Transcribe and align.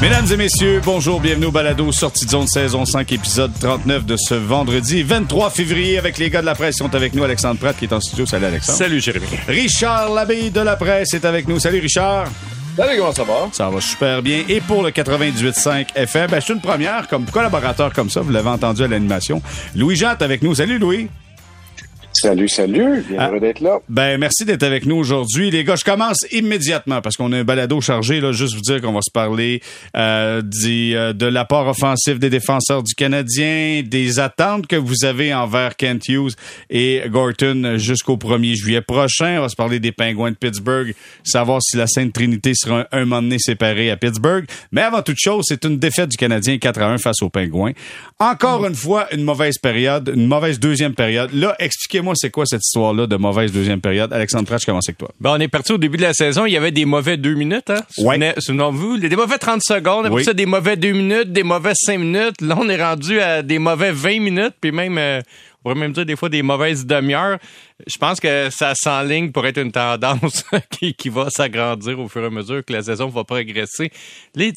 Mesdames 0.00 0.24
et 0.32 0.36
messieurs, 0.38 0.80
bonjour, 0.82 1.20
bienvenue 1.20 1.46
au 1.46 1.50
Balado 1.50 1.92
Sortie 1.92 2.24
de 2.24 2.30
zone 2.30 2.46
saison 2.46 2.86
5, 2.86 3.12
épisode 3.12 3.52
39 3.60 4.06
de 4.06 4.16
ce 4.16 4.34
vendredi 4.34 5.02
23 5.02 5.50
février 5.50 5.98
avec 5.98 6.16
les 6.16 6.30
gars 6.30 6.40
de 6.40 6.46
la 6.46 6.54
presse 6.54 6.76
qui 6.76 6.78
sont 6.78 6.94
avec 6.94 7.12
nous. 7.12 7.22
Alexandre 7.22 7.60
Pratt 7.60 7.76
qui 7.76 7.84
est 7.84 7.92
en 7.92 8.00
studio. 8.00 8.24
Salut 8.24 8.46
Alexandre. 8.46 8.78
Salut 8.78 8.98
Jérémy. 8.98 9.26
Richard 9.46 10.10
Labille 10.14 10.50
de 10.50 10.60
la 10.60 10.76
presse 10.76 11.12
est 11.12 11.26
avec 11.26 11.46
nous. 11.46 11.58
Salut 11.58 11.80
Richard. 11.80 12.28
Salut, 12.78 12.98
comment 12.98 13.12
ça 13.12 13.24
va? 13.24 13.48
Ça 13.52 13.68
va 13.68 13.80
super 13.82 14.22
bien. 14.22 14.42
Et 14.48 14.62
pour 14.62 14.82
le 14.82 14.90
98.5 14.90 15.88
FM, 15.94 16.30
ben, 16.30 16.40
c'est 16.40 16.54
une 16.54 16.62
première 16.62 17.06
comme 17.06 17.26
collaborateur 17.26 17.92
comme 17.92 18.08
ça. 18.08 18.22
Vous 18.22 18.30
l'avez 18.32 18.48
entendu 18.48 18.82
à 18.82 18.88
l'animation. 18.88 19.42
Louis 19.76 19.96
Jean 19.96 20.12
est 20.12 20.22
avec 20.22 20.40
nous. 20.40 20.54
Salut 20.54 20.78
Louis. 20.78 21.10
Salut, 22.22 22.50
salut. 22.50 23.02
Bien 23.08 23.28
heureux 23.28 23.40
d'être 23.40 23.60
là. 23.60 23.78
Ben, 23.88 24.18
merci 24.20 24.44
d'être 24.44 24.62
avec 24.62 24.84
nous 24.84 24.96
aujourd'hui. 24.96 25.50
Les 25.50 25.64
gars, 25.64 25.76
je 25.76 25.84
commence 25.84 26.26
immédiatement 26.32 27.00
parce 27.00 27.16
qu'on 27.16 27.32
a 27.32 27.38
un 27.38 27.44
balado 27.44 27.80
chargé. 27.80 28.20
Là, 28.20 28.32
juste 28.32 28.54
vous 28.54 28.60
dire 28.60 28.82
qu'on 28.82 28.92
va 28.92 29.00
se 29.00 29.10
parler 29.10 29.62
euh, 29.96 30.42
du, 30.42 30.94
euh, 30.94 31.14
de 31.14 31.24
l'apport 31.24 31.66
offensif 31.66 32.18
des 32.18 32.28
défenseurs 32.28 32.82
du 32.82 32.94
Canadien, 32.94 33.82
des 33.86 34.18
attentes 34.18 34.66
que 34.66 34.76
vous 34.76 35.06
avez 35.06 35.32
envers 35.32 35.76
Kent 35.76 36.08
Hughes 36.08 36.32
et 36.68 37.02
Gorton 37.08 37.76
jusqu'au 37.78 38.18
1er 38.18 38.54
juillet 38.54 38.82
prochain. 38.82 39.38
On 39.38 39.42
va 39.42 39.48
se 39.48 39.56
parler 39.56 39.80
des 39.80 39.92
Pingouins 39.92 40.32
de 40.32 40.36
Pittsburgh, 40.36 40.94
savoir 41.24 41.62
si 41.62 41.78
la 41.78 41.86
Sainte 41.86 42.12
Trinité 42.12 42.52
sera 42.54 42.80
un, 42.80 42.86
un 42.92 43.04
moment 43.06 43.22
donné 43.22 43.38
séparée 43.38 43.90
à 43.90 43.96
Pittsburgh. 43.96 44.44
Mais 44.72 44.82
avant 44.82 45.00
toute 45.00 45.18
chose, 45.18 45.46
c'est 45.48 45.64
une 45.64 45.78
défaite 45.78 46.10
du 46.10 46.18
Canadien 46.18 46.58
4 46.58 46.82
à 46.82 46.88
1 46.90 46.98
face 46.98 47.22
aux 47.22 47.30
Pingouins. 47.30 47.72
Encore 48.18 48.66
une 48.66 48.74
fois, 48.74 49.06
une 49.14 49.22
mauvaise 49.22 49.56
période, 49.56 50.12
une 50.14 50.26
mauvaise 50.26 50.60
deuxième 50.60 50.94
période. 50.94 51.32
Là, 51.32 51.56
expliquez-moi 51.58 52.09
c'est 52.14 52.30
quoi 52.30 52.46
cette 52.46 52.62
histoire-là 52.64 53.06
de 53.06 53.16
mauvaise 53.16 53.52
deuxième 53.52 53.80
période? 53.80 54.12
Alexandre 54.12 54.46
Pratt, 54.46 54.60
je 54.60 54.66
commence 54.66 54.88
avec 54.88 54.98
toi. 54.98 55.10
Ben, 55.20 55.32
on 55.36 55.40
est 55.40 55.48
parti 55.48 55.72
au 55.72 55.78
début 55.78 55.96
de 55.96 56.02
la 56.02 56.12
saison. 56.14 56.46
Il 56.46 56.52
y 56.52 56.56
avait 56.56 56.70
des 56.72 56.84
mauvais 56.84 57.16
deux 57.16 57.34
minutes, 57.34 57.70
hein? 57.70 57.82
Ouais. 57.98 58.34
Souvenez-vous, 58.38 58.98
des 58.98 59.14
mauvais 59.16 59.38
30 59.38 59.60
secondes. 59.62 60.06
Après 60.06 60.18
Oui. 60.18 60.24
ça, 60.24 60.32
des 60.32 60.46
mauvais 60.46 60.76
deux 60.76 60.92
minutes, 60.92 61.32
des 61.32 61.42
mauvais 61.42 61.72
cinq 61.74 61.98
minutes. 61.98 62.40
Là, 62.40 62.56
on 62.58 62.68
est 62.68 62.82
rendu 62.82 63.20
à 63.20 63.42
des 63.42 63.58
mauvais 63.58 63.92
20 63.92 64.20
minutes, 64.20 64.54
puis 64.60 64.72
même, 64.72 64.96
euh, 64.98 65.20
on 65.58 65.62
pourrait 65.70 65.74
même 65.80 65.92
dire 65.92 66.06
des 66.06 66.16
fois 66.16 66.28
des 66.28 66.42
mauvaises 66.42 66.86
demi-heures. 66.86 67.38
Je 67.86 67.98
pense 67.98 68.18
que 68.20 68.48
ça 68.50 68.72
s'enligne 68.74 69.30
pour 69.32 69.46
être 69.46 69.58
une 69.58 69.72
tendance 69.72 70.44
qui, 70.70 70.94
qui 70.94 71.08
va 71.08 71.28
s'agrandir 71.30 71.98
au 72.00 72.08
fur 72.08 72.22
et 72.22 72.26
à 72.26 72.30
mesure 72.30 72.64
que 72.64 72.72
la 72.72 72.82
saison 72.82 73.08
va 73.08 73.24
progresser. 73.24 73.90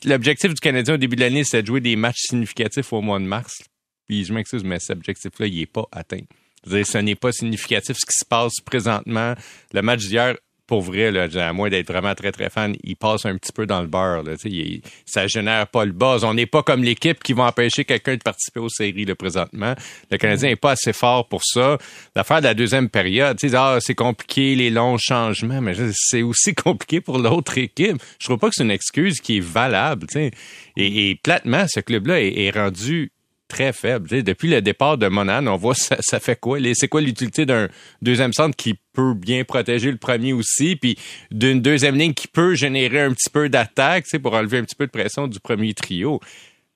L'objectif 0.06 0.54
du 0.54 0.60
Canadien 0.62 0.94
au 0.94 0.98
début 0.98 1.16
de 1.16 1.22
l'année, 1.22 1.44
c'est 1.44 1.62
de 1.62 1.68
jouer 1.68 1.82
des 1.82 1.96
matchs 1.96 2.22
significatifs 2.30 2.92
au 2.94 3.02
mois 3.02 3.20
de 3.20 3.26
mars. 3.26 3.62
Puis 4.08 4.26
je 4.26 4.34
m'excuse, 4.34 4.64
mais 4.64 4.80
cet 4.80 4.98
objectif-là, 4.98 5.48
il 5.48 5.58
n'est 5.60 5.66
pas 5.66 5.86
atteint. 5.92 6.20
Dire, 6.66 6.86
ce 6.86 6.98
n'est 7.00 7.16
pas 7.16 7.32
significatif 7.32 7.98
ce 7.98 8.06
qui 8.06 8.18
se 8.18 8.26
passe 8.26 8.54
présentement. 8.64 9.34
Le 9.74 9.82
match 9.82 10.02
d'hier, 10.02 10.36
pour 10.66 10.82
vrai, 10.82 11.12
là, 11.12 11.28
à 11.46 11.52
moins 11.54 11.70
d'être 11.70 11.88
vraiment 11.88 12.16
très, 12.16 12.32
très 12.32 12.50
fan, 12.50 12.74
il 12.86 12.96
passe 12.96 13.26
un 13.26 13.38
petit 13.38 13.52
peu 13.52 13.66
dans 13.66 13.82
le 13.82 13.88
beurre. 13.88 14.24
Là, 14.24 14.34
il- 14.46 14.82
ça 15.06 15.28
génère 15.28 15.68
pas 15.68 15.84
le 15.84 15.92
buzz. 15.92 16.24
On 16.24 16.34
n'est 16.34 16.46
pas 16.46 16.64
comme 16.64 16.84
l'équipe 16.84 17.22
qui 17.22 17.34
va 17.34 17.44
empêcher 17.48 17.84
quelqu'un 17.84 18.14
de 18.16 18.22
participer 18.24 18.62
aux 18.62 18.70
séries 18.70 19.04
là, 19.06 19.14
présentement. 19.14 19.76
Le 20.10 20.18
Canadien 20.18 20.50
n'est 20.50 20.56
pas 20.56 20.72
assez 20.72 20.94
fort 20.94 21.28
pour 21.28 21.42
ça. 21.44 21.78
L'affaire 22.16 22.40
de 22.40 22.46
la 22.46 22.54
deuxième 22.54 22.90
période, 22.90 23.38
ah, 23.54 23.78
c'est 23.82 23.94
compliqué, 23.94 24.56
les 24.56 24.70
longs 24.70 24.98
changements, 24.98 25.60
mais 25.60 25.74
c'est 25.94 26.22
aussi 26.22 26.56
compliqué 26.56 27.02
pour 27.02 27.18
l'autre 27.20 27.58
équipe. 27.58 27.98
Je 28.18 28.26
trouve 28.26 28.40
pas 28.40 28.48
que 28.48 28.56
c'est 28.56 28.64
une 28.64 28.72
excuse 28.72 29.20
qui 29.20 29.38
est 29.38 29.46
valable. 29.46 30.08
Et, 30.16 30.32
et 30.78 31.16
platement, 31.22 31.66
ce 31.68 31.82
club-là 31.82 32.22
est 32.22 32.50
rendu 32.52 33.12
très 33.54 33.72
faible. 33.72 34.24
Depuis 34.24 34.50
le 34.50 34.64
départ 34.64 34.98
de 34.98 35.08
Monan, 35.08 35.46
on 35.46 35.58
voit 35.58 35.76
ça, 35.76 36.20
fait 36.20 36.40
quoi? 36.40 36.58
C'est 36.74 36.88
quoi 36.88 37.02
l'utilité 37.02 37.46
d'un 37.46 37.70
deuxième 38.02 38.34
centre 38.34 38.56
qui 38.56 38.74
peut 38.94 39.14
bien 39.14 39.44
protéger 39.44 39.92
le 39.92 39.98
premier 39.98 40.34
aussi, 40.34 40.76
puis 40.76 40.98
d'une 41.30 41.62
deuxième 41.62 41.96
ligne 41.96 42.14
qui 42.14 42.28
peut 42.28 42.56
générer 42.56 43.02
un 43.02 43.14
petit 43.14 43.30
peu 43.30 43.50
d'attaque, 43.50 44.06
pour 44.24 44.34
enlever 44.34 44.58
un 44.58 44.64
petit 44.64 44.76
peu 44.76 44.88
de 44.88 44.92
pression 44.92 45.28
du 45.28 45.40
premier 45.40 45.76
trio. 45.76 46.20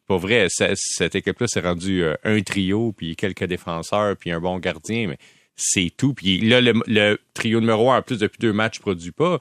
Pour 0.06 0.19
vrai, 0.19 0.47
cette 0.50 1.16
équipe-là 1.16 1.47
s'est 1.47 1.62
rendue 1.62 2.03
euh, 2.03 2.16
un 2.24 2.41
trio, 2.41 2.94
puis 2.96 3.16
quelques 3.16 3.46
défenseurs, 3.46 4.16
puis 4.16 4.31
un 4.31 4.40
bon 4.40 4.59
gardien, 4.59 5.07
mais 5.07 5.18
c'est 5.56 5.91
tout. 5.97 6.13
Puis 6.13 6.40
là, 6.41 6.62
le, 6.62 6.74
le 6.85 7.18
trio 7.34 7.59
numéro 7.59 7.91
un, 7.91 7.97
en 7.97 8.01
plus, 8.03 8.19
depuis 8.19 8.38
deux 8.40 8.53
matchs, 8.53 8.80
produit 8.80 9.12
pas. 9.12 9.40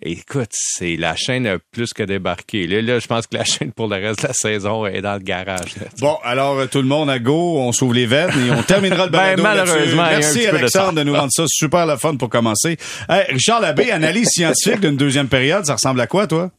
Écoute, 0.00 0.48
c'est 0.52 0.96
la 0.96 1.14
chaîne 1.14 1.46
a 1.46 1.58
plus 1.70 1.92
que 1.92 2.02
débarqué. 2.02 2.66
Là, 2.66 2.80
là, 2.80 2.98
je 2.98 3.06
pense 3.06 3.26
que 3.26 3.36
la 3.36 3.44
chaîne 3.44 3.72
pour 3.72 3.88
le 3.88 3.96
reste 3.96 4.22
de 4.22 4.28
la 4.28 4.32
saison 4.32 4.86
est 4.86 5.02
dans 5.02 5.12
le 5.14 5.20
garage. 5.20 5.76
là. 5.76 5.86
Bon, 6.00 6.16
alors 6.24 6.58
euh, 6.58 6.66
tout 6.66 6.78
le 6.80 6.88
monde 6.88 7.10
à 7.10 7.18
go, 7.18 7.58
on 7.58 7.70
s'ouvre 7.72 7.94
les 7.94 8.06
veines 8.06 8.30
et 8.46 8.50
on 8.50 8.62
terminera 8.62 9.04
le 9.06 9.10
Ben, 9.12 9.36
balado 9.40 9.42
là-dessus. 9.74 9.94
malheureusement, 9.94 10.02
Merci 10.10 10.38
de 10.44 10.56
Alexandre 10.56 10.92
de, 10.94 11.02
nous 11.04 11.14
rendre 11.14 11.30
ça 11.30 11.44
super 11.46 11.86
le 11.86 11.96
fun 11.98 12.16
pour 12.16 12.30
commencer. 12.30 12.78
Hey, 13.08 13.26
Richard 13.32 13.60
Labbé, 13.60 13.90
analyse 13.92 14.28
scientifique 14.30 14.80
d'une 14.80 14.96
deuxième 14.96 15.28
période, 15.28 15.66
ça 15.66 15.74
ressemble 15.74 16.00
à 16.00 16.06
quoi 16.06 16.26
toi? 16.26 16.50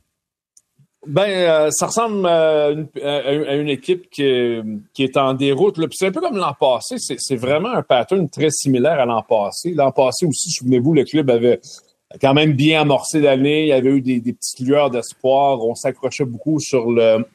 Ben, 1.06 1.28
euh, 1.28 1.70
ça 1.72 1.88
ressemble 1.88 2.26
à 2.28 2.70
une, 2.70 2.88
à- 3.04 3.50
à 3.50 3.56
une 3.56 3.68
équipe 3.68 4.10
qui, 4.10 4.62
qui 4.94 5.04
est 5.04 5.18
en 5.18 5.34
déroute. 5.34 5.78
là. 5.78 5.88
Puis 5.88 5.98
c'est 6.00 6.08
un 6.08 6.12
peu 6.14 6.22
comme 6.22 6.38
l'an 6.38 6.54
passé. 6.58 6.96
C'est 6.98 7.18
c'est 7.20 7.36
vraiment 7.36 7.74
un 7.74 7.82
pattern 7.82 8.30
très 8.30 8.50
similaire 8.52 9.00
à 9.02 9.06
l'an 9.06 9.22
passé. 9.22 9.74
L'an 9.76 9.92
passé 9.92 10.26
aussi, 10.26 10.50
souvenez-vous, 10.52 10.94
le 10.94 11.04
club 11.04 11.30
avait 11.30 11.60
quand 12.22 12.34
même 12.34 12.54
bien 12.54 12.82
amorcé 12.82 13.20
l'année. 13.20 13.64
Il 13.64 13.68
y 13.68 13.74
avait 13.74 13.90
eu 13.90 14.02
des, 14.02 14.20
des 14.20 14.34
petites 14.34 14.60
lueurs 14.60 14.90
d'espoir. 14.90 15.64
On 15.64 15.76
s'accrochait 15.76 16.26
beaucoup 16.26 16.60
sur 16.60 16.92
le, 16.92 17.26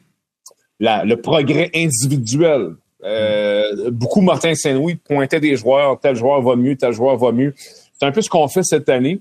progrès 1.17 1.71
individuel. 1.75 2.75
Euh, 3.05 3.91
beaucoup 3.91 4.21
Martin 4.21 4.55
Saint-Louis 4.55 4.97
pointait 4.97 5.41
des 5.41 5.57
joueurs, 5.57 6.01
tel 6.01 6.17
joueur 6.17 6.43
va 6.43 6.57
mieux, 6.57 6.77
tel 6.77 6.93
joueur 6.93 7.17
va 7.17 7.31
mieux. 7.33 7.55
C'est 7.57 8.07
un 8.07 8.13
peu 8.13 8.23
ce 8.23 8.29
qu'on 8.29 8.49
fait 8.49 8.65
cette 8.65 8.89
année. 8.89 9.21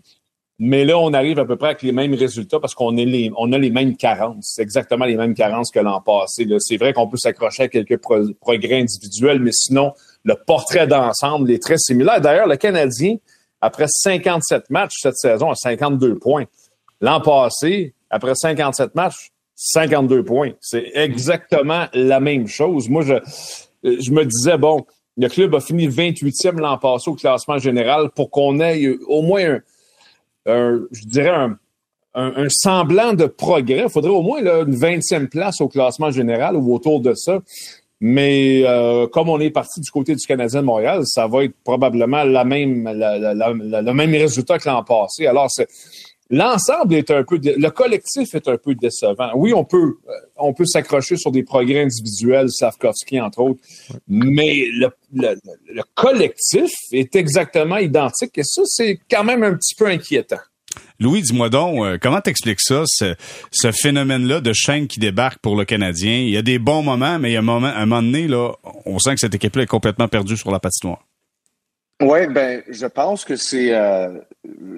Mais 0.60 0.86
là, 0.86 0.98
on 0.98 1.14
arrive 1.14 1.38
à 1.38 1.46
peu 1.46 1.56
près 1.56 1.68
avec 1.68 1.84
les 1.84 1.92
mêmes 1.92 2.16
résultats 2.16 2.60
parce 2.60 2.74
qu'on 2.74 2.98
a 2.98 3.58
les 3.60 3.70
mêmes 3.70 3.96
carences. 3.96 4.54
C'est 4.56 4.64
exactement 4.64 5.06
les 5.06 5.16
mêmes 5.16 5.36
carences 5.36 5.70
que 5.70 5.80
l'an 5.80 6.02
passé. 6.02 6.48
C'est 6.58 6.78
vrai 6.78 6.94
qu'on 6.94 7.08
peut 7.08 7.18
s'accrocher 7.18 7.64
à 7.64 7.68
quelques 7.68 7.98
pro- 7.98 8.34
progrès 8.42 8.80
individuels, 8.82 9.40
mais 9.40 9.52
sinon, 9.52 9.94
le 10.24 10.34
portrait 10.34 10.88
d'ensemble 10.88 11.52
est 11.52 11.62
très 11.62 11.78
similaire. 11.78 12.22
D'ailleurs, 12.22 12.48
le 12.48 12.56
Canadien, 12.58 13.18
après 13.62 13.88
57 13.88 14.70
matchs 14.70 14.94
cette 15.02 15.18
saison, 15.18 15.52
a 15.52 15.56
52 15.56 16.16
points. 16.16 16.46
L'an 17.02 17.22
passé, 17.22 17.94
après 18.10 18.36
57 18.36 18.96
matchs, 18.96 19.32
52 19.56 20.24
points. 20.24 20.52
C'est 20.62 20.92
exactement 20.94 21.88
la 21.94 22.20
même 22.20 22.48
chose. 22.48 22.90
Moi, 22.90 23.04
je, 23.04 24.12
me 24.12 24.24
disais, 24.24 24.58
bon, 24.58 24.86
le 25.18 25.28
club 25.28 25.56
a 25.56 25.60
fini 25.60 25.88
28e 25.88 26.60
l'an 26.60 26.78
passé 26.78 27.10
au 27.10 27.16
classement 27.16 27.58
général 27.58 28.12
pour 28.16 28.30
qu'on 28.30 28.60
ait 28.60 28.98
au 29.08 29.22
moins 29.24 29.60
un, 30.46 30.82
je 30.92 31.06
dirais 31.06 31.50
un, 32.14 32.48
semblant 32.50 33.14
de 33.14 33.26
progrès. 33.26 33.84
Il 33.84 33.90
faudrait 33.90 34.12
au 34.12 34.22
moins 34.22 34.40
une 34.40 34.76
20e 34.76 35.28
place 35.28 35.62
au 35.62 35.68
classement 35.68 36.10
général 36.10 36.56
ou 36.56 36.74
autour 36.74 37.00
de 37.00 37.14
ça. 37.14 37.40
Mais 38.00 38.62
euh, 38.64 39.08
comme 39.08 39.28
on 39.30 39.40
est 39.40 39.50
parti 39.50 39.82
du 39.82 39.90
côté 39.90 40.14
du 40.16 40.26
Canadien 40.26 40.62
de 40.62 40.66
Montréal, 40.68 41.02
ça 41.06 41.26
va 41.28 41.44
être 41.46 41.56
probablement 41.64 42.24
la 42.24 42.44
même, 42.44 42.88
le 42.88 43.92
même 43.92 44.12
résultat 44.12 44.60
que 44.60 44.70
l'an 44.70 44.84
passé. 44.84 45.26
Alors, 45.26 45.48
l'ensemble 46.30 46.94
est 46.96 47.10
un 47.10 47.24
peu, 47.24 47.40
le 47.44 47.70
collectif 47.70 48.36
est 48.36 48.48
un 48.48 48.58
peu 48.58 48.76
décevant. 48.76 49.32
Oui, 49.36 49.54
on 49.54 49.64
peut, 49.64 49.96
euh, 50.08 50.12
on 50.38 50.54
peut 50.54 50.66
s'accrocher 50.66 51.18
sur 51.18 51.32
des 51.32 51.42
progrès 51.44 51.82
individuels, 51.84 52.50
Slavkovski 52.52 53.20
entre 53.20 53.40
autres, 53.40 53.62
mais 54.08 54.66
le, 54.74 54.90
le- 55.14 55.36
le 55.74 55.82
collectif 55.96 56.72
est 56.92 57.16
exactement 57.16 57.78
identique 57.78 58.38
et 58.38 58.44
ça, 58.44 58.62
c'est 58.66 59.00
quand 59.10 59.24
même 59.24 59.42
un 59.44 59.56
petit 59.56 59.74
peu 59.74 59.88
inquiétant. 59.88 60.38
Louis, 61.00 61.22
dis-moi 61.22 61.50
donc, 61.50 61.86
euh, 61.86 61.98
comment 62.02 62.22
t'expliques 62.22 62.62
ça, 62.62 62.84
ce, 62.86 63.72
phénomène-là 63.72 64.42
de 64.42 64.52
chaîne 64.54 64.88
qui 64.88 65.00
débarque 65.00 65.40
pour 65.40 65.56
le 65.56 65.64
Canadien? 65.64 66.18
Il 66.18 66.30
y 66.30 66.38
a 66.38 66.42
des 66.42 66.58
bons 66.58 66.82
moments, 66.82 67.20
mais 67.20 67.30
il 67.30 67.34
y 67.34 67.36
a 67.36 67.40
un 67.40 67.44
moment, 67.44 67.68
un 67.68 67.86
moment 67.86 68.02
donné, 68.02 68.28
là, 68.28 68.54
on 68.86 68.98
sent 68.98 69.14
que 69.14 69.20
cette 69.20 69.36
équipe-là 69.36 69.64
est 69.64 69.68
complètement 69.68 70.08
perdue 70.08 70.38
sur 70.38 70.52
la 70.52 70.60
patinoire. 70.60 71.04
Oui, 72.02 72.28
ben, 72.28 72.62
je 72.70 72.86
pense 72.86 73.26
que 73.26 73.36
c'est 73.36 73.74
euh, 73.74 74.20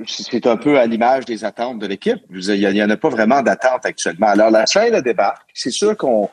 c'est 0.08 0.48
un 0.48 0.56
peu 0.56 0.80
à 0.80 0.86
l'image 0.86 1.26
des 1.26 1.44
attentes 1.44 1.80
de 1.80 1.86
l'équipe. 1.86 2.20
Il 2.34 2.74
n'y 2.74 2.82
en 2.82 2.90
a 2.90 2.96
pas 2.96 3.10
vraiment 3.10 3.42
d'attente 3.42 3.86
actuellement. 3.86 4.28
Alors, 4.28 4.50
la 4.52 4.66
chaîne 4.66 5.00
débarque. 5.02 5.50
C'est 5.54 5.72
sûr 5.72 5.98
qu'on 5.98 6.30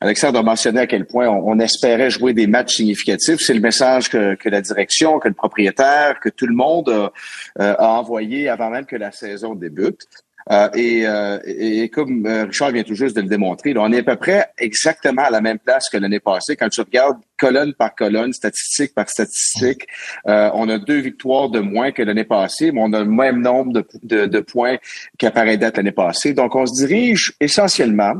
Alexandre 0.00 0.38
a 0.38 0.42
mentionné 0.42 0.80
à 0.80 0.86
quel 0.86 1.06
point 1.06 1.28
on, 1.28 1.58
espérait 1.58 2.10
jouer 2.10 2.32
des 2.32 2.46
matchs 2.46 2.76
significatifs. 2.76 3.40
C'est 3.40 3.54
le 3.54 3.60
message 3.60 4.08
que, 4.08 4.34
que 4.36 4.48
la 4.48 4.60
direction, 4.60 5.18
que 5.18 5.28
le 5.28 5.34
propriétaire, 5.34 6.20
que 6.20 6.28
tout 6.28 6.46
le 6.46 6.54
monde 6.54 6.88
a, 6.88 7.12
euh, 7.60 7.74
a 7.78 7.88
envoyé 7.88 8.48
avant 8.48 8.70
même 8.70 8.86
que 8.86 8.96
la 8.96 9.10
saison 9.10 9.54
débute. 9.54 10.06
Euh, 10.50 10.68
et, 10.74 11.06
euh, 11.06 11.38
et 11.44 11.88
comme 11.90 12.24
euh, 12.26 12.44
Richard 12.44 12.70
vient 12.70 12.82
tout 12.82 12.94
juste 12.94 13.14
de 13.16 13.20
le 13.20 13.28
démontrer, 13.28 13.74
là, 13.74 13.82
on 13.82 13.92
est 13.92 13.98
à 13.98 14.02
peu 14.02 14.16
près 14.16 14.46
exactement 14.56 15.24
à 15.24 15.30
la 15.30 15.42
même 15.42 15.58
place 15.58 15.90
que 15.90 15.98
l'année 15.98 16.20
passée. 16.20 16.56
Quand 16.56 16.70
tu 16.70 16.80
regardes 16.80 17.18
colonne 17.36 17.74
par 17.74 17.94
colonne, 17.94 18.32
statistique 18.32 18.94
par 18.94 19.08
statistique, 19.10 19.86
euh, 20.26 20.50
on 20.54 20.68
a 20.70 20.78
deux 20.78 21.00
victoires 21.00 21.50
de 21.50 21.60
moins 21.60 21.92
que 21.92 22.02
l'année 22.02 22.24
passée, 22.24 22.72
mais 22.72 22.80
on 22.82 22.92
a 22.94 23.00
le 23.00 23.10
même 23.10 23.42
nombre 23.42 23.72
de, 23.72 23.86
de, 24.02 24.26
de 24.26 24.40
points 24.40 24.78
qu'à 25.18 25.30
pareille 25.30 25.58
date 25.58 25.76
l'année 25.76 25.92
passée. 25.92 26.32
Donc, 26.32 26.54
on 26.54 26.64
se 26.64 26.86
dirige 26.86 27.34
essentiellement 27.40 28.14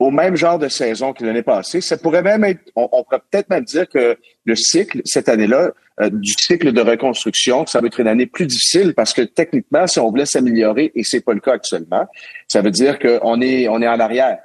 au 0.00 0.10
même 0.10 0.34
genre 0.34 0.58
de 0.58 0.68
saison 0.68 1.12
que 1.12 1.24
l'année 1.24 1.42
passée. 1.42 1.82
Ça 1.82 1.98
pourrait 1.98 2.22
même 2.22 2.42
être, 2.42 2.60
on, 2.74 2.88
pourrait 3.04 3.20
peut-être 3.30 3.50
même 3.50 3.64
dire 3.64 3.86
que 3.86 4.18
le 4.46 4.56
cycle, 4.56 5.02
cette 5.04 5.28
année-là, 5.28 5.72
euh, 6.00 6.08
du 6.10 6.32
cycle 6.32 6.72
de 6.72 6.80
reconstruction, 6.80 7.66
ça 7.66 7.80
va 7.80 7.86
être 7.86 8.00
une 8.00 8.08
année 8.08 8.26
plus 8.26 8.46
difficile 8.46 8.94
parce 8.94 9.12
que 9.12 9.20
techniquement, 9.20 9.86
si 9.86 10.00
on 10.00 10.08
voulait 10.08 10.24
s'améliorer, 10.24 10.90
et 10.94 11.04
c'est 11.04 11.20
pas 11.20 11.34
le 11.34 11.40
cas 11.40 11.52
actuellement, 11.52 12.06
ça 12.48 12.62
veut 12.62 12.70
dire 12.70 12.98
qu'on 12.98 13.42
est, 13.42 13.68
on 13.68 13.82
est 13.82 13.88
en 13.88 14.00
arrière. 14.00 14.38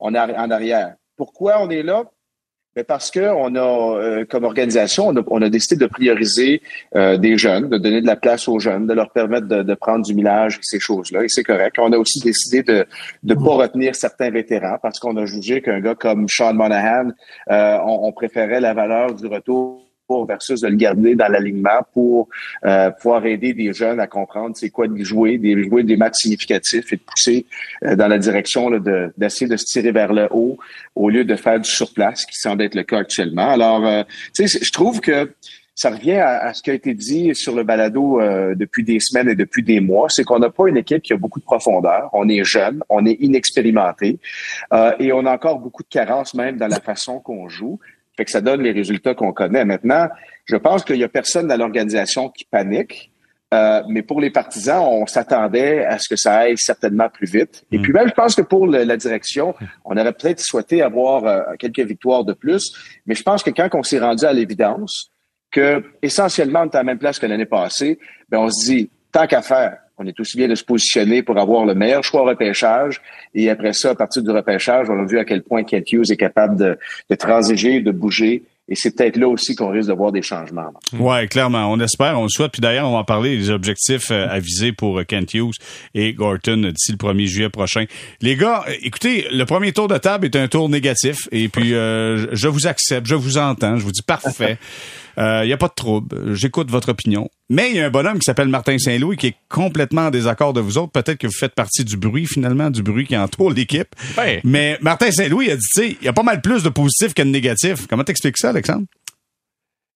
on 0.00 0.14
est 0.14 0.18
en 0.18 0.50
arrière. 0.50 0.94
Pourquoi 1.16 1.62
on 1.62 1.68
est 1.68 1.82
là? 1.82 2.04
Mais 2.74 2.84
parce 2.84 3.10
que 3.10 3.20
on 3.20 3.54
a, 3.54 3.98
euh, 3.98 4.24
comme 4.24 4.44
organisation, 4.44 5.08
on 5.08 5.16
a, 5.16 5.22
on 5.26 5.42
a, 5.42 5.50
décidé 5.50 5.76
de 5.76 5.86
prioriser 5.86 6.62
euh, 6.96 7.18
des 7.18 7.36
jeunes, 7.36 7.68
de 7.68 7.76
donner 7.76 8.00
de 8.00 8.06
la 8.06 8.16
place 8.16 8.48
aux 8.48 8.58
jeunes, 8.58 8.86
de 8.86 8.94
leur 8.94 9.10
permettre 9.10 9.46
de, 9.46 9.62
de 9.62 9.74
prendre 9.74 10.04
du 10.04 10.14
millage 10.14 10.58
ces 10.62 10.80
choses-là. 10.80 11.24
Et 11.24 11.28
c'est 11.28 11.42
correct. 11.42 11.76
On 11.78 11.92
a 11.92 11.98
aussi 11.98 12.20
décidé 12.20 12.62
de 12.62 12.86
ne 13.24 13.34
pas 13.34 13.54
retenir 13.56 13.94
certains 13.94 14.30
vétérans 14.30 14.78
parce 14.80 14.98
qu'on 14.98 15.16
a 15.18 15.26
jugé 15.26 15.60
qu'un 15.60 15.80
gars 15.80 15.94
comme 15.94 16.26
Sean 16.28 16.54
Monahan, 16.54 17.10
euh, 17.50 17.78
on, 17.84 18.08
on 18.08 18.12
préférait 18.12 18.60
la 18.60 18.72
valeur 18.72 19.14
du 19.14 19.26
retour 19.26 19.91
versus 20.26 20.60
de 20.60 20.68
le 20.68 20.76
garder 20.76 21.14
dans 21.14 21.28
l'alignement 21.28 21.80
pour 21.92 22.28
euh, 22.64 22.90
pouvoir 22.90 23.24
aider 23.26 23.54
des 23.54 23.72
jeunes 23.72 24.00
à 24.00 24.06
comprendre 24.06 24.56
c'est 24.56 24.70
quoi 24.70 24.88
de 24.88 25.02
jouer, 25.02 25.38
des 25.38 25.62
jouer 25.62 25.82
des 25.82 25.96
matchs 25.96 26.22
significatifs 26.22 26.92
et 26.92 26.96
de 26.96 27.02
pousser 27.02 27.46
euh, 27.84 27.96
dans 27.96 28.08
la 28.08 28.18
direction 28.18 28.70
d'essayer 29.16 29.48
de, 29.48 29.56
se 29.56 29.64
tirer 29.64 29.92
vers 29.92 30.12
le 30.12 30.28
haut 30.30 30.58
au 30.94 31.08
lieu 31.08 31.24
de 31.24 31.36
faire 31.36 31.58
du 31.60 31.68
surplace, 31.68 32.24
qui 32.26 32.38
semble 32.38 32.62
être 32.62 32.74
le 32.74 32.82
cas 32.82 32.98
actuellement. 32.98 33.50
Alors, 33.50 33.86
euh, 33.86 34.02
je 34.38 34.72
trouve 34.72 35.00
que 35.00 35.32
ça 35.74 35.90
revient 35.90 36.18
à, 36.18 36.52
ce 36.52 36.62
qui 36.62 36.70
a 36.70 36.74
été 36.74 36.92
dit 36.92 37.34
sur 37.34 37.54
le 37.56 37.64
balado 37.64 38.20
depuis 38.54 38.84
des 38.84 39.00
semaines 39.00 39.30
et 39.30 39.34
depuis 39.34 39.62
des 39.62 39.80
mois, 39.80 40.08
c'est 40.10 40.22
qu'on 40.22 40.38
n'a 40.38 40.50
pas 40.50 40.68
une 40.68 40.76
équipe 40.76 41.02
qui 41.02 41.14
a 41.14 41.16
beaucoup 41.16 41.40
de 41.40 41.44
profondeur. 41.44 42.10
On 42.12 42.28
est 42.28 42.44
jeune, 42.44 42.82
on 42.90 43.06
est 43.06 43.16
inexpérimenté 43.20 44.18
et 44.98 45.12
on 45.14 45.24
a 45.24 45.32
encore 45.32 45.60
beaucoup 45.60 45.82
de 45.82 45.88
carences 45.88 46.34
même 46.34 46.58
dans 46.58 46.68
la 46.68 46.78
façon 46.78 47.20
qu'on 47.20 47.48
joue. 47.48 47.80
Fait 48.16 48.24
que 48.24 48.30
ça 48.30 48.40
donne 48.40 48.62
les 48.62 48.72
résultats 48.72 49.14
qu'on 49.14 49.32
connaît. 49.32 49.64
Maintenant, 49.64 50.08
je 50.44 50.56
pense 50.56 50.84
qu'il 50.84 50.96
y 50.96 51.04
a 51.04 51.08
personne 51.08 51.48
dans 51.48 51.56
l'organisation 51.56 52.28
qui 52.28 52.44
panique. 52.44 53.10
Euh, 53.54 53.82
mais 53.86 54.00
pour 54.02 54.20
les 54.20 54.30
partisans, 54.30 54.82
on 54.82 55.06
s'attendait 55.06 55.84
à 55.84 55.98
ce 55.98 56.08
que 56.08 56.16
ça 56.16 56.36
aille 56.36 56.56
certainement 56.56 57.10
plus 57.10 57.30
vite. 57.30 57.64
Et 57.70 57.78
mm. 57.78 57.82
puis 57.82 57.92
même, 57.92 58.08
je 58.08 58.14
pense 58.14 58.34
que 58.34 58.40
pour 58.40 58.66
la 58.66 58.96
direction, 58.96 59.54
on 59.84 59.96
aurait 59.96 60.12
peut-être 60.12 60.40
souhaité 60.40 60.80
avoir 60.80 61.26
euh, 61.26 61.40
quelques 61.58 61.80
victoires 61.80 62.24
de 62.24 62.32
plus. 62.32 62.72
Mais 63.04 63.14
je 63.14 63.22
pense 63.22 63.42
que 63.42 63.50
quand 63.50 63.68
on 63.74 63.82
s'est 63.82 63.98
rendu 63.98 64.24
à 64.24 64.32
l'évidence 64.32 65.10
que 65.50 65.84
essentiellement 66.00 66.60
on 66.60 66.64
est 66.64 66.74
à 66.74 66.78
la 66.78 66.84
même 66.84 66.98
place 66.98 67.18
que 67.18 67.26
l'année 67.26 67.44
passée, 67.44 67.98
ben 68.30 68.38
on 68.38 68.48
se 68.48 68.64
dit 68.64 68.90
tant 69.12 69.26
qu'à 69.26 69.42
faire, 69.42 69.76
on 70.02 70.06
est 70.06 70.18
aussi 70.20 70.36
bien 70.36 70.48
de 70.48 70.54
se 70.54 70.64
positionner 70.64 71.22
pour 71.22 71.38
avoir 71.38 71.64
le 71.64 71.74
meilleur 71.74 72.02
choix 72.02 72.22
au 72.22 72.26
repêchage. 72.26 73.00
Et 73.34 73.48
après 73.50 73.72
ça, 73.72 73.90
à 73.90 73.94
partir 73.94 74.22
du 74.22 74.30
repêchage, 74.30 74.88
on 74.90 74.98
a 74.98 75.04
vu 75.04 75.18
à 75.18 75.24
quel 75.24 75.42
point 75.42 75.62
Kent 75.62 75.92
Hughes 75.92 76.10
est 76.10 76.16
capable 76.16 76.56
de, 76.56 76.78
de 77.08 77.14
transiger, 77.14 77.80
de 77.80 77.90
bouger. 77.90 78.42
Et 78.68 78.74
c'est 78.76 78.96
peut-être 78.96 79.16
là 79.16 79.28
aussi 79.28 79.56
qu'on 79.56 79.70
risque 79.70 79.88
de 79.88 79.94
voir 79.94 80.12
des 80.12 80.22
changements. 80.22 80.72
Ouais, 80.98 81.26
clairement. 81.26 81.70
On 81.70 81.80
espère, 81.80 82.18
on 82.18 82.22
le 82.22 82.28
souhaite. 82.28 82.52
Puis 82.52 82.60
d'ailleurs, 82.60 82.88
on 82.88 82.92
va 82.92 82.98
en 82.98 83.04
parler 83.04 83.36
des 83.36 83.50
objectifs 83.50 84.10
euh, 84.10 84.28
à 84.30 84.38
viser 84.38 84.72
pour 84.72 85.00
euh, 85.00 85.04
Kent 85.04 85.34
Hughes 85.34 85.56
et 85.94 86.12
Gorton 86.14 86.70
d'ici 86.72 86.92
le 86.92 86.96
1er 86.96 87.26
juillet 87.26 87.48
prochain. 87.50 87.84
Les 88.20 88.36
gars, 88.36 88.64
écoutez, 88.82 89.26
le 89.32 89.44
premier 89.44 89.72
tour 89.72 89.88
de 89.88 89.98
table 89.98 90.26
est 90.26 90.36
un 90.36 90.46
tour 90.46 90.68
négatif. 90.68 91.28
Et 91.32 91.48
puis, 91.48 91.74
euh, 91.74 92.34
je 92.34 92.48
vous 92.48 92.66
accepte, 92.66 93.06
je 93.06 93.16
vous 93.16 93.36
entends, 93.36 93.76
je 93.76 93.84
vous 93.84 93.92
dis 93.92 94.02
parfait. 94.02 94.58
Il 95.16 95.22
euh, 95.22 95.44
n'y 95.44 95.52
a 95.52 95.58
pas 95.58 95.68
de 95.68 95.74
trouble. 95.74 96.34
J'écoute 96.34 96.70
votre 96.70 96.90
opinion. 96.90 97.28
Mais 97.52 97.70
il 97.70 97.76
y 97.76 97.80
a 97.80 97.84
un 97.84 97.90
bonhomme 97.90 98.14
qui 98.14 98.24
s'appelle 98.24 98.48
Martin 98.48 98.78
Saint-Louis 98.78 99.18
qui 99.18 99.26
est 99.26 99.36
complètement 99.50 100.06
en 100.06 100.10
désaccord 100.10 100.54
de 100.54 100.60
vous 100.60 100.78
autres. 100.78 100.90
Peut-être 100.90 101.18
que 101.18 101.26
vous 101.26 101.34
faites 101.38 101.54
partie 101.54 101.84
du 101.84 101.98
bruit, 101.98 102.26
finalement, 102.26 102.70
du 102.70 102.82
bruit 102.82 103.06
qui 103.06 103.14
entoure 103.14 103.52
l'équipe. 103.52 103.94
Mais 104.42 104.78
Martin 104.80 105.12
Saint-Louis 105.12 105.50
a 105.50 105.56
dit, 105.56 105.62
tu 105.74 105.82
sais, 105.82 105.96
il 106.00 106.04
y 106.06 106.08
a 106.08 106.14
pas 106.14 106.22
mal 106.22 106.40
plus 106.40 106.62
de 106.62 106.70
positifs 106.70 107.12
que 107.12 107.20
de 107.20 107.28
négatifs. 107.28 107.86
Comment 107.86 108.04
t'expliques 108.04 108.38
ça, 108.38 108.48
Alexandre? 108.48 108.86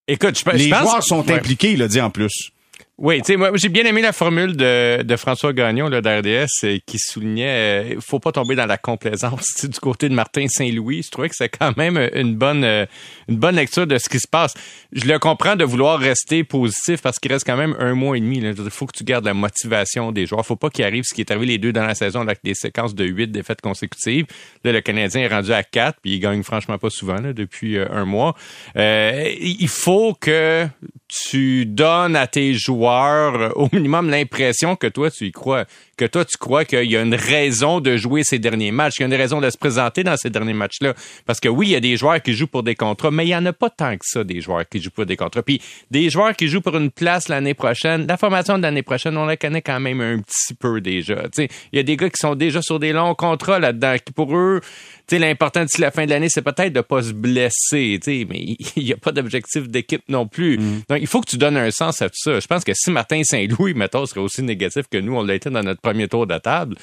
Écoute, 0.06 0.38
je, 0.38 0.50
Les 0.55 0.69
joueurs 0.69 1.03
sont 1.03 1.31
impliqués, 1.31 1.73
il 1.73 1.81
a 1.81 1.88
dit 1.88 2.00
en 2.00 2.11
plus. 2.11 2.50
Oui, 2.98 3.19
tu 3.19 3.26
sais, 3.26 3.37
moi, 3.37 3.50
j'ai 3.52 3.69
bien 3.69 3.84
aimé 3.84 4.00
la 4.00 4.14
formule 4.14 4.56
de, 4.56 5.02
de 5.02 5.16
François 5.16 5.52
Gagnon, 5.52 5.90
là, 5.90 6.00
d'RDS, 6.00 6.46
euh, 6.64 6.78
qui 6.87 6.98
soulignait, 6.98 7.94
euh, 7.94 8.00
faut 8.00 8.20
pas 8.20 8.32
tomber 8.32 8.54
dans 8.54 8.64
la 8.64 8.78
complaisance 8.78 9.66
du 9.66 9.78
côté 9.81 10.08
de 10.08 10.14
Martin 10.14 10.46
Saint-Louis. 10.48 11.02
Je 11.04 11.10
trouvais 11.10 11.28
que 11.28 11.34
c'est 11.37 11.50
quand 11.50 11.76
même 11.76 11.98
une 12.14 12.37
bonne, 12.37 12.64
euh, 12.64 12.87
une 13.28 13.37
bonne 13.37 13.56
lecture 13.56 13.87
de 13.87 13.98
ce 13.98 14.08
qui 14.08 14.19
se 14.19 14.26
passe. 14.26 14.54
Je 14.93 15.04
le 15.04 15.19
comprends 15.19 15.56
de 15.56 15.64
vouloir 15.64 15.98
rester 15.98 16.43
positif 16.43 17.02
parce 17.02 17.19
qu'il 17.19 17.31
reste 17.31 17.44
quand 17.44 17.58
même 17.58 17.76
un 17.78 17.93
mois 17.93 18.16
et 18.16 18.20
demi. 18.20 18.38
Il 18.38 18.70
faut 18.70 18.87
que 18.87 18.96
tu 18.96 19.04
gardes 19.04 19.26
la 19.26 19.34
motivation 19.34 20.10
des 20.10 20.25
joueurs. 20.25 20.46
Faut 20.46 20.56
pas 20.56 20.70
qu'il 20.70 20.87
arrive 20.87 21.04
ce 21.04 21.12
qui 21.12 21.20
est 21.20 21.31
arrivé 21.31 21.44
les 21.44 21.58
deux 21.58 21.75
dans 21.75 21.84
la 21.84 21.94
saison 21.94 22.22
avec 22.22 22.38
des 22.44 22.54
séquences 22.54 22.94
de 22.94 23.04
huit 23.04 23.31
défaites 23.31 23.60
consécutives. 23.60 24.25
Là, 24.64 24.72
le 24.72 24.81
Canadien 24.81 25.20
est 25.20 25.28
rendu 25.28 25.52
à 25.52 25.62
quatre, 25.62 25.98
puis 26.00 26.12
il 26.12 26.20
gagne 26.20 26.43
franchement 26.43 26.78
pas 26.78 26.88
souvent 26.88 27.20
là, 27.20 27.34
depuis 27.34 27.78
un 27.78 28.06
mois. 28.06 28.34
il 28.75 29.69
faut 29.69 30.14
que 30.19 30.66
tu 31.08 31.66
donnes 31.66 32.16
à 32.16 32.26
tes 32.26 32.54
joueurs 32.54 32.85
euh, 32.88 33.50
au 33.54 33.68
minimum 33.72 34.10
l'impression 34.10 34.76
que 34.76 34.86
toi 34.86 35.10
tu 35.10 35.26
y 35.26 35.32
crois, 35.32 35.64
que 35.96 36.04
toi 36.04 36.25
tu 36.25 36.37
crois 36.37 36.64
qu'il 36.64 36.90
y 36.90 36.96
a 36.96 37.02
une 37.02 37.14
raison 37.14 37.81
de 37.81 37.96
jouer 37.96 38.22
ces 38.25 38.38
derniers 38.38 38.72
matchs, 38.72 38.94
qu'il 38.94 39.08
y 39.08 39.10
a 39.10 39.14
une 39.14 39.20
raison 39.20 39.40
de 39.40 39.48
se 39.50 39.56
présenter 39.56 40.04
dans 40.04 40.16
ces 40.16 40.31
derniers 40.31 40.52
matchs-là. 40.52 40.94
Parce 41.25 41.40
que 41.40 41.48
oui, 41.48 41.69
il 41.69 41.70
y 41.72 41.76
a 41.76 41.81
des 41.81 41.96
joueurs 41.96 42.20
qui 42.22 42.32
jouent 42.32 42.46
pour 42.46 42.62
des 42.62 42.75
contrats, 42.75 43.10
mais 43.10 43.26
il 43.26 43.31
y 43.31 43.37
en 43.37 43.46
a 43.46 43.52
pas 43.52 43.70
tant 43.70 43.96
que 43.96 44.04
ça 44.04 44.25
des 44.25 44.40
joueurs 44.40 44.69
qui 44.69 44.81
jouent 44.81 44.90
pour 44.90 45.06
des 45.06 45.16
contrats. 45.16 45.43
Puis 45.43 45.60
des 45.90 46.10
joueurs 46.10 46.34
qui 46.34 46.48
jouent 46.48 46.60
pour 46.60 46.76
une 46.76 46.90
place 46.90 47.28
l'année 47.28 47.54
prochaine, 47.54 48.06
la 48.06 48.16
formation 48.16 48.58
de 48.58 48.62
l'année 48.62 48.82
prochaine, 48.82 49.16
on 49.16 49.26
la 49.26 49.37
connaît 49.37 49.62
quand 49.62 49.81
même 49.81 50.00
un 50.00 50.19
petit 50.20 50.54
peu 50.54 50.81
déjà. 50.81 51.25
il 51.38 51.48
y 51.72 51.78
a 51.78 51.82
des 51.82 51.96
gars 51.96 52.10
qui 52.10 52.20
sont 52.20 52.34
déjà 52.34 52.62
sur 52.62 52.78
des 52.78 52.93
longs 52.93 53.14
contrats 53.14 53.58
là-dedans, 53.58 53.96
qui 54.04 54.12
pour 54.12 54.37
eux 54.37 54.60
sais, 55.08 55.19
l'important 55.19 55.64
d'ici 55.64 55.81
la 55.81 55.90
fin 55.90 56.04
de 56.04 56.10
l'année, 56.10 56.28
c'est 56.28 56.43
peut-être 56.43 56.72
de 56.72 56.81
pas 56.81 57.02
se 57.02 57.12
blesser, 57.12 57.98
tu 58.02 58.26
mais 58.28 58.40
il 58.76 58.84
n'y 58.84 58.93
a 58.93 58.96
pas 58.96 59.12
d'objectif 59.12 59.69
d'équipe 59.69 60.02
non 60.08 60.26
plus. 60.26 60.58
Mm. 60.58 60.82
Donc, 60.88 60.98
il 61.00 61.06
faut 61.06 61.20
que 61.20 61.28
tu 61.28 61.38
donnes 61.38 61.56
un 61.56 61.70
sens 61.70 62.02
à 62.02 62.08
tout 62.08 62.16
ça. 62.16 62.40
Je 62.40 62.46
pense 62.46 62.64
que 62.64 62.72
si 62.75 62.90
Martin 62.90 63.22
Saint-Louis, 63.25 63.75
mettons, 63.75 64.06
serait 64.06 64.20
aussi 64.20 64.43
négatif 64.43 64.87
que 64.90 64.98
nous, 64.98 65.14
on 65.14 65.22
l'a 65.22 65.34
été 65.34 65.50
dans 65.50 65.62
notre 65.62 65.81
premier 65.86 66.08
tour 66.08 66.26
de 66.26 66.38
table, 66.38 66.76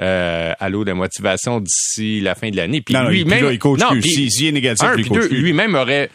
euh, 0.00 0.52
à 0.58 0.68
l'eau 0.68 0.84
de 0.84 0.92
motivation 0.92 1.60
d'ici 1.60 2.20
la 2.20 2.34
fin 2.34 2.50
de 2.50 2.56
l'année. 2.56 2.80
Puis 2.80 2.94
lui-même... 2.94 3.48
il 3.50 3.58
coach 3.58 3.80
non, 3.80 3.90
plus. 3.90 4.46
est 4.46 4.52
négatif, 4.52 4.88
lui-même 5.30 5.74
aurait 5.74 6.10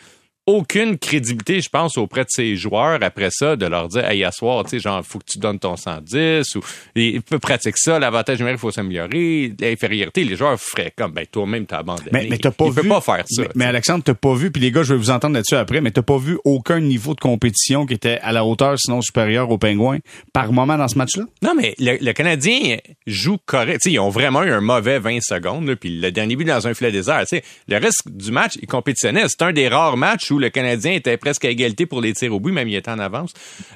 aucune 0.48 0.98
crédibilité, 0.98 1.60
je 1.60 1.70
pense, 1.70 1.98
auprès 1.98 2.22
de 2.22 2.30
ses 2.30 2.56
joueurs 2.56 3.00
après 3.02 3.30
ça, 3.32 3.56
de 3.56 3.66
leur 3.66 3.88
dire, 3.88 4.06
hey, 4.06 4.24
à 4.24 4.32
soir, 4.32 4.64
tu 4.64 4.72
sais, 4.72 4.80
genre, 4.80 5.04
faut 5.04 5.20
que 5.20 5.26
tu 5.26 5.40
donnes 5.40 5.60
ton 5.60 5.76
110 5.76 6.56
ou, 6.56 6.62
il 6.96 7.22
peut 7.22 7.40
pratiquer 7.40 7.74
ça, 7.76 7.98
l'avantage 7.98 8.38
numérique, 8.38 8.60
il 8.60 8.62
faut 8.62 8.72
s'améliorer, 8.72 9.54
l'infériorité, 9.60 10.24
les 10.24 10.36
joueurs 10.36 10.60
feraient 10.60 10.94
comme, 10.96 11.14
ben, 11.14 11.26
toi-même, 11.26 11.66
t'as 11.66 11.80
abandonné. 11.80 12.10
Mais, 12.12 12.28
mais 12.30 12.38
t'as 12.38 12.52
pas 12.52 12.66
il 12.66 12.74
vu. 12.74 12.88
pas 12.88 13.02
faire 13.02 13.24
ça. 13.28 13.42
Mais, 13.42 13.50
mais 13.56 13.66
Alexandre, 13.66 14.04
t'as 14.04 14.14
pas 14.14 14.36
vu, 14.36 14.52
puis 14.52 14.62
les 14.62 14.72
gars, 14.72 14.84
je 14.84 14.94
vais 14.94 15.00
vous 15.00 15.10
entendre 15.10 15.34
là-dessus 15.34 15.56
après, 15.56 15.82
mais 15.82 15.92
t'as 15.92 16.04
pas 16.04 16.18
vu 16.18 16.38
aucun 16.44 16.80
niveau 16.80 17.16
de 17.16 17.22
compétition 17.22 17.86
qui 17.86 17.96
était 17.96 18.20
à 18.22 18.32
la 18.32 18.46
hauteur, 18.46 18.78
sinon 18.78 19.02
supérieur 19.02 19.50
aux 19.50 19.58
Pingouins, 19.58 20.00
par 20.32 20.52
moment 20.52 20.78
dans 20.78 20.88
ce 20.88 20.98
match-là? 20.98 21.24
Non, 21.42 21.54
mais 21.56 21.74
le, 21.80 22.12
Canadien 22.14 22.78
joue 23.08 23.38
correct. 23.46 23.82
ils 23.86 24.00
ont 24.00 24.10
vraiment 24.10 24.44
eu 24.44 24.52
un 24.52 24.62
mauvais 24.62 25.00
20 25.00 25.22
secondes, 25.22 25.74
puis 25.76 26.00
le 26.00 26.12
dernier 26.12 26.36
but 26.36 26.46
dans 26.46 26.68
un 26.68 26.74
filet 26.74 26.92
désert. 26.92 27.24
sais, 27.28 27.44
le 27.68 27.78
reste 27.78 28.08
du 28.08 28.32
match, 28.32 28.54
ils 28.62 28.68
compétitionnaient. 28.68 29.26
C'est 29.28 29.42
un 29.42 29.52
des 29.52 29.68
rares 29.68 29.98
matchs 29.98 30.32
où 30.32 30.35
le 30.40 30.50
Canadien 30.50 30.94
était 30.94 31.18
presque 31.18 31.46
à 31.46 31.50
égalité 31.50 31.86
pour 31.86 32.02
les 32.02 32.14
tirs 32.14 32.34
au 32.34 32.40
but, 32.40 32.52
même 32.52 32.68
il 32.68 32.76
était 32.76 32.92
en 32.92 33.00
avance. 33.00 33.34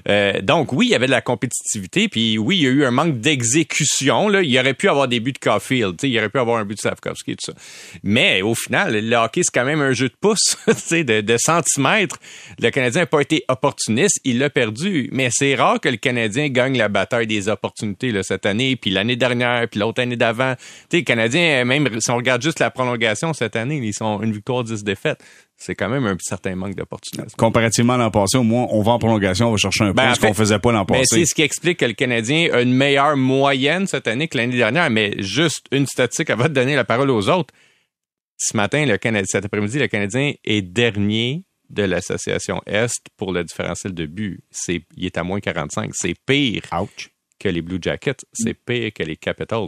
Euh, 0.08 0.42
donc 0.42 0.74
oui, 0.74 0.88
il 0.88 0.90
y 0.92 0.96
avait 0.96 1.08
de 1.08 1.12
la 1.12 1.22
compétitivité, 1.22 2.08
puis 2.08 2.38
oui, 2.38 2.58
il 2.58 2.64
y 2.64 2.68
a 2.68 2.70
eu 2.70 2.86
un 2.86 2.92
manque 2.92 3.20
d'exécution. 3.20 4.30
Il 4.40 4.60
aurait 4.60 4.74
pu 4.74 4.90
avoir 4.90 5.08
des 5.08 5.20
buts 5.20 5.34
de 5.34 5.40
Caulfield, 5.40 5.96
il 6.04 6.18
aurait 6.18 6.30
pu 6.30 6.40
avoir 6.40 6.58
un 6.58 6.66
but 6.66 6.76
de 6.76 6.82
Slavkovski, 6.82 7.36
tout 7.36 7.52
ça. 7.52 7.54
Mais 8.04 8.42
au 8.42 8.56
final, 8.56 8.94
le 8.94 9.16
hockey, 9.16 9.42
c'est 9.44 9.54
quand 9.54 9.66
même 9.66 9.82
un 9.82 9.94
jeu 9.94 10.10
de 10.10 10.16
pouce, 10.20 10.58
de, 10.68 11.22
de 11.22 11.38
centimètres. 11.38 12.18
Le 12.60 12.70
Canadien 12.70 13.02
n'a 13.02 13.08
pas 13.08 13.22
été 13.22 13.44
opportuniste, 13.48 14.20
il 14.24 14.40
l'a 14.40 14.50
perdu. 14.50 15.10
Mais 15.12 15.30
c'est 15.32 15.56
rare 15.56 15.80
que 15.80 15.90
le 15.90 15.98
Canadien 15.98 16.50
gagne 16.50 16.78
la 16.78 16.90
bataille 16.90 17.28
des 17.28 17.50
opportunités 17.50 18.12
cette 18.24 18.46
année, 18.46 18.76
puis 18.76 18.92
l'année 18.92 19.16
dernière, 19.16 19.68
puis 19.70 19.80
l'autre 19.80 20.02
année 20.02 20.16
d'avant. 20.16 20.56
Le 20.92 21.02
Canadien, 21.02 21.66
même 21.66 21.88
si 22.00 22.12
on 22.12 22.18
regarde 22.18 22.42
juste 22.42 22.60
la 22.60 22.72
prolongation 22.72 23.34
cette 23.34 23.56
année, 23.56 23.80
ils 23.84 23.94
sont 23.94 24.22
une 24.22 24.32
victoire, 24.32 24.64
10 24.64 24.84
défaites 24.84 25.20
c'est 25.60 25.76
quand 25.76 25.90
même 25.90 26.06
un 26.06 26.16
certain 26.20 26.56
manque 26.56 26.76
d'opportunités. 26.76 27.36
Comparativement 27.38 27.94
à 27.94 27.98
l'an 27.98 28.12
passé, 28.12 28.38
au 28.38 28.44
moins, 28.44 28.68
on 28.70 28.82
va 28.82 28.94
en 28.94 29.00
prolongation, 29.00 29.50
on 29.50 29.52
va 29.52 29.58
chercher 29.58 29.84
un 29.84 29.92
ben, 29.92 30.16
ce 30.16 30.22
qu'on 30.22 30.34
faisait 30.34 30.58
pas 30.58 30.72
l'an 30.72 30.86
passé. 30.86 31.04
c'est 31.06 31.26
ce 31.26 31.36
qui 31.36 31.42
explique 31.42 31.80
que 31.80 31.86
le 31.86 31.94
Canadien 31.94 32.50
a 32.54 32.62
une 32.62 32.74
meilleure 32.74 33.18
moyenne 33.18 33.86
cette 33.86 34.08
année 34.08 34.30
que 34.30 34.38
l'année 34.38 34.56
dernière. 34.56 34.90
Mais 34.90 35.22
juste 35.22 35.66
une 35.72 35.86
statistique 35.86 36.30
avant 36.30 36.46
de 36.46 36.54
donner 36.54 36.76
la 36.76 36.86
parole 36.86 37.10
aux 37.10 37.28
autres. 37.30 37.54
Ce 38.38 38.56
matin, 38.56 38.86
le 38.86 38.98
Canadien, 38.98 39.26
cet 39.28 39.46
après-midi, 39.46 39.80
le 39.80 39.90
Canadien 39.90 40.32
est 40.46 40.62
dernier 40.62 41.44
de 41.70 41.84
l'association 41.84 42.62
Est 42.66 43.02
pour 43.18 43.34
le 43.34 43.44
différentiel 43.44 43.94
de 43.94 44.06
but. 44.06 44.42
C'est, 44.50 44.82
il 44.96 45.06
est 45.06 45.18
à 45.18 45.24
moins 45.24 45.42
45. 45.42 45.92
C'est 45.94 46.16
pire 46.26 46.62
que 47.38 47.50
les 47.50 47.62
Blue 47.62 47.80
Jackets. 47.82 48.26
C'est 48.32 48.54
pire 48.54 48.92
que 48.96 49.04
les 49.04 49.18
Capitals. 49.18 49.68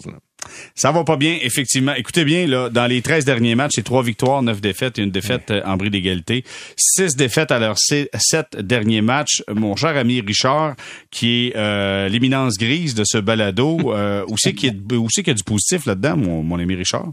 Ça 0.76 0.92
va 0.92 1.04
pas 1.04 1.18
bien, 1.18 1.38
effectivement. 1.42 1.94
Écoutez 1.94 2.26
bien, 2.26 2.48
là, 2.48 2.70
dans 2.70 2.88
les 2.88 3.02
13 3.02 3.26
derniers 3.26 3.56
matchs, 3.56 3.74
c'est 3.76 3.84
trois 3.84 4.04
victoires, 4.04 4.42
neuf 4.42 4.62
défaites 4.62 5.00
et 5.00 5.04
une 5.04 5.12
défaite 5.12 5.52
euh, 5.52 5.62
en 5.66 5.78
bris 5.78 5.90
d'égalité. 5.90 6.44
Six 6.78 7.16
défaites 7.16 7.52
à 7.52 7.60
leurs 7.60 7.78
sept 7.78 8.56
derniers 8.58 9.02
matchs. 9.02 9.44
Mon 9.54 9.76
cher 9.76 9.96
ami 9.98 10.22
Richard, 10.22 10.76
qui 11.10 11.48
est 11.48 11.56
euh, 11.56 12.08
l'éminence 12.10 12.58
grise 12.58 12.96
de 12.96 13.04
ce 13.06 13.18
balado, 13.18 13.94
euh, 13.94 14.26
où 14.28 14.36
c'est 14.38 14.54
qu'il 14.54 14.70
y, 14.70 14.94
y, 14.94 15.30
a 15.30 15.34
du 15.34 15.44
positif 15.44 15.86
là-dedans, 15.86 16.18
mon, 16.18 16.44
mon 16.44 16.60
ami 16.60 16.76
Richard? 16.76 17.10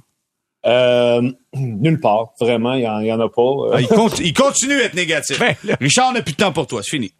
Euh, 0.66 1.22
nulle 1.54 2.00
part, 2.00 2.32
vraiment, 2.40 2.74
il 2.74 2.80
n'y 2.80 3.12
en, 3.12 3.20
a 3.20 3.28
pas. 3.28 3.52
Ah, 3.72 3.80
il, 3.80 4.32
continue 4.34 4.80
à 4.80 4.84
être 4.84 4.94
négatif. 4.94 5.40
Richard 5.80 6.12
n'a 6.12 6.22
plus 6.22 6.32
de 6.32 6.36
temps 6.36 6.52
pour 6.52 6.66
toi, 6.66 6.82
c'est 6.82 6.90
fini. 6.90 7.12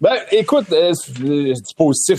Ben, 0.00 0.16
écoute, 0.32 0.66
c'est 0.68 1.76
positif 1.76 2.18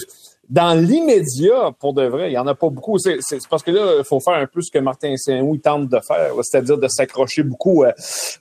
dans 0.51 0.73
l'immédiat, 0.73 1.71
pour 1.79 1.93
de 1.93 2.03
vrai, 2.03 2.27
il 2.27 2.31
n'y 2.31 2.37
en 2.37 2.45
a 2.45 2.53
pas 2.53 2.69
beaucoup. 2.69 2.97
C'est 2.99 3.17
parce 3.49 3.63
que 3.63 3.71
là, 3.71 3.95
il 3.99 4.03
faut 4.03 4.19
faire 4.19 4.33
un 4.33 4.47
peu 4.47 4.61
ce 4.61 4.69
que 4.69 4.79
Martin 4.79 5.15
Saint-Louis 5.15 5.61
tente 5.61 5.87
de 5.87 5.99
faire, 6.05 6.33
c'est-à-dire 6.41 6.77
de 6.77 6.89
s'accrocher 6.89 7.43
beaucoup 7.43 7.85
euh, 7.85 7.93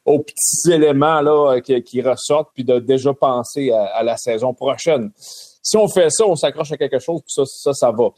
aux 0.05 0.19
petits 0.19 0.73
éléments 0.73 1.21
là, 1.21 1.61
qui, 1.61 2.02
ressortent, 2.02 2.50
puis 2.52 2.64
de 2.64 2.81
déjà 2.81 3.14
penser 3.14 3.71
à, 3.71 4.02
la 4.02 4.17
saison 4.17 4.52
prochaine. 4.52 5.12
Si 5.62 5.76
on 5.76 5.87
fait 5.87 6.11
ça, 6.11 6.26
on 6.26 6.35
s'accroche 6.35 6.73
à 6.73 6.76
quelque 6.76 6.99
chose, 6.99 7.21
puis 7.21 7.33
ça, 7.33 7.45
ça, 7.47 7.73
ça 7.75 7.93
va. 7.93 8.09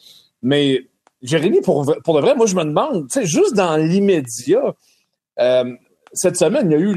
Mais 0.40 0.80
Jérémy, 1.20 1.60
pour, 1.60 1.84
pour 2.02 2.16
de 2.16 2.20
vrai, 2.22 2.34
moi, 2.34 2.46
je 2.46 2.56
me 2.56 2.64
demande, 2.64 3.08
tu 3.10 3.20
sais, 3.20 3.26
juste 3.26 3.54
dans 3.54 3.76
l'immédiat, 3.76 4.74
euh, 5.38 5.64
cette 6.14 6.36
semaine, 6.36 6.70
il 6.70 6.72
y 6.72 6.76
a 6.76 6.78
eu 6.78 6.96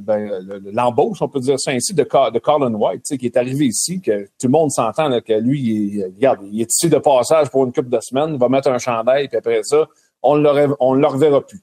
ben, 0.00 0.62
l'embauche, 0.72 1.18
on 1.20 1.28
peut 1.28 1.40
dire 1.40 1.58
ça 1.58 1.72
ainsi, 1.72 1.94
de, 1.94 2.02
de 2.02 2.38
Colin 2.38 2.72
White, 2.72 3.16
qui 3.18 3.26
est 3.26 3.36
arrivé 3.36 3.66
ici, 3.66 4.00
que 4.00 4.24
tout 4.24 4.46
le 4.46 4.50
monde 4.50 4.70
s'entend 4.70 5.20
que 5.20 5.34
lui, 5.34 5.60
il, 5.60 6.04
regarde, 6.04 6.40
il 6.50 6.60
est 6.60 6.70
ici 6.72 6.88
de 6.88 6.98
passage 6.98 7.50
pour 7.50 7.64
une 7.64 7.72
couple 7.72 7.90
de 7.90 8.00
semaines, 8.00 8.34
il 8.34 8.38
va 8.38 8.48
mettre 8.48 8.70
un 8.70 8.78
chandail, 8.78 9.28
puis 9.28 9.36
après 9.36 9.60
ça, 9.62 9.86
on 10.22 10.36
ne 10.36 10.42
le 10.42 11.06
reverra 11.06 11.46
plus. 11.46 11.62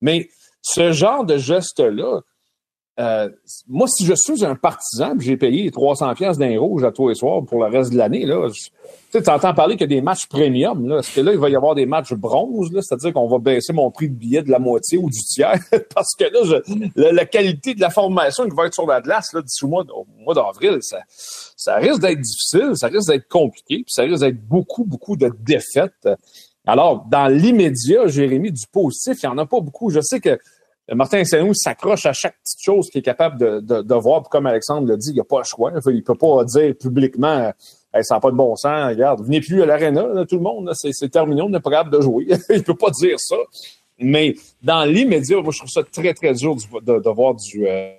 Mais 0.00 0.28
ce 0.60 0.92
genre 0.92 1.24
de 1.24 1.38
geste-là, 1.38 2.20
euh, 2.98 3.28
moi, 3.68 3.86
si 3.88 4.06
je 4.06 4.14
suis 4.14 4.42
un 4.44 4.54
partisan, 4.54 5.14
j'ai 5.18 5.36
payé 5.36 5.70
300 5.70 6.14
pièces 6.14 6.38
d'un 6.38 6.58
rouge 6.58 6.82
à 6.82 6.92
tous 6.92 7.08
les 7.08 7.14
soirs 7.14 7.44
pour 7.44 7.62
le 7.62 7.70
reste 7.70 7.92
de 7.92 7.98
l'année, 7.98 8.24
là, 8.24 8.48
tu 9.12 9.18
entends 9.30 9.52
parler 9.52 9.76
a 9.78 9.86
des 9.86 10.00
matchs 10.00 10.26
premium, 10.26 10.88
là. 10.88 11.00
que 11.02 11.20
là, 11.20 11.32
il 11.32 11.38
va 11.38 11.50
y 11.50 11.56
avoir 11.56 11.74
des 11.74 11.84
matchs 11.84 12.14
bronze, 12.14 12.72
là, 12.72 12.80
c'est-à-dire 12.82 13.12
qu'on 13.12 13.28
va 13.28 13.38
baisser 13.38 13.74
mon 13.74 13.90
prix 13.90 14.08
de 14.08 14.14
billet 14.14 14.42
de 14.42 14.50
la 14.50 14.58
moitié 14.58 14.96
ou 14.96 15.10
du 15.10 15.20
tiers, 15.22 15.58
parce 15.94 16.14
que 16.14 16.24
là, 16.24 16.60
la, 17.12 17.26
qualité 17.26 17.74
de 17.74 17.80
la 17.82 17.90
formation 17.90 18.44
qui 18.48 18.56
va 18.56 18.66
être 18.66 18.74
sur 18.74 18.86
la 18.86 19.02
glace, 19.02 19.32
là, 19.34 19.42
d'ici 19.42 19.64
au 19.64 19.68
mois, 19.68 19.84
mois 20.18 20.34
d'avril, 20.34 20.78
ça, 20.80 21.00
ça 21.08 21.76
risque 21.76 22.00
d'être 22.00 22.20
difficile, 22.20 22.70
ça 22.74 22.86
risque 22.86 23.08
d'être 23.08 23.28
compliqué, 23.28 23.76
puis 23.76 23.92
ça 23.92 24.04
risque 24.04 24.20
d'être 24.20 24.40
beaucoup, 24.46 24.84
beaucoup 24.84 25.16
de 25.16 25.30
défaites. 25.40 26.08
Alors, 26.66 27.04
dans 27.10 27.28
l'immédiat, 27.28 28.06
Jérémy, 28.06 28.52
du 28.52 28.66
positif, 28.72 29.22
il 29.22 29.26
n'y 29.26 29.32
en 29.32 29.38
a 29.38 29.46
pas 29.46 29.60
beaucoup. 29.60 29.90
Je 29.90 30.00
sais 30.00 30.18
que 30.18 30.38
Martin 30.94 31.24
saint 31.24 31.52
s'accroche 31.52 32.06
à 32.06 32.12
chaque 32.12 32.36
petite 32.42 32.62
chose 32.62 32.88
qu'il 32.90 33.00
est 33.00 33.02
capable 33.02 33.38
de, 33.38 33.60
de, 33.60 33.82
de 33.82 33.94
voir. 33.94 34.22
comme 34.24 34.46
Alexandre 34.46 34.88
l'a 34.88 34.96
dit, 34.96 35.10
il 35.10 35.14
n'y 35.14 35.20
a 35.20 35.24
pas 35.24 35.38
le 35.38 35.44
choix. 35.44 35.72
Il 35.86 35.94
ne 35.96 36.00
peut 36.00 36.14
pas 36.14 36.44
dire 36.44 36.74
publiquement 36.78 37.52
ça 38.02 38.16
n'a 38.16 38.20
pas 38.20 38.30
de 38.30 38.36
bon 38.36 38.54
sens, 38.56 38.88
regarde, 38.88 39.24
venez 39.24 39.40
plus 39.40 39.62
à 39.62 39.66
l'aréna, 39.66 40.24
tout 40.26 40.36
le 40.36 40.42
monde, 40.42 40.70
c'est 40.74 41.08
terminé, 41.08 41.42
on 41.42 41.48
n'est 41.48 41.60
pas 41.60 41.70
capable 41.70 41.96
de 41.96 42.00
jouer. 42.00 42.26
il 42.50 42.56
ne 42.56 42.62
peut 42.62 42.76
pas 42.76 42.90
dire 42.90 43.18
ça. 43.18 43.36
Mais 43.98 44.34
dans 44.62 44.84
l'immédiat, 44.84 45.40
moi, 45.40 45.52
je 45.52 45.58
trouve 45.58 45.70
ça 45.70 45.82
très, 45.82 46.12
très 46.12 46.34
dur 46.34 46.54
de, 46.54 46.98
de, 46.98 47.10
voir 47.10 47.34
du, 47.34 47.66
euh, 47.66 47.92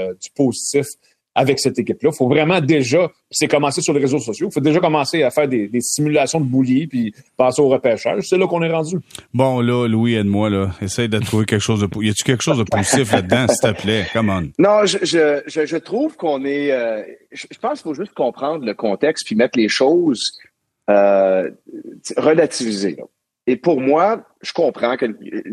euh, 0.00 0.14
du 0.20 0.30
positif 0.30 0.86
avec 1.34 1.58
cette 1.58 1.78
équipe-là. 1.78 2.10
Il 2.12 2.16
faut 2.16 2.28
vraiment 2.28 2.60
déjà, 2.60 3.10
c'est 3.30 3.48
commencer 3.48 3.80
sur 3.80 3.94
les 3.94 4.00
réseaux 4.00 4.18
sociaux, 4.18 4.48
il 4.50 4.52
faut 4.52 4.60
déjà 4.60 4.80
commencer 4.80 5.22
à 5.22 5.30
faire 5.30 5.48
des, 5.48 5.70
simulations 5.80 6.40
de 6.40 6.44
bouliers 6.44 6.86
puis 6.86 7.14
passer 7.36 7.62
au 7.62 7.68
repêchage. 7.68 8.24
C'est 8.28 8.36
là 8.36 8.46
qu'on 8.46 8.62
est 8.62 8.70
rendu. 8.70 8.98
Bon, 9.32 9.60
là, 9.60 9.86
Louis, 9.88 10.14
aide-moi, 10.14 10.50
là. 10.50 10.70
Essaye 10.80 11.08
de 11.08 11.18
trouver 11.18 11.46
quelque 11.46 11.60
chose 11.60 11.80
de... 11.80 12.04
Y 12.04 12.10
a-tu 12.10 12.24
quelque 12.24 12.42
chose 12.42 12.58
de 12.58 12.64
positif 12.64 13.12
là-dedans, 13.12 13.46
s'il 13.48 13.72
te 13.72 13.80
plaît? 13.80 14.06
Come 14.12 14.28
on. 14.30 14.50
Non, 14.58 14.84
je, 14.84 14.98
je, 15.02 15.66
je, 15.66 15.76
trouve 15.76 16.16
qu'on 16.16 16.44
est... 16.44 16.70
Euh, 16.70 17.02
je, 17.32 17.46
pense 17.60 17.82
qu'il 17.82 17.90
faut 17.90 17.94
juste 17.94 18.14
comprendre 18.14 18.64
le 18.64 18.74
contexte 18.74 19.26
puis 19.26 19.34
mettre 19.34 19.58
les 19.58 19.68
choses 19.68 20.38
euh, 20.90 21.50
relativisées. 22.16 22.98
Et 23.46 23.56
pour 23.56 23.80
moi, 23.80 24.24
je 24.42 24.52
comprends 24.52 24.96
que 24.96 25.06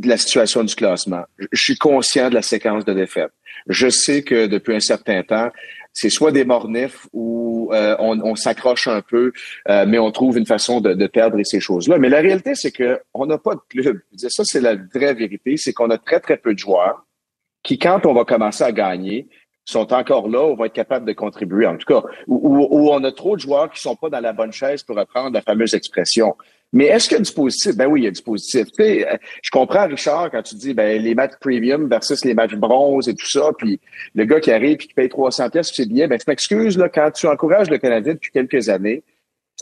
la 0.03 0.17
situation 0.17 0.63
du 0.63 0.75
classement. 0.75 1.23
Je 1.51 1.61
suis 1.61 1.77
conscient 1.77 2.29
de 2.29 2.35
la 2.35 2.41
séquence 2.41 2.85
de 2.85 2.93
défaites. 2.93 3.31
Je 3.67 3.89
sais 3.89 4.23
que 4.23 4.45
depuis 4.45 4.75
un 4.75 4.79
certain 4.79 5.23
temps, 5.23 5.49
c'est 5.91 6.09
soit 6.09 6.31
des 6.31 6.45
mornifs 6.45 7.07
ou 7.13 7.71
euh, 7.73 7.95
on, 7.99 8.35
s'accroche 8.35 8.87
un 8.87 9.01
peu, 9.01 9.31
euh, 9.69 9.85
mais 9.87 9.97
on 9.97 10.11
trouve 10.11 10.37
une 10.37 10.45
façon 10.45 10.81
de, 10.81 11.07
perdre 11.07 11.37
ces 11.43 11.59
choses-là. 11.59 11.97
Mais 11.97 12.09
la 12.09 12.19
réalité, 12.19 12.55
c'est 12.55 12.71
que 12.71 13.01
on 13.13 13.25
n'a 13.25 13.37
pas 13.37 13.55
de 13.55 13.61
club. 13.69 13.99
Ça, 14.15 14.43
c'est 14.45 14.61
la 14.61 14.75
vraie 14.75 15.13
vérité, 15.13 15.57
c'est 15.57 15.73
qu'on 15.73 15.89
a 15.89 15.97
très 15.97 16.19
très 16.19 16.37
peu 16.37 16.53
de 16.53 16.59
joueurs 16.59 17.05
qui, 17.63 17.77
quand 17.77 18.05
on 18.05 18.13
va 18.13 18.23
commencer 18.23 18.63
à 18.63 18.71
gagner, 18.71 19.27
sont 19.65 19.93
encore 19.93 20.29
là, 20.29 20.41
on 20.41 20.55
va 20.55 20.65
être 20.67 20.73
capable 20.73 21.05
de 21.05 21.13
contribuer. 21.13 21.67
En 21.67 21.77
tout 21.77 21.85
cas, 21.85 22.07
ou, 22.27 22.89
on 22.91 23.03
a 23.03 23.11
trop 23.11 23.35
de 23.35 23.41
joueurs 23.41 23.69
qui 23.69 23.79
sont 23.79 23.95
pas 23.95 24.09
dans 24.09 24.19
la 24.19 24.33
bonne 24.33 24.51
chaise 24.51 24.83
pour 24.83 24.95
reprendre 24.95 25.33
la 25.33 25.41
fameuse 25.41 25.73
expression. 25.73 26.35
Mais 26.71 26.85
est-ce 26.85 27.07
qu'il 27.07 27.17
y 27.17 27.19
a 27.19 27.23
du 27.23 27.31
positif? 27.31 27.75
Ben 27.75 27.87
oui, 27.87 28.01
il 28.01 28.03
y 28.03 28.07
a 28.07 28.11
du 28.11 28.21
positif. 28.21 28.67
Tu 28.67 28.83
sais, 28.83 29.07
euh, 29.07 29.17
je 29.41 29.49
comprends, 29.49 29.87
Richard, 29.87 30.29
quand 30.31 30.43
tu 30.43 30.55
dis 30.55 30.73
ben, 30.73 31.01
les 31.01 31.15
matchs 31.15 31.33
premium 31.39 31.89
versus 31.89 32.23
les 32.23 32.33
matchs 32.33 32.55
bronze 32.55 33.09
et 33.09 33.15
tout 33.15 33.29
ça, 33.29 33.51
puis 33.57 33.79
le 34.13 34.25
gars 34.25 34.39
qui 34.39 34.51
arrive 34.51 34.73
et 34.73 34.77
qui 34.77 34.93
paye 34.93 35.09
300 35.09 35.49
pièces 35.49 35.71
c'est 35.73 35.87
bien. 35.87 36.07
Ben, 36.07 36.19
je 36.19 36.29
m'excuse, 36.29 36.77
là, 36.77 36.89
quand 36.89 37.11
tu 37.11 37.27
encourages 37.27 37.69
le 37.69 37.77
Canadien 37.77 38.13
depuis 38.13 38.31
quelques 38.31 38.69
années, 38.69 39.03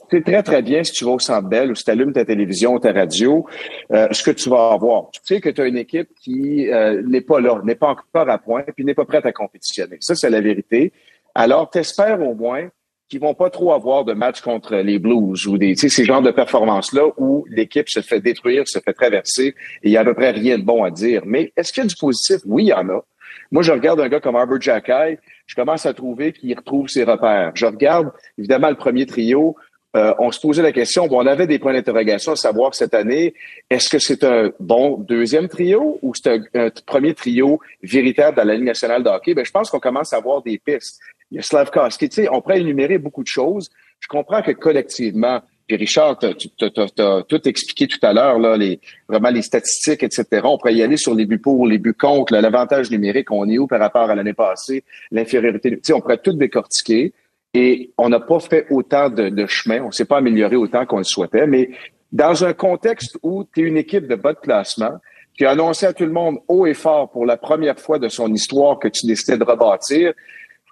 c'est 0.09 0.23
très, 0.23 0.43
très 0.43 0.61
bien 0.61 0.83
si 0.83 0.91
tu 0.91 1.05
vas 1.05 1.11
au 1.11 1.19
Centre 1.19 1.47
Bell 1.47 1.71
ou 1.71 1.75
si 1.75 1.83
tu 1.83 1.91
allumes 1.91 2.13
ta 2.13 2.23
télévision 2.23 2.73
ou 2.73 2.79
ta 2.79 2.91
radio, 2.91 3.45
euh, 3.91 4.07
ce 4.11 4.23
que 4.23 4.31
tu 4.31 4.49
vas 4.49 4.71
avoir. 4.71 5.09
Tu 5.11 5.19
sais 5.23 5.41
que 5.41 5.49
tu 5.49 5.61
as 5.61 5.65
une 5.65 5.77
équipe 5.77 6.09
qui 6.21 6.69
euh, 6.71 7.01
n'est 7.05 7.21
pas 7.21 7.39
là, 7.39 7.61
n'est 7.63 7.75
pas 7.75 7.89
encore 7.89 8.29
à 8.29 8.37
point, 8.37 8.63
puis 8.75 8.85
n'est 8.85 8.93
pas 8.93 9.05
prête 9.05 9.25
à 9.25 9.31
compétitionner. 9.31 9.97
Ça, 9.99 10.15
c'est 10.15 10.29
la 10.29 10.41
vérité. 10.41 10.93
Alors, 11.33 11.69
t'espères 11.69 12.21
au 12.21 12.35
moins 12.35 12.69
qui 13.09 13.17
vont 13.17 13.33
pas 13.33 13.49
trop 13.49 13.73
avoir 13.73 14.03
de 14.05 14.13
matchs 14.13 14.41
contre 14.41 14.75
les 14.75 14.99
Blues 14.99 15.47
ou 15.47 15.57
des, 15.57 15.75
ces 15.75 16.03
genres 16.03 16.21
de 16.21 16.31
performances-là 16.31 17.07
où 17.17 17.45
l'équipe 17.49 17.89
se 17.89 18.01
fait 18.01 18.19
détruire, 18.19 18.67
se 18.67 18.79
fait 18.79 18.93
traverser 18.93 19.55
et 19.83 19.89
il 19.89 19.91
y 19.91 19.97
a 19.97 20.01
à 20.01 20.05
peu 20.05 20.13
près 20.13 20.31
rien 20.31 20.57
de 20.57 20.63
bon 20.63 20.83
à 20.83 20.91
dire. 20.91 21.21
Mais 21.25 21.53
est-ce 21.55 21.71
qu'il 21.71 21.83
y 21.83 21.85
a 21.85 21.89
du 21.89 21.95
positif? 21.95 22.41
Oui, 22.45 22.65
il 22.65 22.67
y 22.67 22.73
en 22.73 22.89
a. 22.89 23.03
Moi, 23.51 23.63
je 23.63 23.71
regarde 23.71 24.01
un 24.01 24.09
gars 24.09 24.19
comme 24.19 24.35
Arbor 24.35 24.59
Jackay, 24.59 25.19
je 25.45 25.55
commence 25.55 25.85
à 25.85 25.93
trouver 25.93 26.33
qu'il 26.33 26.53
retrouve 26.55 26.89
ses 26.89 27.03
repères. 27.03 27.51
Je 27.55 27.65
regarde, 27.65 28.11
évidemment, 28.37 28.69
le 28.69 28.75
premier 28.75 29.05
trio. 29.05 29.55
Euh, 29.95 30.13
on 30.19 30.31
se 30.31 30.39
posait 30.39 30.61
la 30.61 30.73
question, 30.73 31.07
bon, 31.07 31.23
on 31.23 31.25
avait 31.25 31.47
des 31.47 31.59
points 31.59 31.73
d'interrogation 31.73 32.33
à 32.33 32.35
savoir 32.35 32.75
cette 32.75 32.93
année, 32.93 33.33
est-ce 33.69 33.89
que 33.89 33.99
c'est 33.99 34.23
un 34.25 34.51
bon 34.59 34.97
deuxième 34.97 35.47
trio 35.47 35.97
ou 36.01 36.13
c'est 36.13 36.41
un, 36.53 36.69
premier 36.85 37.13
trio 37.13 37.61
véritable 37.81 38.35
dans 38.35 38.43
la 38.43 38.55
Ligue 38.55 38.65
nationale 38.65 39.01
de 39.01 39.09
hockey? 39.09 39.33
Ben, 39.33 39.45
je 39.45 39.49
pense 39.49 39.69
qu'on 39.69 39.79
commence 39.79 40.11
à 40.11 40.17
avoir 40.17 40.43
des 40.43 40.59
pistes 40.59 40.99
il 41.31 41.37
y 41.37 41.39
a 41.39 41.43
Slavkovski. 41.43 42.09
Tu 42.09 42.15
sais, 42.15 42.29
on 42.31 42.41
pourrait 42.41 42.61
énumérer 42.61 42.97
beaucoup 42.97 43.23
de 43.23 43.27
choses. 43.27 43.69
Je 43.99 44.07
comprends 44.07 44.41
que 44.41 44.51
collectivement, 44.51 45.41
puis 45.67 45.75
Richard, 45.75 46.19
tu 46.19 46.27
as, 46.27 47.23
tout 47.27 47.47
expliqué 47.47 47.87
tout 47.87 47.99
à 48.01 48.13
l'heure, 48.13 48.39
là, 48.39 48.55
les, 48.55 48.79
vraiment 49.09 49.29
les 49.29 49.41
statistiques, 49.41 50.03
etc. 50.03 50.25
On 50.43 50.57
pourrait 50.57 50.75
y 50.75 50.83
aller 50.83 50.97
sur 50.97 51.13
les 51.13 51.25
buts 51.25 51.39
pour, 51.39 51.67
les 51.67 51.77
buts 51.77 51.93
contre, 51.93 52.33
l'avantage 52.33 52.89
numérique, 52.89 53.31
on 53.31 53.49
est 53.49 53.57
où 53.57 53.67
par 53.67 53.79
rapport 53.79 54.09
à 54.09 54.15
l'année 54.15 54.33
passée, 54.33 54.83
l'infériorité. 55.11 55.71
Tu 55.71 55.79
sais, 55.83 55.93
on 55.93 56.01
pourrait 56.01 56.19
tout 56.19 56.33
décortiquer. 56.33 57.13
Et 57.53 57.91
on 57.97 58.09
n'a 58.09 58.19
pas 58.19 58.39
fait 58.39 58.67
autant 58.69 59.09
de, 59.09 59.29
de 59.29 59.45
chemin, 59.47 59.81
on 59.81 59.91
s'est 59.91 60.05
pas 60.05 60.17
amélioré 60.17 60.55
autant 60.55 60.85
qu'on 60.85 60.99
le 60.99 61.03
souhaitait, 61.03 61.47
mais 61.47 61.71
dans 62.11 62.43
un 62.43 62.53
contexte 62.53 63.17
où 63.23 63.45
tu 63.45 63.61
es 63.61 63.63
une 63.63 63.77
équipe 63.77 64.05
de 64.05 64.15
bas 64.15 64.33
de 64.33 64.39
classement, 64.39 64.99
qui 65.37 65.45
a 65.45 65.51
annoncé 65.51 65.85
à 65.85 65.93
tout 65.93 66.05
le 66.05 66.11
monde 66.11 66.39
haut 66.47 66.65
et 66.65 66.73
fort 66.73 67.11
pour 67.11 67.25
la 67.25 67.37
première 67.37 67.79
fois 67.79 67.99
de 67.99 68.09
son 68.09 68.33
histoire 68.33 68.79
que 68.79 68.87
tu 68.87 69.05
décidais 69.05 69.37
de 69.37 69.43
rebâtir, 69.43 70.13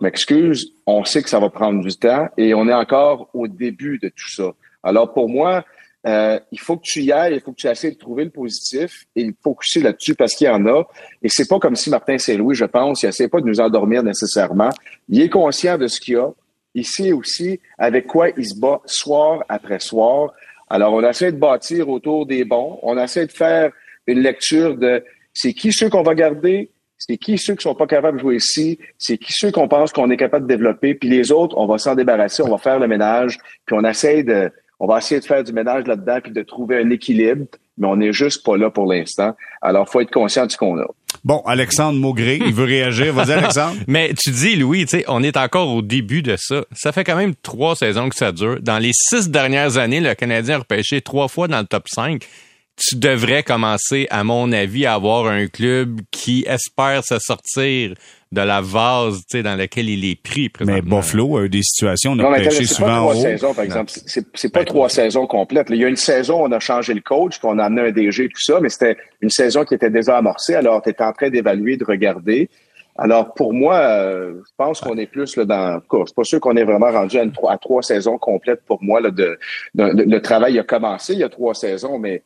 m'excuse, 0.02 0.74
on 0.86 1.04
sait 1.06 1.22
que 1.22 1.30
ça 1.30 1.40
va 1.40 1.50
prendre 1.50 1.82
du 1.82 1.96
temps 1.96 2.28
et 2.38 2.54
on 2.54 2.68
est 2.68 2.74
encore 2.74 3.30
au 3.34 3.48
début 3.48 3.98
de 4.00 4.10
tout 4.10 4.30
ça. 4.30 4.54
Alors 4.84 5.14
pour 5.14 5.30
moi, 5.30 5.64
euh, 6.06 6.40
il 6.52 6.60
faut 6.60 6.78
que 6.78 6.84
tu 6.84 7.02
y 7.02 7.12
ailles, 7.12 7.34
il 7.36 7.42
faut 7.42 7.52
que 7.52 7.58
tu 7.58 7.68
essaies 7.68 7.92
de 7.92 7.98
trouver 7.98 8.26
le 8.26 8.30
positif 8.30 9.06
et 9.16 9.34
focuser 9.44 9.82
là-dessus 9.82 10.14
parce 10.14 10.36
qu'il 10.36 10.46
y 10.46 10.50
en 10.50 10.66
a. 10.68 10.84
Et 11.24 11.30
c'est 11.30 11.48
pas 11.48 11.58
comme 11.58 11.76
si 11.76 11.90
Martin 11.90 12.18
Saint-Louis, 12.18 12.56
je 12.56 12.66
pense, 12.66 13.02
il 13.02 13.10
essaie 13.10 13.28
pas 13.28 13.42
de 13.42 13.48
nous 13.48 13.60
endormir 13.60 14.04
nécessairement. 14.04 14.70
Il 15.10 15.22
est 15.22 15.30
conscient 15.30 15.78
de 15.78 15.88
ce 15.88 16.00
qu'il 16.00 16.14
y 16.14 16.18
a. 16.18 16.30
Il 16.76 16.86
sait 16.86 17.12
aussi 17.12 17.60
avec 17.78 18.06
quoi 18.06 18.30
il 18.38 18.46
se 18.46 18.60
bat 18.60 18.82
soir 18.86 19.44
après 19.50 19.80
soir. 19.80 20.32
Alors, 20.70 20.94
on 20.94 21.08
essaie 21.08 21.32
de 21.32 21.38
bâtir 21.38 21.90
autour 21.90 22.26
des 22.26 22.44
bons. 22.44 22.80
On 22.84 22.98
essaie 22.98 23.26
de 23.26 23.32
faire 23.32 23.72
une 24.06 24.20
lecture 24.20 24.78
de 24.78 25.04
c'est 25.34 25.54
qui 25.54 25.74
ceux 25.74 25.90
qu'on 25.90 26.04
va 26.04 26.16
garder, 26.16 26.70
c'est 27.08 27.18
qui 27.18 27.38
ceux 27.38 27.56
qui 27.56 27.64
sont 27.64 27.76
pas 27.76 27.88
capables 27.88 28.18
de 28.18 28.22
jouer 28.22 28.36
ici, 28.38 28.80
c'est 28.98 29.18
qui 29.18 29.32
ceux 29.32 29.52
qu'on 29.52 29.68
pense 29.68 29.92
qu'on 29.92 30.10
est 30.10 30.18
capable 30.18 30.48
de 30.48 30.54
développer, 30.54 30.96
puis 30.96 31.10
les 31.10 31.32
autres, 31.32 31.56
on 31.58 31.68
va 31.68 31.78
s'en 31.78 31.96
débarrasser, 31.96 32.42
on 32.42 32.50
va 32.50 32.58
faire 32.58 32.80
le 32.80 32.88
ménage, 32.88 33.38
puis 33.66 33.76
on 33.80 33.84
essaie 33.84 34.24
de, 34.24 34.52
on 34.80 34.88
va 34.88 34.98
essayer 34.98 35.20
de 35.20 35.26
faire 35.26 35.44
du 35.44 35.54
ménage 35.54 35.86
là-dedans, 35.86 36.20
puis 36.24 36.32
de 36.32 36.42
trouver 36.42 36.78
un 36.80 36.90
équilibre, 36.90 37.46
mais 37.78 37.88
on 37.88 37.98
n'est 37.98 38.14
juste 38.14 38.44
pas 38.44 38.58
là 38.58 38.70
pour 38.70 38.92
l'instant. 38.92 39.36
Alors, 39.62 39.88
faut 39.88 40.02
être 40.02 40.12
conscient 40.12 40.46
de 40.46 40.52
ce 40.52 40.58
qu'on 40.58 40.80
a. 40.80 40.86
Bon, 41.24 41.42
Alexandre 41.46 42.00
Maugré, 42.00 42.40
il 42.46 42.54
veut 42.54 42.66
réagir. 42.66 43.14
Vas-y, 43.14 43.32
Alexandre. 43.34 43.76
Mais 43.88 44.14
tu 44.18 44.32
dis, 44.32 44.56
Louis, 44.56 44.86
tu 44.86 45.00
sais, 45.00 45.06
on 45.08 45.24
est 45.24 45.38
encore 45.38 45.70
au 45.70 45.82
début 45.82 46.22
de 46.22 46.36
ça. 46.38 46.66
Ça 46.72 46.92
fait 46.92 47.04
quand 47.04 47.16
même 47.16 47.34
trois 47.36 47.76
saisons 47.76 48.10
que 48.10 48.16
ça 48.16 48.32
dure. 48.32 48.60
Dans 48.62 48.80
les 48.80 48.92
six 48.94 49.30
dernières 49.30 49.78
années, 49.78 50.00
le 50.00 50.14
Canadien 50.14 50.56
a 50.56 50.60
repêché 50.60 51.02
trois 51.02 51.28
fois 51.28 51.48
dans 51.48 51.60
le 51.60 51.66
top 51.66 51.88
5 51.88 52.26
tu 52.78 52.98
devrais 52.98 53.44
commencer, 53.44 54.08
à 54.10 54.24
mon 54.24 54.52
avis, 54.52 54.86
à 54.86 54.96
avoir 54.96 55.28
un 55.28 55.48
club 55.48 56.02
qui 56.12 56.46
espère 56.48 57.04
se 57.04 57.20
sortir 57.20 57.96
de 58.32 58.42
la 58.42 58.60
vase 58.60 59.22
dans 59.34 59.56
laquelle 59.56 59.90
il 59.90 60.04
est 60.04 60.22
pris. 60.22 60.52
Mais 60.66 60.82
Buffalo 60.82 61.38
a 61.38 61.46
eu 61.46 61.50
des 61.50 61.64
situations, 61.64 62.12
on 62.12 62.20
a 62.20 62.24
non, 62.24 62.34
pêché 62.34 62.66
souvent 62.66 62.88
pas 62.88 63.00
trois 63.00 63.16
saisons, 63.16 63.54
par 63.54 63.64
exemple. 63.64 63.92
C'est 64.34 64.50
pas 64.52 64.60
ben, 64.60 64.66
trois 64.66 64.90
saisons 64.90 65.26
complètes. 65.26 65.68
Il 65.70 65.78
y 65.78 65.86
a 65.86 65.88
une 65.88 65.96
saison, 65.96 66.44
on 66.44 66.52
a 66.52 66.60
changé 66.60 66.94
le 66.94 67.02
coach, 67.02 67.40
puis 67.40 67.48
on 67.50 67.58
a 67.60 67.66
amené 67.66 67.90
un 67.90 67.92
DG, 67.92 68.28
tout 68.28 68.42
ça, 68.42 68.60
mais 68.60 68.70
c'était 68.70 68.98
une 69.22 69.30
saison 69.30 69.64
qui 69.64 69.74
était 69.74 69.90
déjà 69.90 70.18
amorcée. 70.18 70.56
Alors, 70.56 70.82
tu 70.82 70.90
es 70.90 71.02
en 71.02 71.14
train 71.14 71.30
d'évaluer, 71.30 71.78
de 71.78 71.86
regarder. 71.86 72.50
Alors, 72.98 73.34
pour 73.34 73.54
moi, 73.54 73.76
euh, 73.76 74.34
je 74.46 74.52
pense 74.58 74.80
qu'on 74.82 74.98
est 74.98 75.06
plus 75.06 75.36
là, 75.38 75.46
dans... 75.46 75.82
Je 75.92 76.06
suis 76.06 76.14
pas 76.14 76.24
sûr 76.24 76.40
qu'on 76.40 76.56
est 76.56 76.64
vraiment 76.64 76.92
rendu 76.92 77.18
à, 77.18 77.24
une, 77.24 77.34
à 77.48 77.58
trois 77.58 77.84
saisons 77.84 78.18
complètes 78.18 78.62
pour 78.66 78.82
moi. 78.84 79.02
Là, 79.02 79.12
de, 79.12 79.38
le 79.74 80.20
travail 80.20 80.60
a 80.60 80.64
commencé 80.64 81.14
il 81.14 81.20
y 81.20 81.24
a 81.24 81.30
trois 81.30 81.54
saisons, 81.54 82.00
mais 82.00 82.24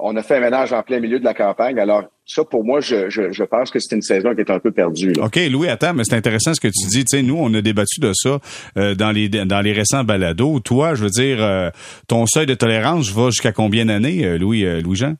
on 0.00 0.16
a 0.16 0.22
fait 0.22 0.36
un 0.36 0.40
ménage 0.40 0.72
en 0.72 0.82
plein 0.82 1.00
milieu 1.00 1.18
de 1.18 1.24
la 1.24 1.34
campagne. 1.34 1.78
Alors, 1.78 2.04
ça, 2.26 2.44
pour 2.44 2.64
moi, 2.64 2.80
je, 2.80 3.08
je, 3.08 3.42
pense 3.44 3.70
que 3.70 3.78
c'est 3.78 3.94
une 3.94 4.02
saison 4.02 4.34
qui 4.34 4.40
est 4.40 4.50
un 4.50 4.58
peu 4.58 4.72
perdue. 4.72 5.12
OK, 5.20 5.36
Louis, 5.50 5.68
attends, 5.68 5.94
mais 5.94 6.02
c'est 6.04 6.16
intéressant 6.16 6.54
ce 6.54 6.60
que 6.60 6.68
tu 6.68 6.86
dis. 6.88 7.04
Tu 7.04 7.16
sais, 7.16 7.22
nous, 7.22 7.36
on 7.38 7.52
a 7.54 7.62
débattu 7.62 8.00
de 8.00 8.12
ça 8.14 8.38
euh, 8.76 8.94
dans 8.94 9.12
les 9.12 9.28
dans 9.28 9.60
les 9.60 9.72
récents 9.72 10.04
balados. 10.04 10.60
Toi, 10.60 10.94
je 10.94 11.04
veux 11.04 11.10
dire, 11.10 11.38
euh, 11.40 11.70
ton 12.08 12.26
seuil 12.26 12.46
de 12.46 12.54
tolérance 12.54 13.10
va 13.10 13.30
jusqu'à 13.30 13.52
combien 13.52 13.86
d'années, 13.86 14.24
euh, 14.24 14.38
Louis, 14.38 14.64
Louis-Jean? 14.82 15.14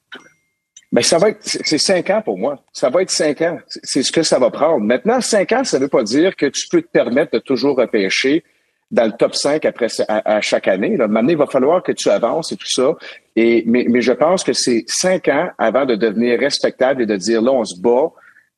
Ben, 0.93 1.03
ça 1.03 1.19
va 1.19 1.31
être, 1.31 1.41
c'est 1.43 1.79
cinq 1.79 2.11
ans 2.11 2.23
pour 2.25 2.39
moi. 2.39 2.63
Ça 2.73 2.91
va 2.91 3.03
être 3.03 3.11
cinq 3.11 3.43
ans. 3.43 3.59
C'est 3.83 4.03
ce 4.03 4.13
que 4.13 4.23
ça 4.23 4.39
va 4.39 4.51
prendre. 4.51 4.85
Maintenant, 4.85 5.21
cinq 5.21 5.53
ans, 5.53 5.65
ça 5.65 5.79
ne 5.79 5.83
veut 5.83 5.89
pas 5.89 6.03
dire 6.03 6.37
que 6.37 6.47
tu 6.47 6.69
peux 6.71 6.83
te 6.83 6.91
permettre 6.91 7.33
de 7.33 7.39
toujours 7.39 7.77
repêcher 7.77 8.45
dans 8.91 9.05
le 9.05 9.13
top 9.13 9.35
5 9.35 9.65
après 9.65 9.89
à, 10.09 10.41
chaque 10.41 10.69
année. 10.69 10.97
Là. 10.97 11.09
Maintenant, 11.09 11.31
il 11.31 11.37
va 11.37 11.47
falloir 11.47 11.83
que 11.83 11.93
tu 11.93 12.09
avances 12.09 12.53
et 12.53 12.57
tout 12.57 12.71
ça. 12.71 12.95
Et, 13.35 13.65
mais, 13.67 14.01
je 14.01 14.13
pense 14.13 14.45
que 14.45 14.53
c'est 14.53 14.85
cinq 14.87 15.29
ans 15.29 15.51
avant 15.59 15.85
de 15.85 15.95
devenir 15.95 16.39
respectable 16.39 17.03
et 17.03 17.07
de 17.07 17.17
dire 17.17 17.43
là, 17.43 17.53
on 17.53 17.65
se 17.65 17.81
bat 17.81 18.13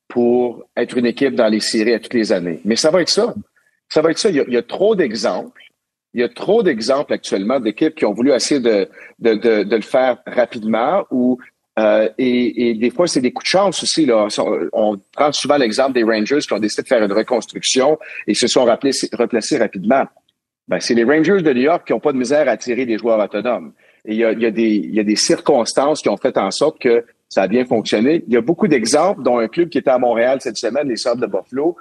pour 0.07 0.63
être 0.77 0.97
une 0.97 1.05
équipe 1.05 1.35
dans 1.35 1.47
les 1.47 1.59
séries 1.59 1.93
à 1.93 1.99
toutes 1.99 2.13
les 2.13 2.31
années. 2.31 2.59
Mais 2.63 2.75
ça 2.75 2.91
va 2.91 3.01
être 3.01 3.09
ça. 3.09 3.33
Ça 3.89 4.01
va 4.01 4.11
être 4.11 4.19
ça. 4.19 4.29
Il 4.29 4.35
y 4.35 4.57
a, 4.57 4.63
trop 4.63 4.95
d'exemples. 4.95 5.61
Il 6.13 6.21
y 6.21 6.23
a 6.23 6.29
trop 6.29 6.63
d'exemples 6.63 7.13
actuellement 7.13 7.59
d'équipes 7.59 7.95
qui 7.95 8.05
ont 8.05 8.13
voulu 8.13 8.31
essayer 8.31 8.59
de, 8.59 8.87
de, 9.19 9.33
de, 9.63 9.75
le 9.75 9.81
faire 9.81 10.17
rapidement 10.25 11.05
ou 11.11 11.39
euh, 11.79 12.09
et, 12.17 12.69
et, 12.69 12.73
des 12.73 12.89
fois, 12.89 13.07
c'est 13.07 13.21
des 13.21 13.31
coups 13.31 13.45
de 13.45 13.49
chance 13.49 13.83
aussi. 13.83 14.05
Là. 14.05 14.27
On 14.73 14.97
prend 15.13 15.31
souvent 15.31 15.57
l'exemple 15.57 15.93
des 15.93 16.03
Rangers 16.03 16.39
qui 16.39 16.53
ont 16.53 16.59
décidé 16.59 16.83
de 16.83 16.87
faire 16.87 17.03
une 17.03 17.13
reconstruction 17.13 17.97
et 18.27 18.33
se 18.33 18.47
sont 18.47 18.65
replacés 18.65 19.57
rapidement. 19.57 20.05
Ben, 20.69 20.79
c'est 20.79 20.93
les 20.93 21.03
Rangers 21.03 21.41
de 21.41 21.51
New 21.51 21.63
York 21.63 21.85
qui 21.85 21.93
n'ont 21.93 21.99
pas 21.99 22.13
de 22.13 22.17
misère 22.17 22.47
à 22.47 22.51
attirer 22.51 22.85
des 22.85 22.99
joueurs 22.99 23.19
autonomes. 23.19 23.73
Et 24.05 24.13
il 24.13 24.19
y 24.19 24.23
a, 24.23 24.31
y, 24.31 24.45
a 24.45 24.49
y 24.49 24.99
a 24.99 25.03
des 25.03 25.15
circonstances 25.15 26.01
qui 26.01 26.09
ont 26.09 26.17
fait 26.17 26.37
en 26.37 26.51
sorte 26.51 26.79
que 26.79 27.03
ça 27.27 27.43
a 27.43 27.47
bien 27.47 27.65
fonctionné. 27.65 28.23
Il 28.27 28.33
y 28.33 28.37
a 28.37 28.41
beaucoup 28.41 28.67
d'exemples, 28.67 29.23
dont 29.23 29.39
un 29.39 29.47
club 29.47 29.69
qui 29.69 29.79
était 29.79 29.89
à 29.89 29.97
Montréal 29.97 30.39
cette 30.41 30.57
semaine, 30.57 30.87
les 30.87 30.95
Sables 30.95 31.21
de 31.21 31.27
Buffalo, 31.27 31.75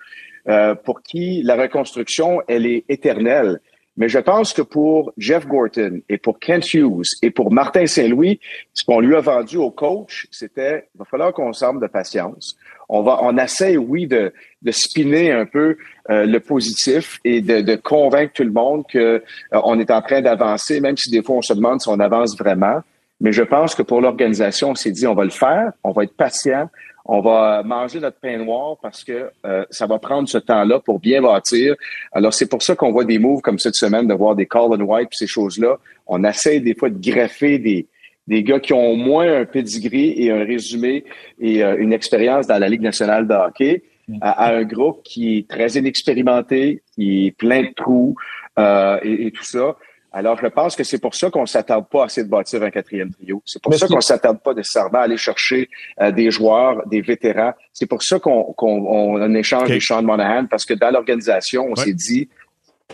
euh, 0.48 0.74
pour 0.74 1.02
qui 1.02 1.42
la 1.42 1.56
reconstruction, 1.56 2.40
elle 2.48 2.64
est 2.64 2.84
éternelle. 2.88 3.60
Mais 3.98 4.08
je 4.08 4.18
pense 4.18 4.54
que 4.54 4.62
pour 4.62 5.12
Jeff 5.18 5.46
Gorton 5.46 6.00
et 6.08 6.18
pour 6.18 6.38
Kent 6.38 6.72
Hughes 6.72 7.04
et 7.20 7.30
pour 7.30 7.52
Martin 7.52 7.84
Saint-Louis, 7.84 8.40
ce 8.72 8.84
qu'on 8.84 9.00
lui 9.00 9.14
a 9.16 9.20
vendu 9.20 9.56
au 9.56 9.70
coach, 9.70 10.28
c'était 10.30 10.88
il 10.94 10.98
va 10.98 11.04
falloir 11.04 11.32
qu'on 11.32 11.52
semble 11.52 11.82
de 11.82 11.88
patience. 11.88 12.56
On 12.88 13.02
va, 13.02 13.18
on 13.22 13.36
essaie, 13.36 13.76
oui, 13.76 14.06
de, 14.06 14.32
de 14.62 14.70
spinner 14.70 15.30
un 15.30 15.44
peu 15.44 15.76
euh, 16.10 16.24
le 16.24 16.40
positif 16.40 17.18
et 17.24 17.40
de, 17.40 17.76
convaincre 17.76 18.32
tout 18.34 18.44
le 18.44 18.52
monde 18.52 18.84
que 18.90 18.98
euh, 18.98 19.20
on 19.52 19.78
est 19.78 19.90
en 19.90 20.00
train 20.00 20.22
d'avancer, 20.22 20.80
même 20.80 20.96
si 20.96 21.10
des 21.10 21.22
fois 21.22 21.36
on 21.36 21.42
se 21.42 21.52
demande 21.52 21.80
si 21.80 21.88
on 21.88 22.00
avance 22.00 22.36
vraiment. 22.38 22.80
Mais 23.20 23.32
je 23.32 23.42
pense 23.42 23.74
que 23.74 23.82
pour 23.82 24.00
l'organisation, 24.00 24.70
on 24.70 24.74
s'est 24.74 24.92
dit 24.92 25.06
on 25.06 25.14
va 25.14 25.24
le 25.24 25.30
faire, 25.30 25.72
on 25.84 25.90
va 25.90 26.04
être 26.04 26.16
patient, 26.16 26.70
on 27.04 27.20
va 27.20 27.62
manger 27.62 28.00
notre 28.00 28.18
pain 28.20 28.36
noir 28.38 28.76
parce 28.80 29.02
que 29.02 29.30
euh, 29.44 29.64
ça 29.70 29.86
va 29.86 29.98
prendre 29.98 30.28
ce 30.28 30.38
temps-là 30.38 30.78
pour 30.78 31.00
bien 31.00 31.22
bâtir. 31.22 31.74
Alors, 32.12 32.34
c'est 32.34 32.48
pour 32.48 32.62
ça 32.62 32.76
qu'on 32.76 32.92
voit 32.92 33.04
des 33.04 33.18
moves 33.18 33.40
comme 33.40 33.58
cette 33.58 33.74
semaine, 33.74 34.06
de 34.06 34.14
voir 34.14 34.36
des 34.36 34.46
call 34.46 34.74
and 34.74 34.82
white, 34.82 35.08
ces 35.12 35.26
choses-là. 35.26 35.78
On 36.06 36.22
essaie 36.22 36.60
des 36.60 36.74
fois 36.74 36.90
de 36.90 36.98
greffer 37.00 37.58
des, 37.58 37.86
des 38.28 38.42
gars 38.44 38.60
qui 38.60 38.72
ont 38.72 38.90
au 38.90 38.96
moins 38.96 39.40
un 39.40 39.44
pedigree 39.44 40.14
et 40.16 40.30
un 40.30 40.44
résumé 40.44 41.04
et 41.40 41.64
euh, 41.64 41.76
une 41.78 41.92
expérience 41.92 42.46
dans 42.46 42.58
la 42.58 42.68
Ligue 42.68 42.82
nationale 42.82 43.26
de 43.26 43.34
hockey 43.34 43.82
à, 44.20 44.54
un 44.54 44.62
groupe 44.64 45.02
qui 45.02 45.38
est 45.38 45.48
très 45.48 45.68
inexpérimenté, 45.72 46.82
qui 46.94 47.26
est 47.26 47.30
plein 47.32 47.62
de 47.62 47.74
trous 47.74 48.14
euh, 48.58 48.98
et, 49.02 49.26
et, 49.26 49.30
tout 49.30 49.44
ça. 49.44 49.76
Alors, 50.12 50.38
je 50.40 50.46
pense 50.46 50.74
que 50.74 50.84
c'est 50.84 50.98
pour 50.98 51.14
ça 51.14 51.30
qu'on 51.30 51.42
ne 51.42 51.46
s'attarde 51.46 51.86
pas 51.90 52.04
à 52.04 52.06
essayer 52.06 52.24
de 52.24 52.30
bâtir 52.30 52.62
un 52.62 52.70
quatrième 52.70 53.12
trio. 53.12 53.42
C'est 53.44 53.62
pour 53.62 53.74
ça 53.74 53.86
qu'on 53.86 53.96
ne 53.96 54.00
s'attarde 54.00 54.40
pas 54.42 54.54
nécessairement 54.54 55.00
à 55.00 55.02
aller 55.02 55.18
chercher 55.18 55.68
euh, 56.00 56.10
des 56.10 56.30
joueurs, 56.30 56.86
des 56.86 57.02
vétérans. 57.02 57.52
C'est 57.72 57.86
pour 57.86 58.02
ça 58.02 58.18
qu'on 58.18 58.54
qu 58.56 59.38
échange 59.38 59.68
des 59.68 59.80
Sean 59.80 60.02
Monahan, 60.02 60.46
parce 60.46 60.64
que 60.64 60.74
dans 60.74 60.90
l'organisation, 60.90 61.66
on 61.70 61.76
s'est 61.76 61.92
dit, 61.92 62.28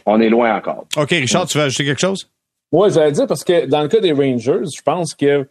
on 0.07 0.21
est 0.21 0.29
loin 0.29 0.57
encore. 0.57 0.87
OK, 0.97 1.11
Richard, 1.11 1.47
tu 1.47 1.59
veux 1.59 1.65
ajouter 1.65 1.85
quelque 1.85 2.01
chose? 2.01 2.29
Oui, 2.75 2.91
j'allais 2.91 3.13
dire, 3.13 3.29
parce 3.29 3.45
que 3.45 3.67
dans 3.67 3.83
le 3.83 3.89
cas 3.89 4.01
des 4.01 4.11
Rangers, 4.11 4.65
je 4.77 4.83
pense 4.83 5.15
que 5.15 5.47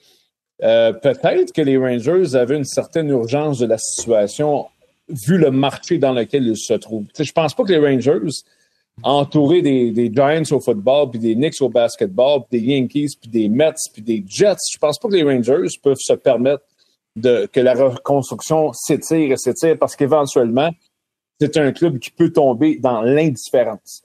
euh, 0.62 0.92
peut-être 0.92 1.54
que 1.54 1.62
les 1.62 1.78
Rangers 1.78 2.36
avaient 2.36 2.58
une 2.58 2.66
certaine 2.66 3.08
urgence 3.08 3.60
de 3.60 3.66
la 3.66 3.78
situation 3.78 4.66
vu 5.08 5.38
le 5.38 5.50
marché 5.50 6.00
dans 6.00 6.12
lequel 6.12 6.46
ils 6.46 6.58
se 6.58 6.74
trouvent. 6.74 7.06
Je 7.18 7.24
je 7.24 7.32
pense 7.32 7.54
pas 7.54 7.64
que 7.64 7.72
les 7.72 7.80
Rangers 7.80 8.42
entouré 9.04 9.62
des, 9.62 9.92
des, 9.92 10.12
Giants 10.14 10.44
au 10.52 10.60
football, 10.60 11.12
puis 11.12 11.20
des 11.20 11.34
Knicks 11.36 11.62
au 11.62 11.70
basketball, 11.70 12.42
puis 12.42 12.60
des 12.60 12.74
Yankees, 12.74 13.16
puis 13.22 13.30
des 13.30 13.48
Mets, 13.48 13.72
puis 13.94 14.02
des 14.02 14.22
Jets. 14.28 14.58
Je 14.74 14.78
pense 14.78 15.00
pas 15.00 15.08
que 15.08 15.16
les 15.16 15.24
Rangers 15.24 15.70
peuvent 15.82 15.96
se 15.98 16.14
permettre 16.14 16.66
de, 17.16 17.46
que 17.54 17.62
la 17.62 17.74
reconstruction 17.74 18.74
s'étire 18.74 19.32
et 19.32 19.38
s'étire 19.38 19.78
parce 19.80 19.96
qu'éventuellement, 19.96 20.72
c'est 21.40 21.56
un 21.56 21.72
club 21.72 22.00
qui 22.00 22.12
peut 22.12 22.34
tomber 22.34 22.80
dans 22.80 23.02
l'indifférence. 23.02 24.02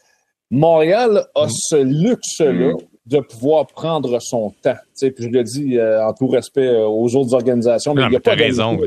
Montréal 0.53 1.27
a 1.35 1.47
mm. 1.47 1.51
ce 1.51 1.77
luxe-là 1.83 2.75
mm. 2.75 2.77
De 3.09 3.21
pouvoir 3.21 3.67
prendre 3.67 4.21
son 4.21 4.53
temps. 4.63 4.77
puis 4.95 5.13
je 5.19 5.29
le 5.29 5.43
dis 5.43 5.79
euh, 5.79 6.07
en 6.07 6.13
tout 6.13 6.29
respect 6.29 6.67
euh, 6.67 6.87
aux 6.87 7.17
autres 7.17 7.33
organisations, 7.33 7.95
mais 7.95 8.03
il 8.03 8.11
n'y 8.11 8.17
a, 8.17 8.21
pas 8.21 8.35
raison. 8.35 8.79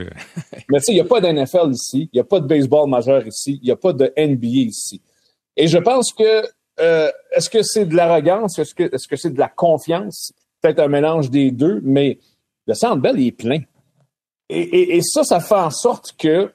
mais 0.69 0.79
il 0.87 0.93
n'y 0.93 0.99
a 0.99 1.05
pas 1.05 1.19
d'NFL 1.19 1.71
ici, 1.71 2.09
il 2.13 2.17
n'y 2.17 2.19
a 2.19 2.23
pas 2.23 2.39
de 2.39 2.45
baseball 2.45 2.87
majeur 2.87 3.25
ici, 3.25 3.59
il 3.61 3.65
n'y 3.65 3.71
a 3.71 3.75
pas 3.75 3.93
de 3.93 4.13
NBA 4.15 4.69
ici. 4.69 5.01
Et 5.57 5.67
je 5.67 5.79
pense 5.79 6.13
que 6.13 6.43
euh, 6.79 7.11
est-ce 7.31 7.49
que 7.49 7.63
c'est 7.63 7.85
de 7.85 7.95
l'arrogance, 7.95 8.59
est-ce 8.59 8.75
que 8.75 8.83
est-ce 8.83 9.07
que 9.07 9.15
c'est 9.15 9.31
de 9.31 9.39
la 9.39 9.49
confiance, 9.49 10.33
peut-être 10.61 10.79
un 10.79 10.87
mélange 10.87 11.31
des 11.31 11.49
deux, 11.49 11.81
mais 11.83 12.19
le 12.67 12.75
Centre 12.75 13.01
Bell 13.01 13.19
est 13.19 13.31
plein. 13.31 13.61
Et, 14.49 14.97
et, 14.97 15.01
ça, 15.01 15.23
ça 15.23 15.39
fait 15.39 15.55
en 15.55 15.71
sorte 15.71 16.13
que 16.17 16.51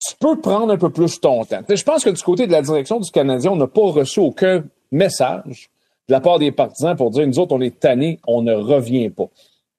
tu 0.00 0.14
peux 0.18 0.40
prendre 0.40 0.72
un 0.72 0.78
peu 0.78 0.90
plus 0.90 1.20
ton 1.20 1.44
temps. 1.44 1.60
Je 1.68 1.82
pense 1.84 2.02
que 2.02 2.10
du 2.10 2.22
côté 2.22 2.46
de 2.46 2.52
la 2.52 2.62
direction 2.62 2.98
du 2.98 3.10
Canadien, 3.10 3.52
on 3.52 3.56
n'a 3.56 3.66
pas 3.66 3.82
reçu 3.82 4.20
aucun 4.20 4.64
message 4.90 5.70
de 6.08 6.14
la 6.14 6.20
part 6.20 6.38
des 6.38 6.52
partisans 6.52 6.96
pour 6.96 7.10
dire 7.10 7.26
nous 7.26 7.38
autres, 7.38 7.54
on 7.54 7.60
est 7.60 7.78
tannés, 7.78 8.18
on 8.26 8.42
ne 8.42 8.54
revient 8.54 9.10
pas. 9.10 9.28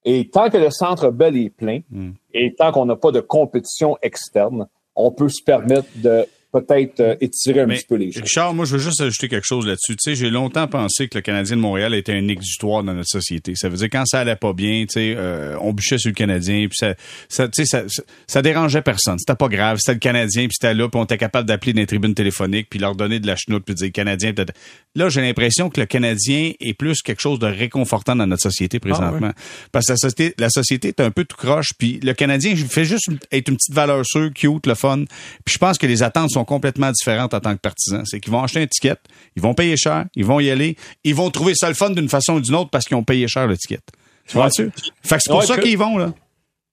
Et 0.06 0.30
tant 0.30 0.50
que 0.50 0.58
le 0.58 0.69
centre 0.69 1.10
Bell 1.10 1.38
est 1.38 1.50
plein, 1.50 1.80
hmm. 1.89 2.12
et 2.34 2.54
tant 2.56 2.72
qu'on 2.72 2.86
n'a 2.86 2.95
pas 2.95 3.12
de 3.12 3.19
compétition 3.19 3.98
externe, 4.02 4.67
on 4.95 5.12
peut 5.12 5.30
se 5.30 5.43
permettre 5.43 5.88
de 5.95 6.26
peut-être 6.52 7.00
euh, 7.00 7.16
étirer 7.22 7.62
un 7.62 7.68
petit 7.68 7.86
peu 7.88 7.96
les 7.96 8.12
choses. 8.12 8.24
Richard, 8.24 8.54
moi, 8.54 8.66
je 8.66 8.74
veux 8.74 8.82
juste 8.82 9.02
ajouter 9.02 9.30
quelque 9.30 9.46
chose 9.46 9.68
là-dessus. 9.68 9.96
Tu 9.96 10.12
sais, 10.12 10.16
j'ai 10.16 10.30
longtemps 10.30 10.68
pensé 10.68 11.08
que 11.08 11.18
le 11.18 11.22
Canadien 11.22 11.56
de 11.56 11.62
Montréal 11.62 11.94
était 11.94 12.14
un 12.14 12.28
exutoire 12.28 12.84
dans 12.84 12.94
notre 12.94 13.10
société. 13.10 13.54
Ça 13.56 13.70
veut 13.70 13.78
dire 13.78 13.90
quand 13.92 14.06
ça 14.06 14.22
allait 14.22 14.36
pas 14.36 14.54
bien, 14.54 14.86
tu 14.86 14.94
sais, 14.94 15.14
euh, 15.16 15.56
on 15.62 15.74
bûchait 15.74 15.98
sur 15.98 16.10
le 16.10 16.16
Canadien, 16.16 16.68
puis 16.68 16.78
ça, 16.78 16.96
ça, 17.28 17.48
tu 17.48 17.64
sais, 17.64 17.66
ça, 17.66 18.02
ça, 18.28 18.42
dérangeait 18.42 18.82
personne. 18.82 19.20
C'était 19.20 19.36
pas 19.36 19.48
grave. 19.48 19.78
C'était 19.80 19.94
le 19.94 20.00
Canadien, 20.00 20.48
puis 20.48 20.58
c'était 20.60 20.74
là, 20.74 20.90
puis 20.90 21.00
on 21.00 21.04
était 21.04 21.18
capable 21.18 21.48
d'appeler 21.48 21.74
des 21.74 21.86
tribunes 21.86 22.16
téléphoniques, 22.16 22.68
puis 22.70 22.80
leur 22.80 22.96
donner 22.96 23.20
de 23.20 23.28
la 23.28 23.36
chenoute, 23.36 23.64
puis 23.66 23.76
dire 23.76 23.92
Canadien. 23.92 24.34
Peut-être. 24.34 24.54
Là, 24.96 25.10
j'ai 25.10 25.22
l'impression 25.22 25.70
que 25.70 25.80
le 25.80 25.86
Canadien 25.86 26.54
est 26.60 26.74
plus 26.74 27.02
quelque 27.02 27.22
chose 27.22 27.38
de 27.38 27.48
réconfortant 27.48 28.16
dans 28.16 28.26
notre 28.26 28.42
société 28.42 28.80
présentement, 28.80 29.32
ah 29.36 29.42
parce 29.72 29.86
que 29.86 29.94
la 29.94 29.98
société, 29.98 30.34
la 30.40 30.50
société 30.50 30.88
est 30.90 31.00
un 31.00 31.12
peu 31.12 31.26
tout 31.26 31.38
croche, 31.38 31.70
puis 31.78 32.00
le 32.02 32.14
Canadien 32.14 32.56
fait 32.56 32.86
juste 32.86 33.10
être 33.32 33.50
une 33.50 33.56
petite 33.56 33.76
valeur 33.76 34.04
sûre, 34.06 34.32
cute, 34.34 34.66
le 34.66 34.76
fun. 34.76 35.04
Puis 35.46 35.54
je 35.54 35.58
pense 35.58 35.78
que 35.78 35.86
les 35.86 36.02
attentes 36.04 36.32
sont 36.32 36.38
complètement 36.45 36.91
différentes 36.91 37.34
en 37.34 37.39
tant 37.39 37.54
que 37.54 37.60
partisans. 37.60 38.04
C'est 38.06 38.19
qu'ils 38.19 38.32
vont 38.32 38.43
acheter 38.43 38.62
un 38.62 38.67
ticket, 38.67 38.97
ils 39.36 39.41
vont 39.41 39.54
payer 39.54 39.78
cher, 39.78 40.06
ils 40.15 40.25
vont 40.25 40.39
y 40.39 40.49
aller, 40.49 40.75
ils 41.04 41.15
vont 41.15 41.30
trouver 41.30 41.54
ça 41.56 41.67
le 41.67 41.75
fun 41.75 41.89
d'une 41.91 42.10
façon 42.10 42.34
ou 42.36 42.41
d'une 42.41 42.56
autre 42.56 42.69
parce 42.69 42.86
qu'ils 42.86 42.97
ont 42.97 43.04
payé 43.04 43.28
cher 43.28 43.47
le 43.47 43.58
ticket. 43.58 43.80
Tu 44.28 44.38
vois-tu? 44.38 44.71
Fait 45.04 45.15
que 45.15 45.21
c'est 45.23 45.32
pour 45.32 45.43
ça 45.43 45.58
qu'ils 45.58 45.78
vont, 45.78 45.97
là. 45.97 46.13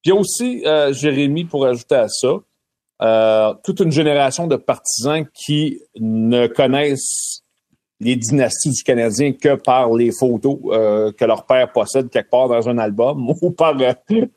Puis 0.03 0.11
aussi, 0.11 0.63
euh, 0.65 0.93
Jérémy, 0.93 1.45
pour 1.45 1.65
ajouter 1.65 1.95
à 1.95 2.07
ça, 2.07 2.35
euh, 3.01 3.53
toute 3.63 3.79
une 3.79 3.91
génération 3.91 4.47
de 4.47 4.55
partisans 4.55 5.25
qui 5.33 5.79
ne 5.99 6.47
connaissent 6.47 7.43
les 7.99 8.15
dynasties 8.15 8.71
du 8.71 8.83
Canadien 8.83 9.33
que 9.33 9.55
par 9.55 9.93
les 9.93 10.11
photos 10.11 10.57
euh, 10.67 11.11
que 11.11 11.25
leur 11.25 11.45
père 11.45 11.71
possède 11.71 12.09
quelque 12.09 12.29
part 12.29 12.47
dans 12.47 12.69
un 12.69 12.77
album 12.77 13.29
ou 13.41 13.51
par, 13.51 13.75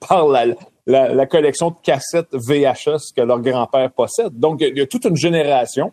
par 0.08 0.28
la, 0.28 0.46
la, 0.90 1.26
collection 1.26 1.70
de 1.70 1.76
cassettes 1.83 2.33
VHS 2.33 3.12
que 3.16 3.22
leur 3.22 3.40
grand-père 3.40 3.90
possède. 3.92 4.38
Donc, 4.38 4.61
il 4.61 4.76
y, 4.76 4.81
a 4.81 4.87
toute 4.87 5.05
une 5.05 5.16
génération 5.16 5.92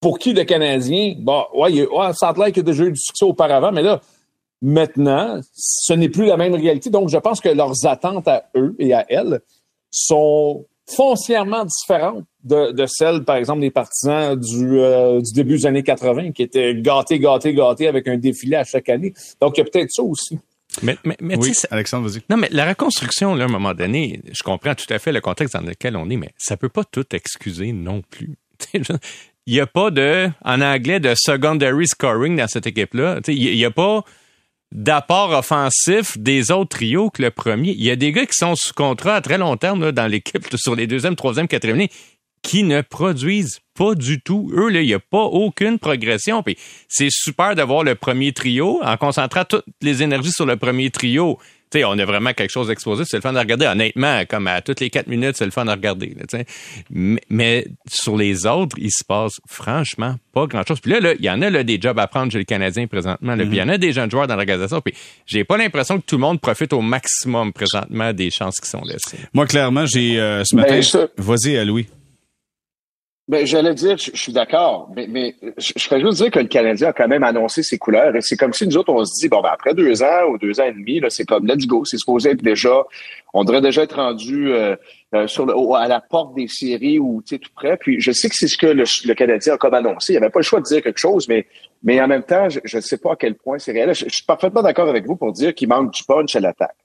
pour 0.00 0.18
qui 0.18 0.32
le 0.32 0.44
Canadien, 0.44 1.14
bon, 1.18 1.44
ouais, 1.54 1.72
il, 1.72 1.86
ouais 1.86 2.06
a 2.06 2.62
déjà 2.62 2.84
eu 2.84 2.92
du 2.92 3.00
succès 3.00 3.24
auparavant, 3.24 3.72
mais 3.72 3.82
là, 3.82 4.00
maintenant, 4.62 5.40
ce 5.54 5.92
n'est 5.92 6.08
plus 6.08 6.26
la 6.26 6.36
même 6.36 6.54
réalité. 6.54 6.90
Donc, 6.90 7.08
je 7.08 7.18
pense 7.18 7.40
que 7.40 7.48
leurs 7.48 7.86
attentes 7.86 8.28
à 8.28 8.44
eux 8.54 8.74
et 8.78 8.94
à 8.94 9.04
elles 9.08 9.40
sont 9.90 10.64
foncièrement 10.86 11.64
différentes 11.64 12.24
de, 12.44 12.86
celles, 12.86 13.24
par 13.24 13.36
exemple, 13.36 13.60
des 13.60 13.70
partisans 13.70 14.34
du, 14.36 14.80
euh, 14.80 15.20
du 15.20 15.32
début 15.32 15.58
des 15.58 15.66
années 15.66 15.82
80 15.82 16.32
qui 16.32 16.42
étaient 16.42 16.74
gâtés, 16.76 17.18
gâtés, 17.18 17.52
gâtés 17.52 17.88
avec 17.88 18.08
un 18.08 18.16
défilé 18.16 18.56
à 18.56 18.64
chaque 18.64 18.88
année. 18.88 19.12
Donc, 19.40 19.58
il 19.58 19.60
y 19.60 19.62
a 19.62 19.64
peut-être 19.64 19.90
ça 19.90 20.02
aussi. 20.02 20.38
Mais, 20.82 20.96
mais, 21.04 21.16
mais 21.20 21.36
Oui, 21.36 21.48
tu 21.48 21.54
sais, 21.54 21.60
ça- 21.62 21.68
Alexandre, 21.70 22.08
vas-y. 22.08 22.22
non, 22.30 22.36
mais 22.36 22.48
la 22.50 22.66
reconstruction, 22.68 23.34
là, 23.34 23.44
à 23.44 23.48
un 23.48 23.50
moment 23.50 23.74
donné, 23.74 24.20
je 24.32 24.42
comprends 24.42 24.74
tout 24.74 24.92
à 24.92 24.98
fait 24.98 25.12
le 25.12 25.20
contexte 25.20 25.54
dans 25.54 25.62
lequel 25.66 25.96
on 25.96 26.08
est, 26.10 26.16
mais 26.16 26.30
ça 26.36 26.56
peut 26.56 26.68
pas 26.68 26.84
tout 26.84 27.06
excuser 27.14 27.72
non 27.72 28.02
plus. 28.02 28.36
Il 29.46 29.54
n'y 29.54 29.60
a 29.60 29.66
pas 29.66 29.90
de, 29.90 30.28
en 30.44 30.60
anglais, 30.60 31.00
de 31.00 31.14
secondary 31.16 31.86
scoring 31.88 32.36
dans 32.36 32.48
cette 32.48 32.66
équipe-là. 32.66 33.20
Il 33.28 33.56
n'y 33.56 33.64
a 33.64 33.70
pas 33.70 34.04
d'apport 34.72 35.30
offensif 35.30 36.18
des 36.18 36.50
autres 36.50 36.76
trios 36.76 37.08
que 37.08 37.22
le 37.22 37.30
premier. 37.30 37.70
Il 37.70 37.82
y 37.82 37.90
a 37.90 37.96
des 37.96 38.12
gars 38.12 38.26
qui 38.26 38.34
sont 38.36 38.54
sous 38.54 38.74
contrat 38.74 39.14
à 39.16 39.20
très 39.22 39.38
long 39.38 39.56
terme 39.56 39.80
là, 39.82 39.92
dans 39.92 40.06
l'équipe 40.06 40.46
sur 40.56 40.76
les 40.76 40.86
deuxième, 40.86 41.16
troisième, 41.16 41.48
quatrième 41.48 41.78
lignes 41.78 41.88
qui 42.42 42.62
ne 42.62 42.80
produisent 42.80 43.60
pas 43.76 43.94
du 43.94 44.20
tout. 44.20 44.50
Eux, 44.54 44.68
là, 44.68 44.80
il 44.80 44.86
n'y 44.86 44.94
a 44.94 44.98
pas 44.98 45.22
aucune 45.22 45.78
progression. 45.78 46.42
Puis 46.42 46.56
c'est 46.88 47.10
super 47.10 47.54
d'avoir 47.54 47.84
le 47.84 47.94
premier 47.94 48.32
trio 48.32 48.80
en 48.82 48.96
concentrant 48.96 49.44
toutes 49.44 49.64
les 49.82 50.02
énergies 50.02 50.32
sur 50.32 50.46
le 50.46 50.56
premier 50.56 50.90
trio. 50.90 51.38
Tu 51.70 51.80
sais, 51.80 51.84
on 51.84 51.98
a 51.98 52.04
vraiment 52.06 52.32
quelque 52.32 52.50
chose 52.50 52.68
d'explosif, 52.68 53.04
c'est 53.10 53.18
le 53.18 53.20
fun 53.20 53.34
à 53.36 53.40
regarder. 53.40 53.66
Honnêtement, 53.66 54.22
comme 54.26 54.46
à 54.46 54.62
toutes 54.62 54.80
les 54.80 54.88
quatre 54.88 55.06
minutes, 55.06 55.36
c'est 55.36 55.44
le 55.44 55.50
fun 55.50 55.68
à 55.68 55.72
regarder. 55.74 56.16
là, 56.18 56.42
mais, 56.88 57.20
mais 57.28 57.66
sur 57.86 58.16
les 58.16 58.46
autres, 58.46 58.74
il 58.80 58.90
se 58.90 59.04
passe 59.06 59.34
franchement 59.46 60.16
pas 60.32 60.46
grand-chose. 60.46 60.80
Puis 60.80 60.92
là, 60.92 61.00
là, 61.00 61.12
il 61.18 61.24
y 61.24 61.28
en 61.28 61.42
a 61.42 61.50
là, 61.50 61.62
des 61.64 61.78
jobs 61.78 61.98
à 61.98 62.06
prendre 62.06 62.32
chez 62.32 62.38
les 62.38 62.46
Canadiens 62.46 62.86
présentement. 62.86 63.36
là. 63.36 63.44
Puis 63.44 63.56
il 63.56 63.58
y 63.58 63.62
en 63.62 63.68
a 63.68 63.76
des 63.76 63.92
jeunes 63.92 64.10
joueurs 64.10 64.26
dans 64.26 64.34
l'organisation. 64.36 64.80
Puis 64.80 64.94
j'ai 65.26 65.44
pas 65.44 65.58
l'impression 65.58 65.98
que 66.00 66.06
tout 66.06 66.16
le 66.16 66.22
monde 66.22 66.40
profite 66.40 66.72
au 66.72 66.80
maximum 66.80 67.52
présentement 67.52 68.14
des 68.14 68.30
chances 68.30 68.60
qui 68.60 68.70
sont 68.70 68.82
laissées. 68.84 69.18
Moi, 69.34 69.46
clairement, 69.46 69.84
j'ai 69.84 70.18
euh, 70.18 70.44
ce 70.44 70.56
Ben, 70.56 70.62
matin. 70.62 70.80
ça- 70.80 71.08
Vas-y, 71.18 71.62
Louis. 71.66 71.86
Ben, 73.28 73.46
j'allais 73.46 73.74
dire, 73.74 73.98
je, 73.98 74.10
suis 74.14 74.32
d'accord, 74.32 74.90
mais, 74.96 75.06
mais 75.06 75.36
je, 75.58 75.72
je 75.76 75.84
ferais 75.84 76.00
juste 76.00 76.16
dire 76.16 76.30
que 76.30 76.38
le 76.38 76.46
Canadien 76.46 76.88
a 76.88 76.92
quand 76.94 77.08
même 77.08 77.22
annoncé 77.22 77.62
ses 77.62 77.76
couleurs 77.76 78.16
et 78.16 78.22
c'est 78.22 78.38
comme 78.38 78.54
si 78.54 78.66
nous 78.66 78.78
autres, 78.78 78.90
on 78.90 79.04
se 79.04 79.20
dit, 79.20 79.28
bon, 79.28 79.42
ben, 79.42 79.50
après 79.52 79.74
deux 79.74 80.02
ans 80.02 80.30
ou 80.30 80.38
deux 80.38 80.58
ans 80.60 80.64
et 80.64 80.72
demi, 80.72 80.98
là, 80.98 81.10
c'est 81.10 81.26
comme, 81.26 81.46
let's 81.46 81.66
go, 81.66 81.84
c'est 81.84 81.98
supposé 81.98 82.30
être 82.30 82.42
déjà, 82.42 82.84
on 83.34 83.44
devrait 83.44 83.60
déjà 83.60 83.82
être 83.82 83.96
rendu 83.96 84.50
euh, 84.50 84.76
euh, 85.14 85.26
sur 85.26 85.44
le, 85.44 85.52
à 85.76 85.88
la 85.88 86.00
porte 86.00 86.36
des 86.36 86.48
séries 86.48 86.98
ou, 86.98 87.20
tu 87.20 87.34
sais, 87.34 87.38
tout 87.38 87.50
près. 87.54 87.76
Puis 87.76 88.00
je 88.00 88.12
sais 88.12 88.30
que 88.30 88.34
c'est 88.34 88.48
ce 88.48 88.56
que 88.56 88.66
le, 88.66 88.84
le 89.04 89.14
Canadien 89.14 89.54
a 89.54 89.58
comme 89.58 89.74
annoncé. 89.74 90.14
Il 90.14 90.16
n'y 90.16 90.22
avait 90.24 90.30
pas 90.30 90.40
le 90.40 90.44
choix 90.44 90.60
de 90.60 90.64
dire 90.64 90.82
quelque 90.82 90.98
chose, 90.98 91.28
mais, 91.28 91.46
mais 91.82 92.00
en 92.00 92.08
même 92.08 92.22
temps, 92.22 92.48
je 92.48 92.76
ne 92.76 92.80
sais 92.80 92.96
pas 92.96 93.12
à 93.12 93.16
quel 93.16 93.34
point 93.34 93.58
c'est 93.58 93.72
réel. 93.72 93.94
Je 93.94 94.08
suis 94.08 94.24
parfaitement 94.24 94.62
d'accord 94.62 94.88
avec 94.88 95.04
vous 95.04 95.16
pour 95.16 95.32
dire 95.32 95.54
qu'il 95.54 95.68
manque 95.68 95.92
du 95.92 96.02
punch 96.02 96.34
à 96.34 96.40
l'attaque. 96.40 96.76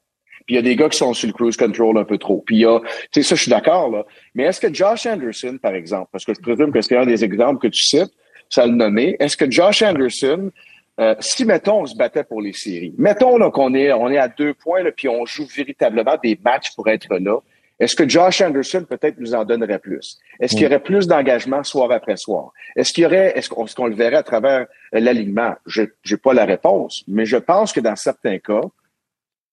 Puis 0.46 0.56
il 0.56 0.58
y 0.58 0.60
a 0.60 0.62
des 0.62 0.76
gars 0.76 0.90
qui 0.90 0.98
sont 0.98 1.14
sur 1.14 1.28
le 1.28 1.34
cruise 1.34 1.58
control 1.58 1.98
un 1.98 2.04
peu 2.04 2.18
trop. 2.18 2.44
Puis 2.46 2.58
il 2.58 2.62
y 2.62 2.66
a, 2.66 2.80
tu 3.12 3.22
sais, 3.22 3.24
ça, 3.24 3.36
je 3.36 3.42
suis 3.42 3.52
d'accord, 3.52 3.90
là. 3.90 4.06
Mais 4.36 4.44
est-ce 4.44 4.60
que 4.60 4.74
Josh 4.74 5.06
Anderson, 5.06 5.58
par 5.62 5.74
exemple, 5.74 6.10
parce 6.12 6.26
que 6.26 6.34
je 6.34 6.42
présume 6.42 6.72
que 6.72 6.82
c'est 6.82 6.98
un 6.98 7.06
des 7.06 7.24
exemples 7.24 7.60
que 7.62 7.68
tu 7.68 7.84
cites, 7.84 8.12
ça 8.50 8.66
le 8.66 8.74
nommé, 8.74 9.16
est-ce 9.20 9.38
que 9.38 9.50
Josh 9.50 9.82
Anderson, 9.82 10.52
euh, 11.00 11.16
si, 11.20 11.46
mettons, 11.46 11.82
on 11.82 11.86
se 11.86 11.96
battait 11.96 12.24
pour 12.24 12.42
les 12.42 12.54
séries, 12.54 12.94
mettons 12.98 13.38
là, 13.38 13.50
qu'on 13.50 13.74
est, 13.74 13.92
on 13.92 14.10
est 14.10 14.18
à 14.18 14.28
deux 14.28 14.54
points, 14.54 14.84
là, 14.84 14.92
puis 14.92 15.08
on 15.08 15.26
joue 15.26 15.46
véritablement 15.46 16.18
des 16.22 16.38
matchs 16.44 16.76
pour 16.76 16.88
être 16.88 17.16
là, 17.18 17.40
est-ce 17.80 17.96
que 17.96 18.08
Josh 18.08 18.42
Anderson 18.42 18.86
peut-être 18.88 19.20
nous 19.20 19.34
en 19.34 19.44
donnerait 19.44 19.80
plus? 19.80 20.20
Est-ce 20.40 20.54
qu'il 20.54 20.64
y 20.64 20.66
aurait 20.68 20.80
plus 20.80 21.08
d'engagement 21.08 21.64
soir 21.64 21.92
après 21.92 22.18
soir? 22.18 22.52
Est-ce 22.76 22.94
qu'il 22.94 23.04
y 23.04 23.08
aurait, 23.08 23.34
est-ce 23.36 23.50
qu'on, 23.50 23.66
est-ce 23.66 23.76
qu'on 23.76 23.88
le 23.88 23.96
verrait 23.96 24.18
à 24.18 24.24
travers 24.24 24.68
euh, 24.94 25.00
l'alignement? 25.00 25.56
Je 25.66 25.82
n'ai 25.82 26.18
pas 26.18 26.34
la 26.34 26.46
réponse, 26.46 27.04
mais 27.08 27.26
je 27.26 27.38
pense 27.38 27.74
que 27.74 27.80
dans 27.80 27.96
certains 27.96 28.38
cas, 28.38 28.62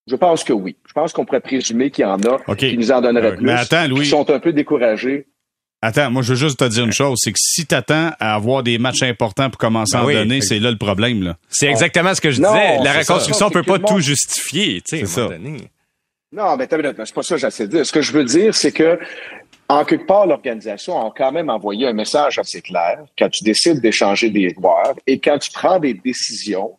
je 0.06 0.16
pense 0.16 0.44
que 0.44 0.52
oui. 0.52 0.76
Je 0.86 0.92
pense 0.92 1.12
qu'on 1.12 1.24
pourrait 1.24 1.40
présumer 1.40 1.90
qu'il 1.90 2.02
y 2.02 2.06
en 2.06 2.18
a 2.22 2.54
qui 2.56 2.76
nous 2.76 2.90
en 2.90 3.00
donneraient 3.00 3.32
Euh, 3.32 3.36
plus, 3.36 3.46
mais 3.46 3.52
attends, 3.52 3.86
Louis. 3.86 4.00
qui 4.02 4.06
sont 4.06 4.28
un 4.30 4.38
peu 4.40 4.52
découragés. 4.52 5.26
Attends, 5.82 6.10
moi, 6.10 6.20
je 6.22 6.30
veux 6.34 6.38
juste 6.38 6.58
te 6.58 6.64
dire 6.68 6.84
une 6.84 6.92
chose, 6.92 7.16
c'est 7.22 7.32
que 7.32 7.38
si 7.40 7.64
t'attends 7.64 8.10
à 8.20 8.34
avoir 8.34 8.62
des 8.62 8.76
matchs 8.78 9.02
importants 9.02 9.48
pour 9.48 9.56
commencer 9.58 9.96
à 9.96 10.00
Ben 10.00 10.04
en 10.04 10.08
oui. 10.08 10.14
donner, 10.14 10.40
c'est 10.42 10.58
là 10.58 10.70
le 10.70 10.76
problème, 10.76 11.22
là. 11.22 11.36
C'est 11.48 11.68
exactement 11.68 12.14
ce 12.14 12.20
que 12.20 12.30
je 12.30 12.40
Non, 12.42 12.52
disais. 12.52 12.84
La 12.84 12.92
reconstruction 12.98 13.46
C'est 13.48 13.54
peut 13.54 13.62
pas 13.62 13.78
tout 13.78 13.98
justifier, 13.98 14.82
tu 14.82 14.98
sais, 14.98 15.06
ça. 15.06 15.26
donné. 15.28 15.56
Non, 16.32 16.56
mais 16.56 16.68
c'est 16.70 17.14
pas 17.14 17.22
ça 17.22 17.34
que 17.36 17.40
j'essaie 17.40 17.66
de 17.66 17.76
dire. 17.76 17.86
Ce 17.86 17.92
que 17.92 18.02
je 18.02 18.12
veux 18.12 18.24
dire, 18.24 18.54
c'est 18.54 18.72
que, 18.72 18.98
en 19.68 19.84
quelque 19.86 20.06
part, 20.06 20.26
l'organisation 20.26 21.00
a 21.06 21.12
quand 21.16 21.32
même 21.32 21.48
envoyé 21.48 21.86
un 21.86 21.92
message 21.94 22.38
assez 22.38 22.60
clair 22.60 22.98
quand 23.18 23.30
tu 23.30 23.42
décides 23.42 23.80
d'échanger 23.80 24.28
des 24.30 24.50
joueurs 24.54 24.94
et 25.06 25.18
quand 25.18 25.38
tu 25.38 25.50
prends 25.50 25.78
des 25.78 25.94
décisions 25.94 26.72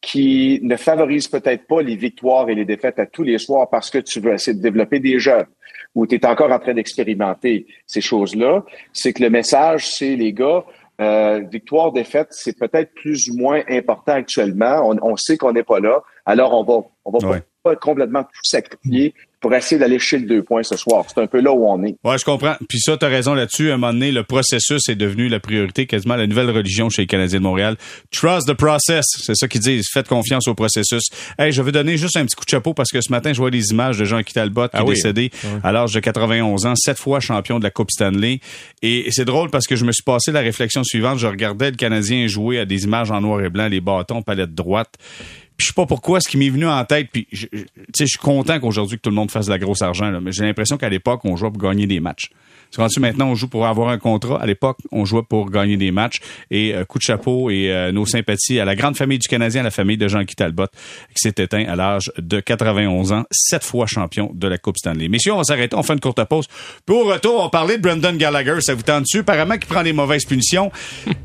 qui 0.00 0.60
ne 0.62 0.76
favorisent 0.76 1.28
peut-être 1.28 1.66
pas 1.66 1.82
les 1.82 1.96
victoires 1.96 2.48
et 2.48 2.54
les 2.54 2.64
défaites 2.64 2.98
à 2.98 3.06
tous 3.06 3.22
les 3.22 3.38
soirs 3.38 3.68
parce 3.70 3.90
que 3.90 3.98
tu 3.98 4.20
veux 4.20 4.32
essayer 4.32 4.56
de 4.56 4.62
développer 4.62 5.00
des 5.00 5.18
jeunes 5.18 5.46
ou 5.94 6.06
tu 6.06 6.14
es 6.14 6.26
encore 6.26 6.52
en 6.52 6.58
train 6.58 6.74
d'expérimenter 6.74 7.66
ces 7.86 8.02
choses-là, 8.02 8.64
c'est 8.92 9.12
que 9.12 9.22
le 9.22 9.30
message, 9.30 9.88
c'est 9.88 10.14
les 10.14 10.32
gars, 10.32 10.64
euh, 11.00 11.40
victoire, 11.50 11.92
défaite, 11.92 12.28
c'est 12.30 12.58
peut-être 12.58 12.92
plus 12.94 13.30
ou 13.30 13.36
moins 13.36 13.62
important 13.68 14.12
actuellement. 14.12 14.88
On, 14.88 14.98
on 15.02 15.16
sait 15.16 15.36
qu'on 15.36 15.52
n'est 15.52 15.62
pas 15.62 15.80
là. 15.80 16.02
Alors, 16.24 16.54
on 16.54 16.64
va, 16.64 16.86
on 17.04 17.18
va. 17.18 17.40
Complètement 17.74 18.22
tout 18.22 18.30
sacrifier 18.44 19.14
pour 19.40 19.54
essayer 19.54 19.78
d'aller 19.78 19.98
chez 19.98 20.18
le 20.18 20.26
deux 20.26 20.42
points 20.42 20.62
ce 20.62 20.76
soir. 20.76 21.04
C'est 21.06 21.20
un 21.20 21.26
peu 21.26 21.40
là 21.40 21.52
où 21.52 21.68
on 21.68 21.80
est. 21.84 21.94
Ouais, 22.02 22.16
je 22.18 22.24
comprends. 22.24 22.54
Puis 22.68 22.80
ça, 22.80 22.96
t'as 22.96 23.08
raison 23.08 23.34
là-dessus. 23.34 23.70
À 23.70 23.74
un 23.74 23.76
moment 23.76 23.92
donné, 23.92 24.10
le 24.10 24.24
processus 24.24 24.88
est 24.88 24.96
devenu 24.96 25.28
la 25.28 25.38
priorité, 25.40 25.86
quasiment 25.86 26.16
la 26.16 26.26
nouvelle 26.26 26.50
religion 26.50 26.88
chez 26.88 27.02
les 27.02 27.06
Canadiens 27.06 27.38
de 27.38 27.44
Montréal. 27.44 27.76
Trust 28.10 28.48
the 28.48 28.54
process. 28.54 29.04
C'est 29.18 29.34
ça 29.36 29.46
qu'ils 29.46 29.60
disent. 29.60 29.86
Faites 29.92 30.08
confiance 30.08 30.48
au 30.48 30.54
processus. 30.54 31.02
Hey, 31.38 31.52
je 31.52 31.60
veux 31.62 31.70
donner 31.70 31.96
juste 31.98 32.16
un 32.16 32.24
petit 32.24 32.34
coup 32.34 32.44
de 32.46 32.50
chapeau 32.50 32.72
parce 32.72 32.90
que 32.90 33.00
ce 33.02 33.12
matin, 33.12 33.32
je 33.34 33.38
vois 33.38 33.50
des 33.50 33.70
images 33.70 33.98
de 33.98 34.04
Jean-Guy 34.06 34.32
Talbot 34.32 34.64
qui 34.68 34.70
Ah 34.72 34.80
est 34.80 34.84
oui. 34.84 34.94
décédé 34.94 35.30
à 35.62 35.70
l'âge 35.70 35.92
de 35.92 36.00
91 36.00 36.64
ans, 36.66 36.74
sept 36.74 36.98
fois 36.98 37.20
champion 37.20 37.58
de 37.58 37.64
la 37.64 37.70
Coupe 37.70 37.90
Stanley. 37.90 38.40
Et 38.82 39.08
c'est 39.10 39.26
drôle 39.26 39.50
parce 39.50 39.66
que 39.66 39.76
je 39.76 39.84
me 39.84 39.92
suis 39.92 40.02
passé 40.02 40.32
la 40.32 40.40
réflexion 40.40 40.82
suivante. 40.82 41.18
Je 41.18 41.26
regardais 41.26 41.70
le 41.70 41.76
Canadien 41.76 42.26
jouer 42.26 42.58
à 42.58 42.64
des 42.64 42.84
images 42.84 43.10
en 43.10 43.20
noir 43.20 43.42
et 43.42 43.50
blanc, 43.50 43.68
les 43.68 43.82
bâtons, 43.82 44.22
palette 44.22 44.54
droite. 44.54 44.94
Je 45.58 45.66
sais 45.66 45.72
pas 45.74 45.86
pourquoi, 45.86 46.20
ce 46.20 46.28
qui 46.28 46.36
m'est 46.36 46.50
venu 46.50 46.66
en 46.66 46.84
tête, 46.84 47.08
puis 47.12 47.26
je- 47.32 47.46
je- 47.52 47.62
je 47.98 48.04
suis 48.04 48.18
content 48.18 48.60
qu'aujourd'hui 48.60 48.96
que 48.98 49.02
tout 49.02 49.10
le 49.10 49.16
monde 49.16 49.30
fasse 49.30 49.46
de 49.46 49.50
la 49.50 49.58
grosse 49.58 49.80
argent, 49.82 50.12
mais 50.20 50.30
j'ai 50.32 50.44
l'impression 50.44 50.76
qu'à 50.76 50.88
l'époque, 50.90 51.20
on 51.24 51.34
jouait 51.36 51.50
pour 51.50 51.62
gagner 51.62 51.86
des 51.86 51.98
matchs. 52.00 52.30
C'est 52.72 52.82
rendu 52.82 52.98
maintenant, 52.98 53.28
on 53.30 53.34
joue 53.36 53.46
pour 53.48 53.64
avoir 53.66 53.88
un 53.90 53.96
contrat. 53.96 54.42
À 54.42 54.44
l'époque, 54.44 54.78
on 54.90 55.04
jouait 55.04 55.22
pour 55.22 55.50
gagner 55.50 55.76
des 55.76 55.92
matchs. 55.92 56.18
Et 56.50 56.74
euh, 56.74 56.84
coup 56.84 56.98
de 56.98 57.02
chapeau 57.04 57.48
et 57.48 57.70
euh, 57.70 57.92
nos 57.92 58.04
sympathies 58.06 58.58
à 58.58 58.64
la 58.64 58.74
grande 58.74 58.96
famille 58.96 59.18
du 59.20 59.28
Canadien, 59.28 59.60
à 59.60 59.64
la 59.64 59.70
famille 59.70 59.96
de 59.96 60.08
Jean-Guy 60.08 60.34
Talbot, 60.34 60.66
qui 61.14 61.20
s'est 61.22 61.34
éteint 61.38 61.64
à 61.68 61.76
l'âge 61.76 62.10
de 62.18 62.40
91 62.40 63.12
ans, 63.12 63.22
sept 63.30 63.62
fois 63.62 63.86
champion 63.86 64.30
de 64.34 64.48
la 64.48 64.58
Coupe 64.58 64.76
Stanley. 64.78 65.08
Messieurs, 65.08 65.32
on 65.32 65.38
va 65.38 65.44
s'arrêter, 65.44 65.76
on 65.76 65.82
fait 65.84 65.92
une 65.94 66.00
courte 66.00 66.22
pause. 66.24 66.48
Puis 66.84 66.94
au 66.94 67.04
retour, 67.04 67.38
on 67.38 67.42
va 67.44 67.50
parler 67.50 67.76
de 67.78 67.82
Brendan 67.82 68.16
Gallagher. 68.18 68.60
Ça 68.60 68.74
vous 68.74 68.82
tente 68.82 69.04
dessus? 69.04 69.20
Apparemment 69.20 69.54
qu'il 69.58 69.68
prend 69.68 69.84
des 69.84 69.92
mauvaises 69.92 70.24
punitions. 70.24 70.70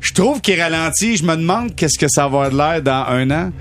Je 0.00 0.12
trouve 0.14 0.40
qu'il 0.40 0.58
ralentit. 0.60 1.16
Je 1.16 1.24
me 1.24 1.34
demande 1.36 1.74
qu'est-ce 1.74 1.98
que 1.98 2.06
ça 2.08 2.28
va 2.28 2.44
avoir 2.44 2.50
l'air 2.74 2.82
dans 2.82 3.04
un 3.08 3.30
an, 3.32 3.52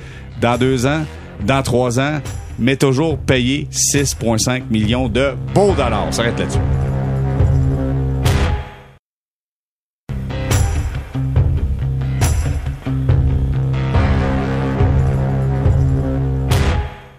dans 0.42 0.58
deux 0.58 0.86
ans, 0.86 1.04
dans 1.46 1.62
trois 1.62 2.00
ans, 2.00 2.20
mais 2.60 2.76
toujours 2.76 3.18
payé 3.18 3.68
6,5 3.72 4.64
millions 4.70 5.08
de 5.08 5.34
beaux 5.54 5.74
dollars. 5.74 6.06
On 6.08 6.12
s'arrête 6.12 6.38
là-dessus. 6.40 6.60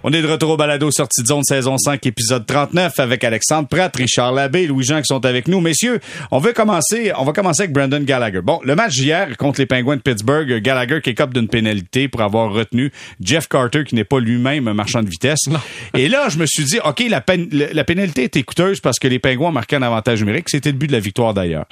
On 0.04 0.12
est 0.12 0.20
de 0.20 0.26
retour 0.26 0.50
au 0.50 0.56
balado 0.56 0.90
sortie 0.90 1.22
de 1.22 1.28
zone 1.28 1.44
saison 1.44 1.78
5 1.78 2.04
épisode 2.06 2.44
39 2.44 2.98
avec 2.98 3.22
Alexandre 3.22 3.68
Pratt, 3.68 3.94
Richard 3.94 4.32
Labbé, 4.32 4.66
Louis-Jean 4.66 4.98
qui 5.00 5.06
sont 5.06 5.24
avec 5.24 5.46
nous. 5.46 5.60
Messieurs, 5.60 6.00
on 6.32 6.40
veut 6.40 6.52
commencer, 6.52 7.12
on 7.16 7.24
va 7.24 7.32
commencer 7.32 7.62
avec 7.62 7.72
Brandon 7.72 8.00
Gallagher. 8.00 8.40
Bon, 8.42 8.60
le 8.64 8.74
match 8.74 8.94
d'hier 8.94 9.36
contre 9.36 9.60
les 9.60 9.66
Penguins 9.66 9.94
de 9.96 10.00
Pittsburgh, 10.02 10.60
Gallagher 10.60 11.00
qui 11.02 11.10
écope 11.10 11.32
d'une 11.32 11.46
pénalité 11.46 12.08
pour 12.08 12.20
avoir 12.22 12.52
retenu 12.52 12.90
Jeff 13.20 13.46
Carter 13.46 13.84
qui 13.84 13.94
n'est 13.94 14.02
pas 14.02 14.18
lui-même 14.18 14.66
un 14.66 14.74
marchand 14.74 15.02
de 15.04 15.08
vitesse. 15.08 15.44
Et 15.96 16.08
là, 16.08 16.28
je 16.28 16.38
me 16.38 16.46
suis 16.46 16.64
dit, 16.64 16.78
OK, 16.84 17.04
la, 17.08 17.20
pén- 17.20 17.48
la 17.52 17.84
pénalité 17.84 18.24
était 18.24 18.42
coûteuse 18.42 18.80
parce 18.80 18.98
que 18.98 19.06
les 19.06 19.20
Penguins 19.20 19.46
ont 19.48 19.52
marqué 19.52 19.76
un 19.76 19.82
avantage 19.82 20.18
numérique. 20.20 20.48
C'était 20.48 20.72
le 20.72 20.78
but 20.78 20.88
de 20.88 20.92
la 20.92 21.00
victoire 21.00 21.32
d'ailleurs. 21.32 21.66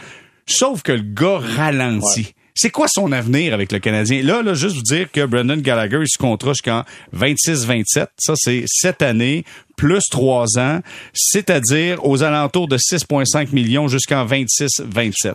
Sauf 0.46 0.82
que 0.82 0.92
le 0.92 1.02
gars 1.02 1.40
ralentit. 1.56 2.34
C'est 2.62 2.68
quoi 2.68 2.88
son 2.88 3.10
avenir 3.10 3.54
avec 3.54 3.72
le 3.72 3.78
Canadien? 3.78 4.22
Là, 4.22 4.42
là, 4.42 4.52
juste 4.52 4.76
vous 4.76 4.82
dire 4.82 5.10
que 5.10 5.24
Brendan 5.24 5.62
Gallagher, 5.62 6.00
il 6.02 6.06
se 6.06 6.18
contrat 6.18 6.50
jusqu'en 6.50 6.84
26-27. 7.16 8.08
Ça, 8.18 8.34
c'est 8.36 8.64
sept 8.66 9.00
années, 9.00 9.46
plus 9.78 10.04
trois 10.10 10.58
ans, 10.58 10.80
c'est-à-dire 11.14 12.04
aux 12.04 12.22
alentours 12.22 12.68
de 12.68 12.76
6,5 12.76 13.54
millions 13.54 13.88
jusqu'en 13.88 14.26
26-27. 14.26 15.32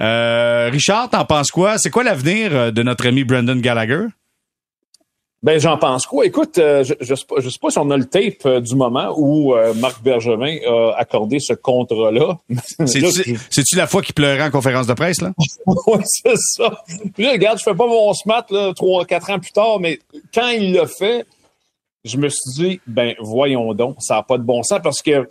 Euh, 0.00 0.68
Richard, 0.72 1.10
t'en 1.10 1.24
penses 1.24 1.52
quoi? 1.52 1.78
C'est 1.78 1.90
quoi 1.90 2.02
l'avenir 2.02 2.50
euh, 2.52 2.70
de 2.72 2.82
notre 2.82 3.06
ami 3.06 3.22
Brendan 3.22 3.60
Gallagher? 3.60 4.06
Ben, 5.40 5.60
j'en 5.60 5.78
pense 5.78 6.04
quoi? 6.04 6.26
Écoute, 6.26 6.58
euh, 6.58 6.82
je, 6.82 6.94
je 7.00 7.14
sais 7.14 7.24
pas, 7.24 7.36
je 7.38 7.48
sais 7.48 7.58
pas 7.60 7.70
si 7.70 7.78
on 7.78 7.88
a 7.92 7.96
le 7.96 8.06
tape 8.06 8.44
euh, 8.44 8.60
du 8.60 8.74
moment 8.74 9.14
où 9.16 9.54
euh, 9.54 9.72
Marc 9.74 10.02
Bergevin 10.02 10.56
a 10.66 10.94
accordé 10.96 11.38
ce 11.38 11.52
contrat-là. 11.52 12.38
Là, 12.48 12.86
C'est-tu 12.86 13.76
la 13.76 13.86
fois 13.86 14.02
qu'il 14.02 14.14
pleurait 14.14 14.42
en 14.42 14.50
conférence 14.50 14.88
de 14.88 14.94
presse, 14.94 15.20
là? 15.20 15.32
Oui, 15.66 16.00
c'est 16.04 16.36
ça. 16.36 16.82
Puis 17.14 17.22
là, 17.22 17.32
regarde, 17.32 17.58
je 17.58 17.62
fais 17.62 17.74
pas 17.74 17.86
mon 17.86 18.12
smart 18.14 18.44
là, 18.50 18.72
trois, 18.74 19.04
quatre 19.04 19.30
ans 19.30 19.38
plus 19.38 19.52
tard, 19.52 19.78
mais 19.78 20.00
quand 20.34 20.48
il 20.48 20.72
l'a 20.72 20.86
fait, 20.86 21.24
je 22.04 22.16
me 22.16 22.28
suis 22.28 22.52
dit, 22.54 22.80
ben 22.86 23.14
voyons 23.20 23.74
donc, 23.74 23.96
ça 24.00 24.16
n'a 24.16 24.22
pas 24.24 24.38
de 24.38 24.42
bon 24.42 24.64
sens 24.64 24.80
parce 24.82 25.02
que 25.02 25.28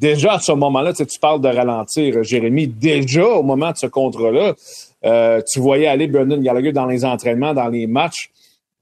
déjà 0.00 0.34
à 0.34 0.38
ce 0.38 0.52
moment-là, 0.52 0.92
tu, 0.92 0.98
sais, 0.98 1.06
tu 1.06 1.18
parles 1.18 1.40
de 1.40 1.48
ralentir, 1.48 2.22
Jérémy, 2.22 2.66
déjà 2.66 3.26
au 3.26 3.42
moment 3.42 3.72
de 3.72 3.76
ce 3.76 3.86
contrat-là, 3.86 4.54
euh, 5.04 5.40
tu 5.50 5.60
voyais 5.60 5.86
aller 5.86 6.08
Brendan 6.08 6.42
Gallagher 6.42 6.72
dans 6.72 6.86
les 6.86 7.04
entraînements, 7.04 7.54
dans 7.54 7.68
les 7.68 7.86
matchs. 7.86 8.30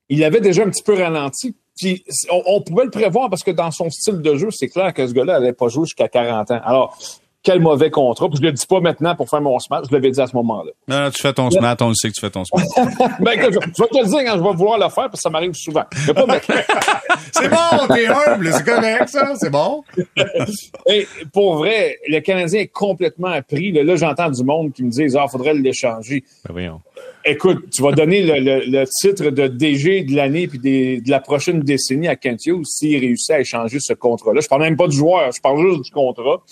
Il 0.09 0.23
avait 0.25 0.40
déjà 0.40 0.62
un 0.62 0.71
petit 0.71 0.83
peu 0.83 0.95
ralenti 0.95 1.57
Puis 1.77 2.05
on, 2.31 2.61
pouvait 2.61 2.85
le 2.85 2.90
prévoir 2.90 3.31
parce 3.31 3.43
que 3.43 3.51
dans 3.51 3.71
son 3.71 3.90
style 3.90 4.21
de 4.21 4.37
jeu, 4.37 4.51
c'est 4.51 4.69
clair 4.69 4.93
que 4.93 5.07
ce 5.07 5.12
gars-là 5.12 5.40
n'allait 5.40 5.53
pas 5.53 5.69
jouer 5.69 5.87
jusqu'à 5.87 6.09
40 6.09 6.51
ans. 6.51 6.61
Alors, 6.64 6.99
quel 7.44 7.61
mauvais 7.61 7.90
contrat. 7.90 8.28
Puis 8.28 8.38
je 8.38 8.42
le 8.42 8.52
dis 8.52 8.66
pas 8.66 8.80
maintenant 8.80 9.14
pour 9.14 9.28
faire 9.28 9.42
mon 9.42 9.59
smart, 9.59 9.83
je 9.88 9.94
l'avais 9.94 10.11
dit 10.11 10.20
à 10.20 10.26
ce 10.26 10.35
moment-là. 10.35 10.72
Non, 10.88 11.00
non, 11.04 11.11
tu 11.11 11.20
fais 11.20 11.33
ton 11.33 11.50
smart, 11.50 11.76
on 11.80 11.88
le 11.88 11.94
sait 11.94 12.09
que 12.09 12.14
tu 12.14 12.20
fais 12.20 12.30
ton 12.30 12.44
smart. 12.44 12.64
ben, 13.20 13.38
je, 13.38 13.52
je, 13.52 13.59
vais 13.59 13.88
te 13.88 13.98
le 13.98 14.07
dire 14.07 14.24
quand 14.24 14.38
je 14.38 14.42
vais 14.42 14.57
vouloir 14.57 14.78
le 14.78 14.88
faire, 14.88 15.04
parce 15.04 15.12
que 15.12 15.20
ça 15.20 15.30
m'arrive 15.30 15.52
souvent. 15.52 15.85
c'est 15.94 16.14
bon, 16.14 17.94
t'es 17.94 18.07
humble, 18.07 18.50
c'est 18.52 18.64
correct, 18.64 19.09
ça, 19.09 19.35
c'est 19.37 19.50
bon. 19.50 19.85
Et 20.87 21.07
pour 21.33 21.57
vrai, 21.57 21.98
le 22.09 22.20
Canadien 22.20 22.61
est 22.61 22.68
complètement 22.68 23.40
pris. 23.42 23.72
Là, 23.72 23.85
là 23.85 23.96
j'entends 23.96 24.30
du 24.30 24.42
monde 24.42 24.72
qui 24.72 24.83
me 24.83 24.90
dit 24.90 25.04
Ah, 25.16 25.28
faudrait 25.28 25.54
l'échanger. 25.54 26.24
Ben 26.46 26.52
voyons. 26.52 26.80
Écoute, 27.26 27.70
tu 27.70 27.83
vas 27.83 27.92
donner 27.92 28.22
le, 28.22 28.38
le, 28.40 28.64
le 28.66 28.85
titre 28.87 29.30
de 29.30 29.48
DG 29.48 30.04
de 30.04 30.14
l'année 30.14 30.46
puis 30.46 30.59
des, 30.59 31.00
de 31.00 31.11
la 31.11 31.20
prochaine 31.20 31.61
décennie 31.61 32.09
à 32.09 32.16
Kent 32.16 32.46
Hughes 32.46 32.66
s'il 32.66 32.98
réussit 32.98 33.30
à 33.30 33.40
échanger 33.40 33.78
ce 33.80 33.92
contrat-là. 33.92 34.40
Je 34.40 34.48
parle 34.48 34.62
même 34.62 34.76
pas 34.76 34.88
du 34.88 34.96
joueur, 34.96 35.30
je 35.33 35.40
parle 35.40 35.61
juste 35.61 35.85
du 35.85 35.90
contrat. 35.90 36.42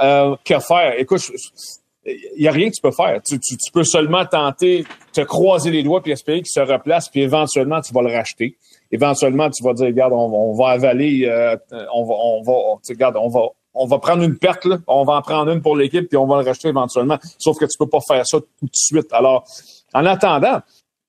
Euh, 0.00 0.36
que 0.44 0.58
faire? 0.58 0.98
Écoute, 0.98 1.22
il 2.06 2.40
n'y 2.40 2.48
a 2.48 2.52
rien 2.52 2.70
que 2.70 2.74
tu 2.74 2.80
peux 2.80 2.90
faire. 2.90 3.20
Tu, 3.22 3.38
tu, 3.38 3.56
tu, 3.56 3.70
peux 3.72 3.84
seulement 3.84 4.24
tenter, 4.24 4.84
te 5.12 5.20
croiser 5.20 5.70
les 5.70 5.82
doigts 5.82 6.02
puis 6.02 6.12
espérer 6.12 6.38
qu'il 6.40 6.50
se 6.50 6.60
replace, 6.60 7.08
puis 7.08 7.20
éventuellement, 7.20 7.80
tu 7.80 7.92
vas 7.92 8.02
le 8.02 8.12
racheter. 8.12 8.56
Éventuellement, 8.90 9.50
tu 9.50 9.62
vas 9.62 9.74
dire, 9.74 9.86
regarde, 9.86 10.12
on, 10.12 10.32
on 10.32 10.54
va 10.54 10.70
avaler, 10.70 11.26
euh, 11.26 11.56
on 11.92 12.04
va, 12.04 12.14
on 12.14 12.42
va, 12.42 12.52
regarde, 12.88 13.16
on 13.16 13.28
va, 13.28 13.40
on 13.74 13.86
va 13.86 13.98
prendre 13.98 14.22
une 14.22 14.36
perte, 14.36 14.64
là, 14.64 14.78
on 14.86 15.04
va 15.04 15.14
en 15.14 15.22
prendre 15.22 15.50
une 15.52 15.62
pour 15.62 15.76
l'équipe, 15.76 16.08
puis 16.08 16.16
on 16.16 16.26
va 16.26 16.40
le 16.40 16.48
racheter 16.48 16.68
éventuellement. 16.68 17.18
Sauf 17.38 17.58
que 17.58 17.66
tu 17.66 17.78
peux 17.78 17.88
pas 17.88 18.00
faire 18.00 18.26
ça 18.26 18.38
tout 18.40 18.66
de 18.66 18.70
suite. 18.72 19.12
Alors, 19.12 19.44
en 19.92 20.06
attendant, 20.06 20.60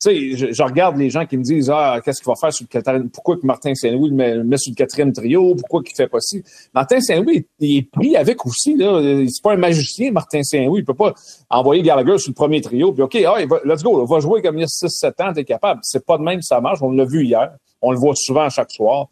sais, 0.02 0.36
je, 0.36 0.52
je, 0.52 0.64
regarde 0.64 0.98
les 0.98 1.10
gens 1.10 1.26
qui 1.26 1.38
me 1.38 1.44
disent 1.44 1.70
Ah, 1.70 2.00
qu'est-ce 2.04 2.22
qu'il 2.22 2.28
va 2.28 2.36
faire 2.36 2.52
sur 2.52 2.66
le 2.66 2.68
quatrième? 2.68 3.10
Pourquoi 3.10 3.38
que 3.38 3.46
Martin 3.46 3.76
Saint-Louis 3.76 4.10
le 4.10 4.44
met, 4.44 4.58
sur 4.58 4.72
le 4.72 4.76
quatrième 4.76 5.14
trio? 5.14 5.56
Pourquoi 5.56 5.84
qu'il 5.84 5.96
fait 5.96 6.08
pas 6.08 6.20
ci? 6.20 6.44
Martin 6.74 7.00
Saint-Louis, 7.00 7.46
il 7.60 7.78
est 7.78 7.92
pris 7.92 8.16
avec 8.16 8.46
aussi, 8.46 8.76
là. 8.76 9.02
C'est 9.28 9.44
pas 9.44 9.54
un 9.54 9.58
magicien, 9.58 10.12
Martin 10.12 10.44
Saint-Louis. 10.44 10.82
Il 10.82 10.86
peut 10.86 10.94
pas 10.94 11.14
envoyer 11.50 11.84
Gallagher 11.84 12.18
sur 12.18 12.32
le 12.32 12.36
premier 12.36 12.62
trio, 12.62 12.92
puis 12.94 13.04
OK, 13.04 13.16
ah, 13.26 13.38
let's 13.64 13.84
go, 13.84 14.00
là, 14.00 14.06
va 14.06 14.20
jouer 14.20 14.42
comme 14.42 14.58
il 14.58 14.62
y 14.62 14.64
a 14.64 14.68
6-7 14.68 15.24
ans, 15.24 15.34
t'es 15.34 15.44
capable. 15.44 15.80
C'est 15.84 16.06
pas 16.06 16.18
de 16.18 16.24
même 16.24 16.40
que 16.40 16.46
ça 16.46 16.60
marche. 16.62 16.80
On 16.82 16.92
l'a 16.92 17.06
vu 17.06 17.24
hier. 17.26 17.52
On 17.82 17.92
le 17.92 17.98
voit 17.98 18.14
souvent 18.16 18.50
chaque 18.50 18.72
soir. 18.72 19.08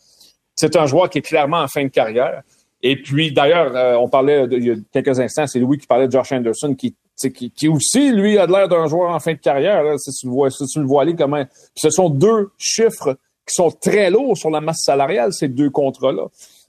C'est 0.56 0.76
un 0.76 0.86
joueur 0.86 1.10
qui 1.10 1.20
est 1.20 1.22
clairement 1.22 1.60
en 1.60 1.68
fin 1.68 1.84
de 1.84 1.90
carrière. 1.90 2.42
Et 2.82 3.02
puis, 3.02 3.32
d'ailleurs, 3.32 3.76
euh, 3.76 3.96
on 3.96 4.08
parlait 4.08 4.48
de, 4.48 4.58
il 4.58 4.66
y 4.66 4.72
a 4.72 4.76
quelques 4.92 5.20
instants, 5.20 5.48
c'est 5.48 5.60
Louis 5.60 5.78
qui 5.78 5.88
parlait 5.88 6.08
de 6.08 6.12
Josh 6.12 6.32
Anderson, 6.32 6.76
qui 6.76 6.96
qui, 7.28 7.68
aussi, 7.68 8.12
lui, 8.12 8.38
a 8.38 8.46
l'air 8.46 8.68
d'un 8.68 8.88
joueur 8.88 9.12
en 9.12 9.20
fin 9.20 9.34
de 9.34 9.40
carrière. 9.40 9.84
Si 10.00 10.12
tu 10.12 10.28
le 10.28 10.32
vois, 10.32 10.50
si 10.50 10.66
tu 10.66 10.80
le 10.80 11.14
comment. 11.14 11.44
Puis 11.44 11.74
ce 11.76 11.90
sont 11.90 12.10
deux 12.10 12.52
chiffres 12.58 13.18
qui 13.46 13.56
sont 13.56 13.72
très 13.72 14.10
lourds 14.10 14.38
sur 14.38 14.50
la 14.50 14.62
masse 14.62 14.84
salariale, 14.84 15.34
ces 15.34 15.48
deux 15.48 15.70
contrats-là. 15.70 16.28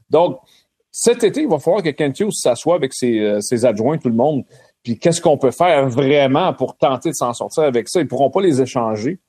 Donc, 0.08 0.40
cet 0.90 1.22
été, 1.22 1.42
il 1.42 1.48
va 1.48 1.58
falloir 1.58 1.82
que 1.82 1.90
Kent 1.90 2.20
Hughes 2.20 2.32
s'assoie 2.32 2.74
avec 2.74 2.92
ses, 2.92 3.20
euh, 3.20 3.40
ses, 3.40 3.64
adjoints, 3.64 3.98
tout 3.98 4.08
le 4.08 4.14
monde. 4.14 4.44
Puis 4.82 4.98
qu'est-ce 4.98 5.20
qu'on 5.20 5.38
peut 5.38 5.50
faire 5.50 5.88
vraiment 5.88 6.52
pour 6.52 6.76
tenter 6.76 7.10
de 7.10 7.14
s'en 7.14 7.32
sortir 7.32 7.64
avec 7.64 7.88
ça? 7.88 8.00
Ils 8.00 8.08
pourront 8.08 8.30
pas 8.30 8.40
les 8.40 8.60
échanger. 8.60 9.20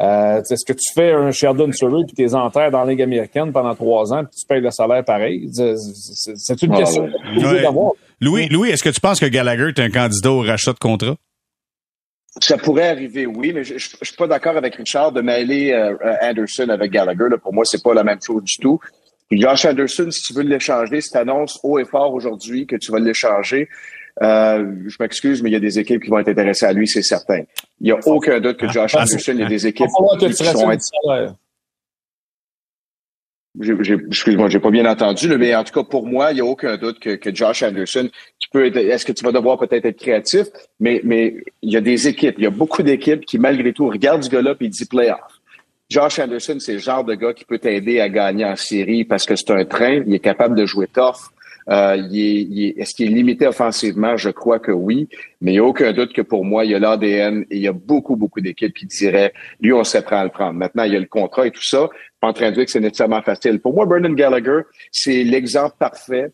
Euh, 0.00 0.42
Est-ce 0.42 0.64
que 0.64 0.74
tu 0.74 0.92
fais 0.94 1.12
un 1.12 1.30
Sheldon 1.30 1.72
Surrey 1.72 2.02
puis 2.06 2.14
tes 2.14 2.34
enterres 2.34 2.70
dans 2.70 2.84
la 2.84 2.90
Ligue 2.90 3.02
américaine 3.02 3.50
pendant 3.52 3.74
trois 3.74 4.12
ans 4.12 4.24
puis 4.24 4.40
tu 4.40 4.46
payes 4.46 4.60
le 4.60 4.70
salaire 4.70 5.04
pareil? 5.04 5.50
C'est 5.52 6.62
une 6.62 6.76
question 6.76 7.04
ouais. 7.04 7.62
d'avoir. 7.62 7.92
Louis, 8.20 8.48
Louis 8.48 8.70
est-ce 8.70 8.82
que 8.82 8.90
tu 8.90 9.00
penses 9.00 9.20
que 9.20 9.26
Gallagher 9.26 9.68
est 9.68 9.80
un 9.80 9.90
candidat 9.90 10.32
au 10.32 10.40
rachat 10.40 10.72
de 10.72 10.78
contrat? 10.78 11.16
Ça 12.42 12.58
pourrait 12.58 12.88
arriver, 12.88 13.24
oui, 13.24 13.52
mais 13.54 13.64
je, 13.64 13.74
ne 13.74 13.78
suis 13.78 14.16
pas 14.18 14.26
d'accord 14.26 14.58
avec 14.58 14.74
Richard 14.74 15.12
de 15.12 15.22
mêler 15.22 15.72
euh, 15.72 15.96
Anderson 16.20 16.68
avec 16.68 16.92
Gallagher. 16.92 17.28
Là. 17.30 17.38
Pour 17.38 17.54
moi, 17.54 17.64
c'est 17.64 17.82
pas 17.82 17.94
la 17.94 18.04
même 18.04 18.18
chose 18.20 18.44
du 18.44 18.56
tout. 18.60 18.78
Josh 19.30 19.64
Anderson, 19.64 20.10
si 20.10 20.22
tu 20.22 20.34
veux 20.34 20.42
l'échanger, 20.42 21.00
si 21.00 21.10
tu 21.10 21.16
annonces 21.16 21.58
haut 21.62 21.78
et 21.78 21.84
fort 21.86 22.12
aujourd'hui 22.12 22.66
que 22.66 22.76
tu 22.76 22.92
vas 22.92 23.00
l'échanger, 23.00 23.68
euh, 24.22 24.72
je 24.86 24.96
m'excuse, 24.98 25.42
mais 25.42 25.50
il 25.50 25.52
y 25.52 25.56
a 25.56 25.60
des 25.60 25.78
équipes 25.78 26.02
qui 26.02 26.10
vont 26.10 26.18
être 26.18 26.28
intéressées 26.28 26.66
à 26.66 26.72
lui, 26.72 26.88
c'est 26.88 27.02
certain. 27.02 27.42
Il 27.80 27.84
n'y 27.84 27.92
a 27.92 27.98
aucun 28.06 28.40
doute 28.40 28.56
que 28.56 28.68
Josh 28.68 28.94
Anderson, 28.94 29.32
il 29.32 29.40
y 29.40 29.44
a 29.44 29.48
des 29.48 29.66
équipes 29.66 29.88
qui, 30.18 30.26
qui 30.26 30.44
sont... 30.44 30.70
Excuse-moi, 33.58 34.50
j'ai 34.50 34.58
pas 34.58 34.70
bien 34.70 34.84
entendu, 34.90 35.28
mais 35.38 35.54
en 35.54 35.64
tout 35.64 35.72
cas, 35.72 35.82
pour 35.88 36.06
moi, 36.06 36.32
il 36.32 36.36
n'y 36.36 36.40
a 36.40 36.44
aucun 36.44 36.76
doute 36.76 36.98
que, 36.98 37.16
que 37.16 37.34
Josh 37.34 37.62
Anderson, 37.62 38.08
tu 38.38 38.48
peux 38.50 38.66
être, 38.66 38.76
est-ce 38.76 39.06
que 39.06 39.12
tu 39.12 39.24
vas 39.24 39.32
devoir 39.32 39.58
peut-être 39.58 39.86
être 39.86 39.98
créatif, 39.98 40.46
mais, 40.78 41.00
mais 41.04 41.36
il 41.62 41.72
y 41.72 41.76
a 41.76 41.80
des 41.80 42.06
équipes, 42.06 42.34
il 42.38 42.44
y 42.44 42.46
a 42.46 42.50
beaucoup 42.50 42.82
d'équipes 42.82 43.24
qui, 43.24 43.38
malgré 43.38 43.72
tout, 43.72 43.88
regardent 43.88 44.22
ce 44.22 44.30
gars-là 44.30 44.54
et 44.60 44.68
dit 44.68 44.84
playoff. 44.84 45.20
Josh 45.88 46.18
Anderson, 46.18 46.56
c'est 46.58 46.74
le 46.74 46.78
genre 46.78 47.04
de 47.04 47.14
gars 47.14 47.32
qui 47.32 47.44
peut 47.44 47.58
t'aider 47.58 48.00
à 48.00 48.08
gagner 48.08 48.44
en 48.44 48.56
série 48.56 49.04
parce 49.04 49.24
que 49.24 49.36
c'est 49.36 49.50
un 49.52 49.64
train, 49.64 50.02
il 50.06 50.14
est 50.14 50.20
capable 50.20 50.56
de 50.56 50.66
jouer 50.66 50.88
tough. 50.88 51.30
Euh, 51.68 51.96
il 51.96 52.20
est, 52.20 52.42
il 52.42 52.64
est, 52.64 52.78
est-ce 52.78 52.94
qu'il 52.94 53.10
est 53.10 53.14
limité 53.14 53.46
offensivement? 53.46 54.16
Je 54.16 54.30
crois 54.30 54.58
que 54.58 54.70
oui, 54.70 55.08
mais 55.40 55.52
il 55.52 55.54
n'y 55.54 55.60
a 55.60 55.64
aucun 55.64 55.92
doute 55.92 56.12
que 56.12 56.22
pour 56.22 56.44
moi, 56.44 56.64
il 56.64 56.70
y 56.70 56.74
a 56.74 56.78
l'ADN 56.78 57.44
et 57.50 57.56
il 57.56 57.62
y 57.62 57.68
a 57.68 57.72
beaucoup, 57.72 58.16
beaucoup 58.16 58.40
d'équipes 58.40 58.74
qui 58.74 58.86
diraient, 58.86 59.32
lui, 59.60 59.72
on 59.72 59.82
sait 59.82 60.02
prêt 60.02 60.16
à 60.16 60.24
le 60.24 60.30
prendre. 60.30 60.52
Maintenant, 60.52 60.84
il 60.84 60.92
y 60.92 60.96
a 60.96 61.00
le 61.00 61.06
contrat 61.06 61.46
et 61.46 61.50
tout 61.50 61.64
ça. 61.64 61.88
Pas 62.20 62.28
en 62.28 62.32
train 62.32 62.50
de 62.50 62.54
dire 62.56 62.64
que 62.64 62.70
c'est 62.70 62.80
nécessairement 62.80 63.22
facile. 63.22 63.60
Pour 63.60 63.74
moi, 63.74 63.84
Brendan 63.86 64.14
Gallagher, 64.14 64.60
c'est 64.92 65.24
l'exemple 65.24 65.74
parfait 65.78 66.32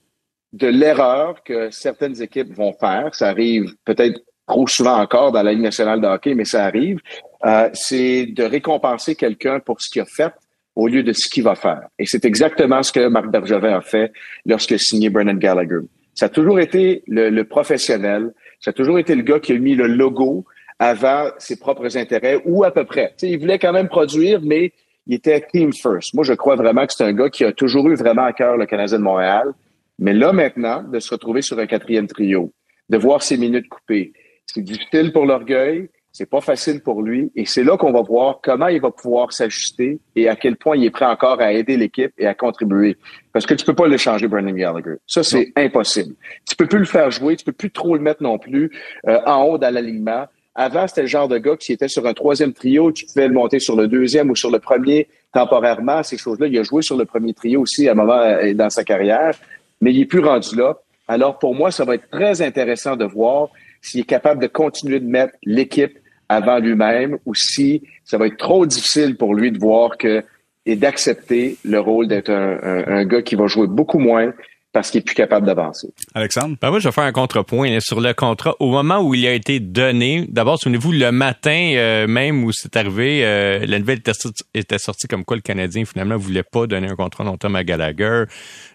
de 0.53 0.66
l'erreur 0.66 1.42
que 1.42 1.71
certaines 1.71 2.21
équipes 2.21 2.53
vont 2.55 2.75
faire. 2.75 3.14
Ça 3.14 3.29
arrive 3.29 3.75
peut-être 3.87 4.21
trop 4.47 4.66
souvent 4.66 5.01
encore 5.01 5.33
dans 5.33 5.42
la 5.42 5.53
Ligue 5.53 5.62
nationale 5.62 6.01
de 6.01 6.07
hockey, 6.07 6.35
mais 6.35 6.45
ça 6.45 6.64
arrive. 6.64 6.99
Euh, 7.47 7.71
c'est 7.73 8.27
de 8.27 8.45
récompenser 8.45 9.14
quelqu'un 9.14 9.61
pour 9.61 9.81
ce 9.81 9.90
qu'il 9.90 10.03
a 10.03 10.05
fait 10.05 10.33
au 10.75 10.89
lieu 10.89 11.03
de 11.03 11.13
ce 11.13 11.29
qu'il 11.29 11.45
va 11.45 11.55
faire. 11.55 11.83
Et 11.99 12.07
c'est 12.07 12.25
exactement 12.25 12.83
ce 12.83 12.93
que 12.93 13.07
Marc 13.09 13.29
Bergevin 13.31 13.77
a 13.77 13.81
fait 13.81 14.13
lorsqu'il 14.47 14.77
a 14.77 14.79
signé 14.79 15.11
Brennan 15.11 15.39
Gallagher. 15.39 15.81
Ça 16.15 16.27
a 16.27 16.29
toujours 16.29 16.61
été 16.61 17.03
le, 17.07 17.31
le, 17.31 17.45
professionnel, 17.45 18.33
ça 18.61 18.71
a 18.71 18.73
toujours 18.73 18.99
été 18.99 19.15
le 19.15 19.23
gars 19.23 19.41
qui 19.41 19.53
a 19.53 19.59
mis 19.59 19.75
le 19.75 19.87
logo 19.87 20.45
avant 20.79 21.31
ses 21.39 21.59
propres 21.59 21.97
intérêts, 21.97 22.41
ou 22.45 22.65
à 22.65 22.73
peu 22.73 22.85
près. 22.85 23.13
T'sais, 23.17 23.31
il 23.31 23.39
voulait 23.39 23.59
quand 23.59 23.73
même 23.73 23.89
produire, 23.89 24.41
mais 24.43 24.73
il 25.07 25.15
était 25.15 25.41
team 25.53 25.73
first. 25.73 26.15
Moi, 26.15 26.25
je 26.25 26.33
crois 26.33 26.57
vraiment 26.57 26.87
que 26.87 26.93
c'est 26.93 27.05
un 27.05 27.13
gars 27.13 27.31
qui 27.31 27.45
a 27.45 27.53
toujours 27.53 27.89
eu 27.89 27.95
vraiment 27.95 28.25
à 28.25 28.33
cœur 28.33 28.57
le 28.57 28.67
Canadien 28.67 28.99
de 28.99 29.05
Montréal. 29.05 29.53
Mais 29.99 30.13
là, 30.13 30.33
maintenant, 30.33 30.83
de 30.83 30.99
se 30.99 31.11
retrouver 31.11 31.43
sur 31.43 31.59
un 31.59 31.67
quatrième 31.67 32.09
trio, 32.09 32.53
de 32.89 32.97
voir 32.97 33.23
ses 33.23 33.37
minutes 33.37 33.69
coupées, 33.69 34.13
c'est 34.47 34.63
difficile 34.63 35.13
pour 35.13 35.25
l'orgueil, 35.25 35.89
c'est 36.12 36.29
pas 36.29 36.42
facile 36.42 36.83
pour 36.83 37.03
lui. 37.03 37.33
Et 37.35 37.46
c'est 37.46 37.64
là 37.64 37.77
qu'on 37.77 37.92
va 37.92 38.03
voir 38.03 38.40
comment 38.42 38.68
il 38.68 38.81
va 38.81 38.90
pouvoir 38.90 39.33
s'ajuster 39.33 39.98
et 40.14 40.29
à 40.29 40.37
quel 40.37 40.57
point 40.57 40.77
il 40.77 40.85
est 40.85 40.90
prêt 40.90 41.07
encore 41.07 41.40
à 41.40 41.53
aider 41.53 41.77
l'équipe 41.77 42.12
et 42.18 42.27
à 42.27 42.35
contribuer. 42.35 42.96
Parce 43.33 43.46
que 43.46 43.55
tu 43.55 43.64
peux 43.64 43.75
pas 43.75 43.88
le 43.88 43.96
changer, 43.96 44.29
Brendan 44.29 44.55
Gallagher. 44.55 44.96
Ça, 45.07 45.22
c'est 45.22 45.53
impossible. 45.57 46.14
Tu 46.48 46.55
peux 46.55 46.66
plus 46.66 46.81
le 46.81 46.85
faire 46.85 47.11
jouer, 47.11 47.37
tu 47.37 47.44
peux 47.44 47.53
plus 47.53 47.70
trop 47.70 47.94
le 47.96 48.03
mettre 48.03 48.22
non 48.22 48.38
plus 48.38 48.70
euh, 49.09 49.20
en 49.25 49.44
haut 49.44 49.59
dans 49.59 49.72
l'alignement. 49.72 50.27
Avant, 50.55 50.87
c'était 50.87 51.01
le 51.01 51.07
genre 51.07 51.29
de 51.29 51.38
gars 51.38 51.57
qui 51.57 51.72
était 51.72 51.88
sur 51.88 52.07
un 52.07 52.12
troisième 52.12 52.53
trio, 52.53 52.92
tu 52.92 53.07
pouvais 53.07 53.27
le 53.27 53.33
monter 53.33 53.59
sur 53.59 53.75
le 53.75 53.88
deuxième 53.88 54.31
ou 54.31 54.37
sur 54.37 54.51
le 54.51 54.59
premier 54.59 55.09
temporairement. 55.33 56.03
Ces 56.03 56.18
choses-là, 56.18 56.46
il 56.46 56.59
a 56.59 56.62
joué 56.62 56.83
sur 56.83 56.98
le 56.98 57.07
premier 57.07 57.33
trio 57.33 57.62
aussi 57.62 57.88
à 57.88 57.92
un 57.92 57.94
moment 57.94 58.20
euh, 58.20 58.53
dans 58.53 58.68
sa 58.68 58.85
carrière, 58.85 59.35
mais 59.81 59.94
il 59.94 60.03
est 60.03 60.07
plus 60.07 60.20
rendu 60.20 60.57
là. 60.57 60.77
Alors, 61.09 61.38
pour 61.38 61.55
moi, 61.55 61.70
ça 61.70 61.87
va 61.87 61.94
être 61.94 62.09
très 62.11 62.42
intéressant 62.42 62.96
de 62.96 63.07
voir 63.07 63.48
s'il 63.81 64.01
est 64.01 64.05
capable 64.05 64.40
de 64.40 64.46
continuer 64.46 65.01
de 65.01 65.07
mettre 65.07 65.35
l'équipe 65.42 65.98
avant 66.35 66.59
lui-même 66.59 67.18
ou 67.27 67.35
si 67.35 67.83
ça 68.05 68.18
va 68.18 68.27
être 68.27 68.37
trop 68.37 68.66
difficile 68.66 69.16
pour 69.16 69.35
lui 69.35 69.53
de 69.53 69.59
voir 69.59 69.97
que 69.97 70.23
et 70.64 70.77
d'accepter 70.77 71.57
le 71.64 71.81
rôle 71.81 72.07
d'être 72.07 72.31
un, 72.31 73.05
gars 73.05 73.23
qui 73.23 73.35
va 73.35 73.47
jouer 73.47 73.66
beaucoup 73.66 73.99
moins 73.99 74.33
parce 74.73 74.91
qu'il 74.91 75.01
est 75.01 75.05
plus 75.05 75.15
capable 75.15 75.47
d'avancer. 75.47 75.89
Alexandre? 76.15 76.57
Ben 76.61 76.71
moi, 76.71 76.79
je 76.79 76.89
vais 76.89 76.93
faire 76.93 77.05
un 77.05 77.13
contrepoint 77.13 77.79
sur 77.81 78.01
le 78.01 78.15
contrat. 78.15 78.57
Au 78.59 78.71
moment 78.71 79.01
où 79.01 79.15
il 79.15 79.27
a 79.27 79.35
été 79.35 79.61
donné, 79.61 80.27
d'abord, 80.29 80.59
souvenez-vous, 80.59 80.93
le 80.93 81.13
matin 81.13 81.73
euh, 81.75 82.07
même 82.07 82.43
où 82.43 82.53
c'est 82.53 82.75
arrivé, 82.77 83.25
euh, 83.25 83.67
la 83.67 83.79
nouvelle 83.79 83.99
était, 83.99 84.13
était 84.55 84.79
sortie 84.79 85.09
comme 85.09 85.25
quoi 85.27 85.37
le 85.37 85.43
Canadien, 85.43 85.85
finalement, 85.85 86.17
voulait 86.17 86.43
pas 86.43 86.67
donner 86.67 86.89
un 86.89 86.97
contrat 86.97 87.23
long-terme 87.23 87.57
à 87.57 87.65
Gallagher. 87.65 88.25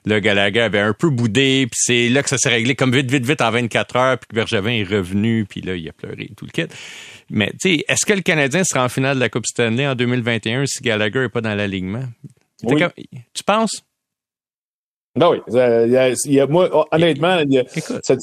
Le 0.06 0.20
Gallagher 0.20 0.62
avait 0.62 0.80
un 0.80 0.94
peu 0.94 1.10
boudé, 1.10 1.68
puis 1.72 1.80
c'est 1.82 2.10
là 2.10 2.22
que 2.22 2.30
ça 2.30 2.38
s'est 2.38 2.50
réglé 2.50 2.76
comme 2.76 2.94
vite, 2.94 3.10
vite, 3.10 3.26
vite 3.26 3.42
en 3.42 3.50
24 3.50 3.96
heures, 3.96 4.18
puis 4.20 4.28
que 4.28 4.36
Bergevin 4.36 4.72
est 4.72 4.84
revenu, 4.84 5.46
puis 5.50 5.62
là, 5.62 5.76
il 5.76 5.90
a 5.90 5.94
pleuré 5.94 6.30
tout 6.38 6.46
le 6.46 6.52
kit. 6.52 6.72
Mais, 7.32 7.48
tu 7.60 7.78
sais, 7.78 7.86
est-ce 7.88 8.06
que 8.06 8.14
le 8.14 8.22
Canadien 8.22 8.64
sera 8.64 8.86
en 8.86 8.90
finale 8.90 9.16
de 9.16 9.22
la 9.22 9.30
Coupe 9.30 9.48
Stanley 9.48 9.88
en 9.88 9.96
2021 9.96 10.66
si 10.68 10.84
Gallagher 10.84 11.22
n'est 11.22 11.30
pas 11.30 11.42
dans 11.42 11.56
l'alignement? 11.56 12.04
Oui. 12.64 12.84
Tu 13.34 13.44
penses? 13.44 13.84
Ben 15.18 15.30
oui. 15.32 15.38
Il 16.26 16.34
y 16.34 16.40
a, 16.40 16.48
moi, 16.48 16.88
honnêtement, 16.92 17.40
cette, 18.04 18.20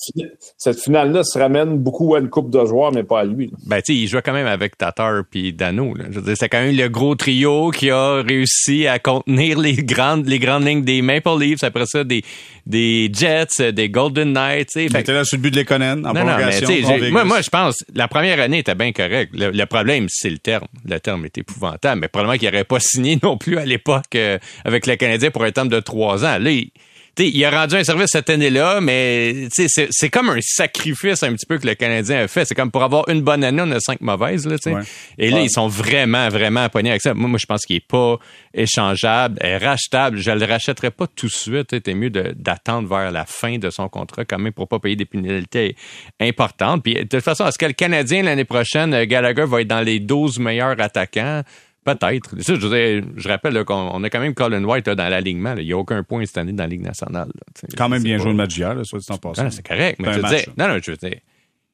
cette 0.56 0.80
finale-là 0.80 1.24
se 1.24 1.38
ramène 1.38 1.78
beaucoup 1.78 2.14
à 2.14 2.20
une 2.20 2.30
coupe 2.30 2.50
de 2.50 2.64
joueurs, 2.64 2.92
mais 2.92 3.02
pas 3.02 3.20
à 3.20 3.24
lui. 3.24 3.52
Ben, 3.66 3.78
tu 3.78 3.92
sais, 3.92 3.98
il 3.98 4.06
jouait 4.06 4.22
quand 4.22 4.32
même 4.32 4.46
avec 4.46 4.78
Tatar 4.78 5.22
puis 5.28 5.52
Dano. 5.52 5.94
Là. 5.94 6.04
Je 6.10 6.20
veux 6.20 6.24
dire, 6.24 6.36
c'est 6.38 6.48
quand 6.48 6.60
même 6.60 6.76
le 6.76 6.88
gros 6.88 7.14
trio 7.14 7.70
qui 7.70 7.90
a 7.90 8.22
réussi 8.22 8.86
à 8.86 8.98
contenir 8.98 9.58
les 9.58 9.74
grandes, 9.74 10.26
les 10.26 10.38
grandes 10.38 10.66
lignes 10.66 10.84
des 10.84 11.02
Maple 11.02 11.38
Leafs. 11.40 11.64
Après 11.64 11.86
ça, 11.86 12.04
des, 12.04 12.22
des 12.66 13.10
Jets, 13.12 13.72
des 13.72 13.88
Golden 13.88 14.32
Knights. 14.32 14.76
Il 14.76 14.96
était 14.96 15.12
là 15.12 15.24
sur 15.24 15.36
le 15.36 15.42
but 15.42 15.50
de 15.50 15.56
l'Econen, 15.56 16.06
en 16.06 16.12
non, 16.12 16.24
non, 16.24 16.36
mais, 16.36 17.10
moi, 17.10 17.24
moi, 17.24 17.40
je 17.40 17.50
pense, 17.50 17.84
la 17.94 18.08
première 18.08 18.40
année 18.40 18.58
était 18.58 18.74
bien 18.74 18.92
correcte. 18.92 19.32
Le, 19.34 19.64
problème, 19.64 20.06
c'est 20.08 20.30
le 20.30 20.38
terme. 20.38 20.66
Le 20.88 20.98
terme 21.00 21.24
est 21.24 21.38
épouvantable, 21.38 22.00
mais 22.00 22.08
probablement 22.08 22.38
qu'il 22.38 22.50
n'aurait 22.50 22.64
pas 22.64 22.80
signé 22.80 23.18
non 23.22 23.36
plus 23.36 23.58
à 23.58 23.64
l'époque 23.64 24.14
euh, 24.14 24.38
avec 24.64 24.86
le 24.86 24.96
Canadien 24.96 25.30
pour 25.30 25.44
un 25.44 25.50
terme 25.50 25.68
de 25.68 25.80
trois 25.80 26.24
ans. 26.24 26.38
Là, 26.38 26.50
il, 26.50 26.70
il 27.18 27.44
a 27.44 27.50
rendu 27.50 27.76
un 27.76 27.84
service 27.84 28.10
cette 28.10 28.30
année-là, 28.30 28.80
mais 28.80 29.48
c'est 29.50 30.10
comme 30.10 30.30
un 30.30 30.40
sacrifice 30.40 31.22
un 31.22 31.32
petit 31.32 31.46
peu 31.46 31.58
que 31.58 31.66
le 31.66 31.74
Canadien 31.74 32.24
a 32.24 32.28
fait. 32.28 32.44
C'est 32.44 32.54
comme 32.54 32.70
pour 32.70 32.82
avoir 32.82 33.08
une 33.08 33.22
bonne 33.22 33.44
année, 33.44 33.62
on 33.64 33.70
a 33.70 33.80
cinq 33.80 34.00
mauvaises. 34.00 34.46
Là, 34.46 34.56
Et 35.18 35.30
là, 35.30 35.40
ils 35.40 35.50
sont 35.50 35.68
vraiment, 35.68 36.28
vraiment 36.28 36.68
pognés 36.68 36.90
avec 36.90 37.02
ça. 37.02 37.14
Moi, 37.14 37.28
moi 37.28 37.38
je 37.38 37.46
pense 37.46 37.64
qu'il 37.64 37.76
est 37.76 37.86
pas 37.86 38.18
échangeable, 38.52 39.38
rachetable. 39.42 40.18
Je 40.18 40.30
le 40.30 40.44
rachèterais 40.44 40.90
pas 40.90 41.06
tout 41.06 41.26
de 41.26 41.32
suite. 41.32 41.68
C'était 41.70 41.94
mieux 41.94 42.10
d'attendre 42.10 42.88
vers 42.88 43.10
la 43.10 43.26
fin 43.26 43.58
de 43.58 43.70
son 43.70 43.88
contrat 43.88 44.24
quand 44.24 44.38
même 44.38 44.52
pour 44.52 44.68
pas 44.68 44.78
payer 44.78 44.96
des 44.96 45.04
pénalités 45.04 45.76
importantes. 46.20 46.82
Puis 46.82 46.94
de 46.94 47.02
toute 47.02 47.20
façon, 47.20 47.46
est-ce 47.46 47.58
que 47.58 47.66
le 47.66 47.72
Canadien 47.72 48.22
l'année 48.22 48.44
prochaine, 48.44 49.04
Gallagher 49.04 49.44
va 49.46 49.60
être 49.60 49.68
dans 49.68 49.80
les 49.80 50.00
12 50.00 50.38
meilleurs 50.38 50.80
attaquants? 50.80 51.42
Peut-être. 51.84 52.34
Je, 52.38 52.54
je, 53.16 53.28
rappelle 53.28 53.62
qu'on 53.64 54.02
a 54.02 54.10
quand 54.10 54.20
même 54.20 54.34
Colin 54.34 54.64
White 54.64 54.88
dans 54.88 55.08
l'alignement. 55.08 55.54
Il 55.58 55.66
n'y 55.66 55.72
a 55.72 55.76
aucun 55.76 56.02
point 56.02 56.24
cette 56.24 56.38
année 56.38 56.52
dans 56.52 56.64
la 56.64 56.68
Ligue 56.68 56.82
nationale. 56.82 57.28
quand 57.76 57.90
même 57.90 58.02
bien 58.02 58.18
joué 58.18 58.30
le 58.30 58.36
match 58.36 58.56
hier, 58.56 58.74
soit 58.84 59.00
dit 59.00 59.06
en 59.10 59.18
passant. 59.18 59.50
C'est 59.50 59.66
correct. 59.66 60.00
Mais 60.00 60.12
je 60.14 60.20
match, 60.20 60.48
non, 60.56 60.68
non, 60.68 60.78
je 60.82 60.90
veux 60.90 60.96
dire, 60.96 61.18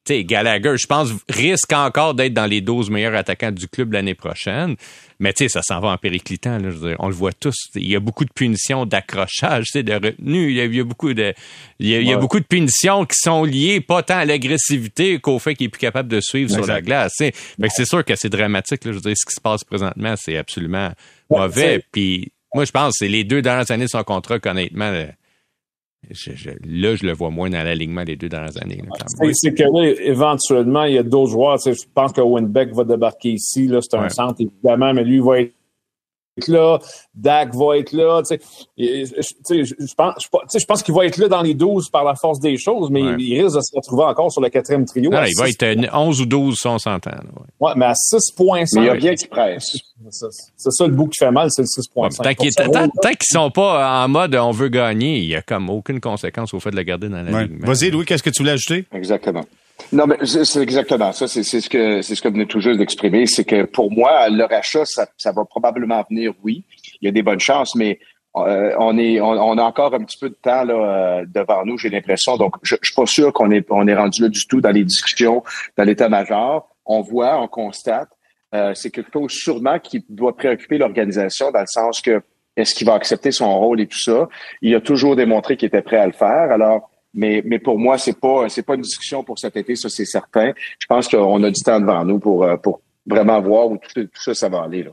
sais, 0.05 0.23
Gallagher, 0.23 0.75
je 0.77 0.87
pense, 0.87 1.09
risque 1.29 1.73
encore 1.73 2.13
d'être 2.13 2.33
dans 2.33 2.45
les 2.45 2.61
12 2.61 2.89
meilleurs 2.89 3.15
attaquants 3.15 3.51
du 3.51 3.67
club 3.67 3.93
l'année 3.93 4.15
prochaine. 4.15 4.75
Mais 5.19 5.33
tu 5.33 5.43
sais, 5.43 5.49
ça 5.49 5.61
s'en 5.61 5.79
va 5.79 5.89
en 5.89 5.97
périclitant. 5.97 6.57
Là, 6.57 6.71
je 6.71 6.77
veux 6.77 6.89
dire, 6.89 6.97
on 6.99 7.07
le 7.07 7.13
voit 7.13 7.33
tous. 7.33 7.55
Il 7.75 7.87
y 7.87 7.95
a 7.95 7.99
beaucoup 7.99 8.25
de 8.25 8.31
punitions 8.33 8.85
d'accrochage, 8.85 9.71
de 9.73 9.93
retenue. 9.93 10.49
Il 10.49 10.75
y, 10.75 10.79
a, 10.79 10.83
beaucoup 10.83 11.13
de, 11.13 11.33
il 11.79 11.87
y 11.87 12.13
a, 12.13 12.17
beaucoup 12.17 12.39
de 12.39 12.45
punitions 12.45 13.05
qui 13.05 13.17
sont 13.17 13.43
liées 13.43 13.81
pas 13.81 14.01
tant 14.01 14.17
à 14.17 14.25
l'agressivité 14.25 15.19
qu'au 15.19 15.37
fait 15.37 15.53
qu'il 15.55 15.67
est 15.67 15.69
plus 15.69 15.79
capable 15.79 16.09
de 16.09 16.19
suivre 16.19 16.51
sur 16.51 16.65
la 16.65 16.81
glace. 16.81 17.13
Mais 17.59 17.69
c'est 17.69 17.85
sûr 17.85 18.03
que 18.03 18.15
c'est 18.15 18.29
dramatique. 18.29 18.83
Là, 18.85 18.91
je 18.91 18.97
veux 18.97 19.01
dire, 19.01 19.15
ce 19.15 19.25
qui 19.25 19.35
se 19.35 19.41
passe 19.41 19.63
présentement, 19.63 20.15
c'est 20.17 20.37
absolument 20.37 20.91
mauvais. 21.29 21.83
Puis 21.91 22.31
moi, 22.55 22.65
je 22.65 22.71
pense 22.71 22.93
que 22.93 23.05
c'est 23.05 23.07
les 23.07 23.23
deux 23.23 23.41
dernières 23.41 23.69
années 23.69 23.85
de 23.85 23.89
son 23.89 24.03
contrat 24.03 24.39
qu'honnêtement, 24.39 24.91
là, 26.09 26.95
je 26.95 27.05
le 27.05 27.13
vois 27.13 27.29
moins 27.29 27.49
dans 27.49 27.63
l'alignement 27.63 28.03
des 28.03 28.15
deux 28.15 28.29
dernières 28.29 28.61
années. 28.61 28.81
C'est 29.33 29.53
que 29.53 29.63
là, 29.63 29.93
éventuellement, 30.03 30.83
il 30.83 30.95
y 30.95 30.97
a 30.97 31.03
d'autres 31.03 31.31
joueurs. 31.31 31.57
Je 31.63 31.71
pense 31.93 32.11
que 32.11 32.21
Winbeck 32.21 32.73
va 32.73 32.83
débarquer 32.83 33.33
ici. 33.33 33.69
C'est 33.81 33.97
un 33.97 34.09
centre, 34.09 34.41
évidemment, 34.41 34.93
mais 34.93 35.03
lui, 35.03 35.15
il 35.15 35.23
va 35.23 35.41
être 35.41 35.53
là, 36.47 36.79
Dak 37.13 37.53
va 37.53 37.77
être 37.77 37.91
là. 37.91 38.21
Je 38.77 39.93
pense, 39.95 40.27
je 40.27 40.65
pense 40.65 40.83
qu'il 40.83 40.93
va 40.93 41.05
être 41.05 41.17
là 41.17 41.27
dans 41.27 41.41
les 41.41 41.53
12 41.53 41.89
par 41.89 42.03
la 42.03 42.15
force 42.15 42.39
des 42.39 42.57
choses, 42.57 42.89
mais 42.89 43.01
il 43.01 43.41
risque 43.41 43.57
de 43.57 43.61
se 43.61 43.75
retrouver 43.75 44.03
encore 44.03 44.31
sur 44.31 44.41
le 44.41 44.49
quatrième 44.49 44.85
trio. 44.85 45.11
il 45.11 45.37
va 45.37 45.49
être 45.49 45.93
11 45.93 46.21
ou 46.21 46.25
12 46.25 46.57
si 46.57 46.67
on 46.67 46.79
s'entend. 46.79 47.11
Ouais. 47.59 47.71
mais 47.75 47.85
à 47.85 47.93
6.5. 47.93 48.67
Mais 48.75 48.81
il 48.81 48.85
y 48.85 48.89
a 48.89 48.93
rien 48.93 49.15
qui 49.15 49.27
presse. 49.27 49.77
C'est 50.09 50.71
ça 50.71 50.87
le 50.87 50.93
bout 50.93 51.07
qui 51.07 51.17
fait 51.19 51.31
mal, 51.31 51.49
c'est 51.51 51.61
le 51.61 51.67
6.5. 51.67 52.23
tant 52.23 52.33
qu'ils 52.33 52.47
ne 52.47 53.13
sont 53.19 53.51
pas 53.51 54.03
en 54.03 54.07
mode 54.07 54.35
on 54.35 54.51
veut 54.51 54.69
gagner, 54.69 55.17
il 55.17 55.27
n'y 55.27 55.35
a 55.35 55.41
comme 55.41 55.69
aucune 55.69 55.99
conséquence 55.99 56.53
au 56.53 56.59
fait 56.59 56.71
de 56.71 56.75
le 56.75 56.83
garder 56.83 57.09
dans 57.09 57.21
la 57.21 57.43
ligue. 57.43 57.63
Vas-y, 57.63 57.91
Louis, 57.91 58.05
qu'est-ce 58.05 58.23
que 58.23 58.29
tu 58.29 58.41
voulais 58.41 58.53
ajouter? 58.53 58.85
Exactement. 58.93 59.43
Non, 59.91 60.07
mais 60.07 60.17
c'est 60.23 60.61
exactement 60.61 61.11
ça. 61.11 61.27
C'est 61.27 61.43
ce 61.43 61.69
que 61.69 62.01
c'est 62.01 62.15
ce 62.15 62.21
que 62.21 62.27
vous 62.27 62.33
venez 62.33 62.45
tout 62.45 62.59
juste 62.59 62.77
d'exprimer. 62.77 63.25
C'est 63.25 63.43
que 63.43 63.63
pour 63.63 63.91
moi, 63.91 64.29
le 64.29 64.43
rachat, 64.45 64.85
ça, 64.85 65.07
ça, 65.17 65.31
va 65.31 65.45
probablement 65.45 66.03
venir, 66.09 66.33
oui. 66.43 66.63
Il 67.01 67.05
y 67.05 67.09
a 67.09 67.11
des 67.11 67.23
bonnes 67.23 67.39
chances, 67.39 67.75
mais 67.75 67.99
euh, 68.37 68.73
on 68.79 68.97
est 68.97 69.19
on, 69.19 69.57
a 69.57 69.63
encore 69.63 69.93
un 69.93 70.03
petit 70.03 70.17
peu 70.17 70.29
de 70.29 70.37
temps 70.41 70.63
là, 70.63 70.73
euh, 70.73 71.25
devant 71.27 71.65
nous, 71.65 71.77
j'ai 71.77 71.89
l'impression. 71.89 72.37
Donc, 72.37 72.55
je, 72.63 72.75
je 72.81 72.91
suis 72.91 72.95
pas 72.95 73.05
sûr 73.05 73.33
qu'on 73.33 73.51
est 73.51 73.65
on 73.69 73.87
est 73.87 73.95
rendu 73.95 74.21
là 74.21 74.29
du 74.29 74.47
tout 74.47 74.61
dans 74.61 74.71
les 74.71 74.83
discussions, 74.83 75.43
dans 75.77 75.83
l'état-major. 75.83 76.67
On 76.85 77.01
voit, 77.01 77.41
on 77.41 77.47
constate. 77.47 78.09
Euh, 78.53 78.73
c'est 78.73 78.91
quelque 78.91 79.11
chose 79.13 79.31
sûrement 79.31 79.79
qui 79.79 80.05
doit 80.09 80.35
préoccuper 80.35 80.77
l'organisation 80.77 81.51
dans 81.51 81.61
le 81.61 81.67
sens 81.67 82.01
que 82.01 82.21
est-ce 82.57 82.75
qu'il 82.75 82.85
va 82.85 82.95
accepter 82.95 83.31
son 83.31 83.57
rôle 83.57 83.79
et 83.79 83.87
tout 83.87 83.99
ça? 83.99 84.27
Il 84.61 84.75
a 84.75 84.81
toujours 84.81 85.15
démontré 85.15 85.55
qu'il 85.55 85.67
était 85.67 85.81
prêt 85.81 85.97
à 85.97 86.05
le 86.05 86.11
faire. 86.11 86.51
Alors, 86.51 86.90
mais, 87.13 87.41
mais 87.45 87.59
pour 87.59 87.77
moi, 87.77 87.97
c'est 87.97 88.19
pas 88.19 88.47
c'est 88.49 88.63
pas 88.63 88.75
une 88.75 88.81
discussion 88.81 89.23
pour 89.23 89.37
cet 89.37 89.57
été, 89.57 89.75
ça 89.75 89.89
c'est 89.89 90.05
certain. 90.05 90.53
Je 90.79 90.87
pense 90.87 91.07
qu'on 91.07 91.43
a 91.43 91.51
du 91.51 91.61
temps 91.61 91.79
devant 91.79 92.05
nous 92.05 92.19
pour 92.19 92.43
euh, 92.43 92.57
pour 92.57 92.81
vraiment 93.05 93.41
voir 93.41 93.67
où 93.67 93.79
tout, 93.93 94.07
ça, 94.13 94.33
ça 94.33 94.47
va 94.47 94.63
aller. 94.63 94.83
Là. 94.83 94.91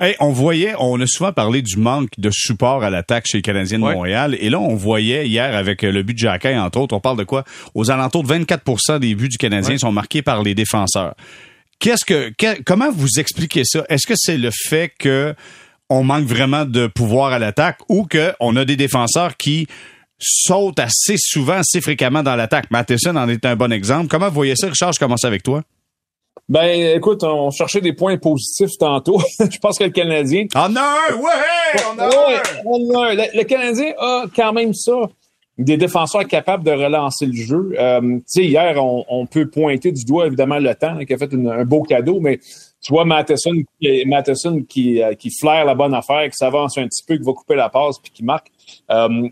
Hey, 0.00 0.14
on 0.20 0.30
voyait, 0.30 0.74
on 0.78 1.00
a 1.00 1.06
souvent 1.06 1.32
parlé 1.32 1.60
du 1.60 1.76
manque 1.76 2.10
de 2.16 2.30
support 2.30 2.84
à 2.84 2.90
l'attaque 2.90 3.24
chez 3.26 3.38
les 3.38 3.42
Canadiens 3.42 3.78
de 3.78 3.84
Montréal. 3.84 4.36
Et 4.40 4.48
là, 4.48 4.60
on 4.60 4.76
voyait 4.76 5.26
hier 5.26 5.56
avec 5.56 5.82
le 5.82 6.02
but 6.02 6.14
de 6.14 6.18
Jacquin, 6.18 6.62
entre 6.62 6.78
autres, 6.78 6.94
on 6.94 7.00
parle 7.00 7.18
de 7.18 7.24
quoi? 7.24 7.44
Aux 7.74 7.90
alentours 7.90 8.22
de 8.22 8.32
24% 8.32 9.00
des 9.00 9.14
buts 9.14 9.28
du 9.28 9.38
Canadien 9.38 9.76
sont 9.76 9.92
marqués 9.92 10.22
par 10.22 10.42
les 10.42 10.54
défenseurs. 10.54 11.14
Qu'est-ce 11.80 12.04
que, 12.04 12.32
comment 12.64 12.90
vous 12.90 13.18
expliquez 13.18 13.62
ça? 13.64 13.84
Est-ce 13.88 14.06
que 14.06 14.14
c'est 14.16 14.38
le 14.38 14.50
fait 14.52 14.92
que 14.98 15.34
on 15.90 16.04
manque 16.04 16.26
vraiment 16.26 16.64
de 16.64 16.86
pouvoir 16.86 17.32
à 17.32 17.38
l'attaque 17.38 17.78
ou 17.88 18.06
qu'on 18.06 18.56
a 18.56 18.64
des 18.64 18.76
défenseurs 18.76 19.36
qui 19.36 19.66
saute 20.18 20.78
assez 20.78 21.16
souvent, 21.16 21.58
assez 21.58 21.80
fréquemment 21.80 22.22
dans 22.22 22.36
l'attaque. 22.36 22.70
Matheson 22.70 23.16
en 23.16 23.28
est 23.28 23.44
un 23.44 23.56
bon 23.56 23.72
exemple. 23.72 24.08
Comment 24.08 24.28
vous 24.28 24.34
voyez 24.34 24.56
ça, 24.56 24.68
Richard? 24.68 24.92
Je 24.92 24.98
commence 24.98 25.24
avec 25.24 25.42
toi. 25.42 25.62
Ben, 26.48 26.96
écoute, 26.96 27.22
on 27.24 27.50
cherchait 27.50 27.82
des 27.82 27.92
points 27.92 28.16
positifs 28.16 28.78
tantôt. 28.78 29.20
je 29.38 29.58
pense 29.58 29.78
que 29.78 29.84
le 29.84 29.90
Canadien. 29.90 30.46
En 30.54 30.74
un! 30.74 31.14
Ouais! 31.16 31.82
En 31.84 31.98
un! 31.98 33.14
Le, 33.14 33.42
Canadien 33.44 33.92
a 33.98 34.24
quand 34.34 34.52
même 34.52 34.72
ça. 34.72 34.94
Des 35.58 35.76
défenseurs 35.76 36.26
capables 36.26 36.64
de 36.64 36.70
relancer 36.70 37.26
le 37.26 37.34
jeu. 37.34 37.74
Euh, 37.78 38.00
tu 38.00 38.22
sais, 38.26 38.44
hier, 38.44 38.76
on, 38.80 39.26
peut 39.26 39.50
pointer 39.50 39.90
du 39.90 40.04
doigt, 40.04 40.28
évidemment, 40.28 40.58
le 40.58 40.72
temps 40.74 40.96
qui 41.04 41.12
a 41.12 41.18
fait 41.18 41.34
un 41.34 41.64
beau 41.64 41.82
cadeau, 41.82 42.20
mais 42.20 42.38
tu 42.80 42.92
vois 42.92 43.04
Matheson, 43.04 43.54
Matheson 44.06 44.62
qui, 44.68 45.02
euh, 45.02 45.14
qui 45.14 45.30
flaire 45.30 45.64
la 45.64 45.74
bonne 45.74 45.94
affaire, 45.94 46.30
qui 46.30 46.36
s'avance 46.36 46.78
un 46.78 46.86
petit 46.86 47.02
peu, 47.04 47.16
qui 47.16 47.24
va 47.24 47.32
couper 47.32 47.56
la 47.56 47.68
passe 47.68 47.98
puis 47.98 48.12
qui 48.12 48.24
marque. 48.24 48.52
Euh, 48.90 49.28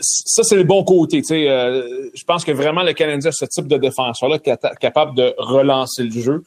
ça, 0.00 0.42
c'est 0.42 0.56
le 0.56 0.64
bon 0.64 0.82
côté. 0.84 1.22
Euh, 1.30 2.10
je 2.14 2.24
pense 2.24 2.44
que 2.44 2.52
vraiment 2.52 2.82
le 2.82 2.92
Canadien 2.92 3.30
ce 3.32 3.44
type 3.44 3.68
de 3.68 3.76
défenseur-là 3.76 4.38
capable 4.38 5.14
de 5.14 5.34
relancer 5.38 6.04
le 6.04 6.10
jeu. 6.10 6.42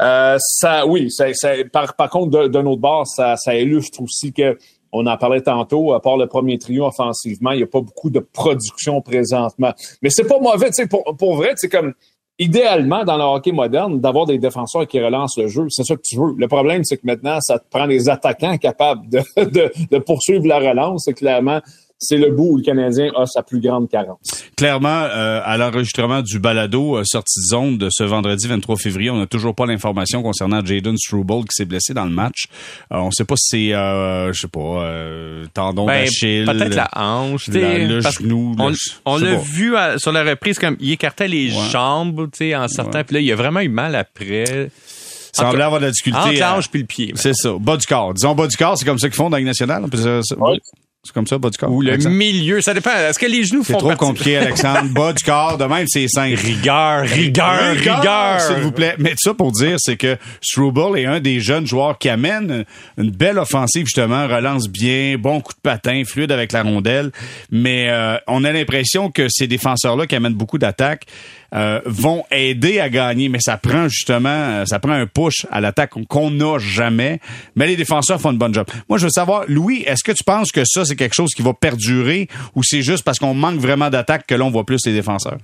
Euh, 0.00 0.38
ça, 0.40 0.86
oui, 0.86 1.10
ça, 1.10 1.26
par, 1.72 1.94
par, 1.94 2.10
contre, 2.10 2.48
d'un 2.48 2.66
autre 2.66 2.80
bord, 2.80 3.06
ça, 3.06 3.36
ça 3.36 3.54
illustre 3.56 4.02
aussi 4.02 4.32
que 4.32 4.56
on 4.90 5.06
en 5.06 5.16
parlait 5.18 5.42
tantôt, 5.42 5.92
à 5.92 6.00
part 6.00 6.16
le 6.16 6.26
premier 6.26 6.58
trio 6.58 6.86
offensivement, 6.86 7.50
il 7.50 7.58
n'y 7.58 7.62
a 7.62 7.66
pas 7.66 7.80
beaucoup 7.80 8.08
de 8.08 8.20
production 8.20 9.02
présentement. 9.02 9.72
Mais 10.00 10.08
c'est 10.08 10.24
pas 10.24 10.40
mauvais, 10.40 10.70
pour, 10.88 11.04
pour 11.16 11.36
vrai, 11.36 11.52
c'est 11.56 11.68
comme 11.68 11.92
idéalement, 12.38 13.04
dans 13.04 13.16
le 13.16 13.24
hockey 13.24 13.52
moderne, 13.52 14.00
d'avoir 14.00 14.26
des 14.26 14.38
défenseurs 14.38 14.86
qui 14.86 15.00
relancent 15.00 15.36
le 15.38 15.48
jeu. 15.48 15.66
C'est 15.70 15.84
ça 15.84 15.96
que 15.96 16.02
tu 16.02 16.16
veux. 16.16 16.34
Le 16.36 16.48
problème, 16.48 16.84
c'est 16.84 16.96
que 16.96 17.06
maintenant, 17.06 17.40
ça 17.40 17.58
te 17.58 17.64
prend 17.68 17.86
des 17.86 18.08
attaquants 18.08 18.56
capables 18.58 19.08
de, 19.08 19.20
de, 19.90 19.98
poursuivre 19.98 20.46
la 20.46 20.58
relance. 20.58 21.08
Et 21.08 21.14
clairement, 21.14 21.60
c'est 21.98 22.16
le 22.16 22.30
bout 22.30 22.52
où 22.52 22.56
le 22.56 22.62
Canadien 22.62 23.10
a 23.16 23.26
sa 23.26 23.42
plus 23.42 23.60
grande 23.60 23.88
carence. 23.88 24.44
Clairement, 24.56 24.88
euh, 24.88 25.40
à 25.44 25.56
l'enregistrement 25.56 26.22
du 26.22 26.38
balado 26.38 26.96
euh, 26.96 27.02
sortie 27.04 27.40
de 27.40 27.46
zone 27.46 27.78
de 27.78 27.88
ce 27.90 28.04
vendredi 28.04 28.46
23 28.46 28.76
février, 28.76 29.10
on 29.10 29.18
n'a 29.18 29.26
toujours 29.26 29.54
pas 29.54 29.66
l'information 29.66 30.22
concernant 30.22 30.64
Jaden 30.64 30.96
Struble 30.96 31.42
qui 31.42 31.54
s'est 31.54 31.64
blessé 31.64 31.94
dans 31.94 32.04
le 32.04 32.10
match. 32.10 32.46
Euh, 32.92 32.98
on 32.98 33.06
ne 33.06 33.10
sait 33.10 33.24
pas 33.24 33.34
si 33.36 33.48
c'est, 33.68 33.74
euh, 33.74 34.32
je 34.32 34.40
sais 34.40 34.48
pas, 34.48 34.60
euh, 34.60 35.46
tendon 35.54 35.86
ben, 35.86 36.04
d'Achille, 36.04 36.44
peut-être 36.44 36.74
la 36.74 36.90
hanche, 36.94 37.48
le 37.48 38.00
genou. 38.00 38.54
On, 39.04 39.18
l'a 39.18 39.34
vu 39.36 39.74
sur 39.96 40.12
la 40.12 40.22
reprise 40.22 40.58
comme 40.58 40.76
il 40.80 40.92
écartait 40.92 41.28
les 41.28 41.50
jambes, 41.70 42.28
tu 42.32 42.38
sais, 42.38 42.56
en 42.56 42.68
sortant. 42.68 43.02
Puis 43.04 43.14
là, 43.14 43.20
il 43.20 43.32
a 43.32 43.36
vraiment 43.36 43.60
eu 43.60 43.68
mal 43.68 43.94
après 43.96 44.70
semblait 45.32 45.62
avoir 45.62 45.80
de 45.80 45.86
la 45.86 45.92
difficulté. 45.92 46.18
Entre 46.18 46.40
la 46.40 46.56
hanche 46.56 46.68
puis 46.68 46.80
le 46.80 46.86
pied. 46.86 47.12
C'est 47.14 47.34
ça. 47.34 47.50
Bas 47.58 47.76
du 47.76 47.86
corps. 47.86 48.14
Disons 48.14 48.34
bas 48.34 48.46
du 48.46 48.56
corps, 48.56 48.76
c'est 48.76 48.84
comme 48.84 48.98
ça 48.98 49.08
qu'ils 49.08 49.16
font 49.16 49.30
dans 49.30 49.36
la 49.36 49.42
nationale. 49.42 49.84
C'est 51.04 51.14
comme 51.14 51.28
ça, 51.28 51.38
bas 51.38 51.48
du 51.48 51.56
corps. 51.56 51.70
Ou 51.70 51.80
le 51.80 51.96
milieu, 52.08 52.60
ça 52.60 52.74
dépend. 52.74 52.90
Est-ce 52.90 53.20
que 53.20 53.26
les 53.26 53.44
genoux 53.44 53.62
font 53.62 53.74
C'est 53.74 53.78
trop 53.78 53.94
compliqué, 53.94 54.36
Alexandre. 54.36 54.92
bas 54.92 55.12
du 55.12 55.22
corps, 55.22 55.56
de 55.56 55.64
même, 55.64 55.86
c'est 55.86 56.08
simple. 56.08 56.34
Rigueur, 56.34 57.02
rigueur, 57.02 57.70
rigueur. 57.72 58.40
S'il 58.40 58.56
vous 58.56 58.72
plaît. 58.72 58.96
Mais 58.98 59.14
ça 59.16 59.32
pour 59.32 59.52
dire, 59.52 59.76
c'est 59.78 59.96
que 59.96 60.16
Struble 60.42 60.98
est 60.98 61.06
un 61.06 61.20
des 61.20 61.38
jeunes 61.38 61.68
joueurs 61.68 61.98
qui 61.98 62.08
amène 62.08 62.64
une 62.98 63.10
belle 63.10 63.38
offensive, 63.38 63.86
justement, 63.86 64.26
relance 64.26 64.68
bien, 64.68 65.16
bon 65.18 65.40
coup 65.40 65.52
de 65.52 65.60
patin, 65.60 66.02
fluide 66.04 66.32
avec 66.32 66.50
la 66.50 66.64
rondelle. 66.64 67.12
Mais 67.52 67.86
euh, 67.90 68.16
on 68.26 68.42
a 68.42 68.50
l'impression 68.50 69.12
que 69.12 69.28
ces 69.28 69.46
défenseurs-là 69.46 70.08
qui 70.08 70.16
amènent 70.16 70.34
beaucoup 70.34 70.58
d'attaques, 70.58 71.04
euh, 71.54 71.80
vont 71.86 72.24
aider 72.30 72.78
à 72.78 72.90
gagner, 72.90 73.30
mais 73.30 73.38
ça 73.40 73.56
prend 73.56 73.88
justement, 73.88 74.28
euh, 74.28 74.64
ça 74.66 74.78
prend 74.78 74.92
un 74.92 75.06
push 75.06 75.46
à 75.50 75.62
l'attaque 75.62 75.92
qu'on 76.08 76.30
n'a 76.30 76.58
jamais. 76.58 77.20
Mais 77.56 77.66
les 77.66 77.76
défenseurs 77.76 78.20
font 78.20 78.32
une 78.32 78.38
bonne 78.38 78.52
job. 78.52 78.66
Moi, 78.88 78.98
je 78.98 79.04
veux 79.04 79.10
savoir, 79.10 79.44
Louis, 79.48 79.82
est-ce 79.86 80.04
que 80.04 80.12
tu 80.12 80.24
penses 80.24 80.52
que 80.52 80.64
ça, 80.66 80.84
c'est 80.84 80.96
quelque 80.96 81.14
chose 81.14 81.32
qui 81.34 81.40
va 81.40 81.54
perdurer 81.54 82.28
ou 82.54 82.62
c'est 82.62 82.82
juste 82.82 83.02
parce 83.02 83.18
qu'on 83.18 83.32
manque 83.32 83.60
vraiment 83.60 83.88
d'attaque 83.88 84.26
que 84.26 84.34
l'on 84.34 84.50
voit 84.50 84.64
plus 84.64 84.80
les 84.84 84.92
défenseurs? 84.92 85.38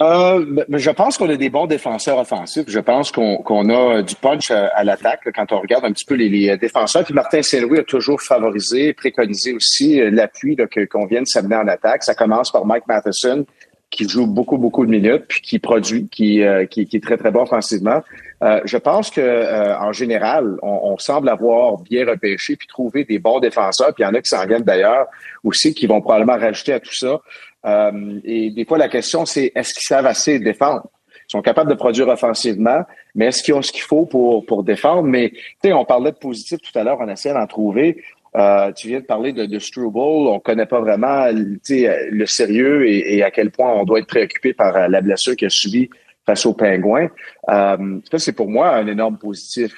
Euh, 0.00 0.64
je 0.70 0.90
pense 0.90 1.16
qu'on 1.16 1.30
a 1.30 1.36
des 1.36 1.50
bons 1.50 1.66
défenseurs 1.66 2.18
offensifs. 2.18 2.64
Je 2.66 2.80
pense 2.80 3.12
qu'on 3.12 3.68
a 3.70 4.02
du 4.02 4.16
punch 4.16 4.50
à, 4.50 4.82
l'attaque 4.82 5.28
quand 5.32 5.52
on 5.52 5.60
regarde 5.60 5.84
un 5.84 5.92
petit 5.92 6.04
peu 6.04 6.14
les, 6.14 6.56
défenseurs. 6.56 7.04
Puis 7.04 7.14
Martin 7.14 7.40
Saint-Louis 7.42 7.78
a 7.78 7.84
toujours 7.84 8.20
favorisé, 8.20 8.92
préconisé 8.94 9.52
aussi 9.52 10.00
l'appui 10.10 10.56
qu'on 10.90 11.06
vienne 11.06 11.24
s'amener 11.24 11.54
en 11.54 11.68
attaque. 11.68 12.02
Ça 12.02 12.16
commence 12.16 12.50
par 12.50 12.66
Mike 12.66 12.88
Matheson 12.88 13.46
qui 13.94 14.08
joue 14.08 14.26
beaucoup, 14.26 14.58
beaucoup 14.58 14.84
de 14.84 14.90
minutes, 14.90 15.24
puis 15.28 15.40
qui 15.40 15.58
produit, 15.58 16.08
qui, 16.08 16.42
euh, 16.42 16.66
qui, 16.66 16.88
est 16.92 17.02
très, 17.02 17.16
très 17.16 17.30
bon 17.30 17.42
offensivement. 17.42 18.02
Euh, 18.42 18.60
je 18.64 18.76
pense 18.76 19.10
que 19.10 19.80
en 19.80 19.92
général, 19.92 20.58
on, 20.62 20.98
semble 20.98 21.28
avoir 21.28 21.78
bien 21.78 22.06
repêché 22.06 22.56
puis 22.56 22.66
trouvé 22.66 23.04
des 23.04 23.18
bons 23.18 23.40
défenseurs. 23.40 23.94
Puis 23.94 24.04
il 24.04 24.06
y 24.06 24.10
en 24.10 24.14
a 24.14 24.20
qui 24.20 24.28
s'en 24.28 24.46
viennent 24.46 24.62
d'ailleurs 24.62 25.06
aussi, 25.42 25.74
qui 25.74 25.86
vont 25.86 26.00
probablement 26.00 26.38
rajouter 26.38 26.72
à 26.74 26.80
tout 26.80 26.94
ça. 26.94 27.20
Euh, 27.64 28.20
et 28.24 28.50
des 28.50 28.64
fois, 28.64 28.78
la 28.78 28.88
question, 28.88 29.24
c'est 29.24 29.52
est-ce 29.54 29.74
qu'ils 29.74 29.86
savent 29.86 30.06
assez 30.06 30.38
défendre? 30.38 30.86
Ils 31.28 31.32
sont 31.32 31.42
capables 31.42 31.70
de 31.70 31.74
produire 31.74 32.08
offensivement, 32.08 32.82
mais 33.14 33.26
est-ce 33.26 33.42
qu'ils 33.42 33.54
ont 33.54 33.62
ce 33.62 33.72
qu'il 33.72 33.82
faut 33.82 34.04
pour, 34.04 34.44
pour 34.44 34.62
défendre? 34.62 35.04
Mais 35.04 35.30
tu 35.30 35.40
sais, 35.64 35.72
on 35.72 35.84
parlait 35.84 36.12
de 36.12 36.16
positif 36.16 36.60
tout 36.60 36.78
à 36.78 36.84
l'heure, 36.84 36.98
on 37.00 37.08
essaie 37.08 37.32
d'en 37.32 37.46
trouver. 37.46 38.02
Euh, 38.36 38.72
tu 38.72 38.88
viens 38.88 39.00
de 39.00 39.04
parler 39.04 39.32
de, 39.32 39.46
de 39.46 39.58
Struble, 39.60 39.98
on 39.98 40.40
connaît 40.40 40.66
pas 40.66 40.80
vraiment 40.80 41.26
le 41.32 42.26
sérieux 42.26 42.88
et, 42.88 43.22
à 43.22 43.30
quel 43.30 43.50
point 43.50 43.72
on 43.72 43.84
doit 43.84 44.00
être 44.00 44.08
préoccupé 44.08 44.52
par 44.52 44.76
euh, 44.76 44.88
la 44.88 45.00
blessure 45.00 45.36
qu'il 45.36 45.46
a 45.46 45.50
subie 45.50 45.88
face 46.26 46.44
aux 46.46 46.54
pingouins. 46.54 47.08
Euh, 47.50 48.00
ça, 48.10 48.18
c'est 48.18 48.32
pour 48.32 48.50
moi 48.50 48.74
un 48.74 48.86
énorme 48.86 49.18
positif. 49.18 49.72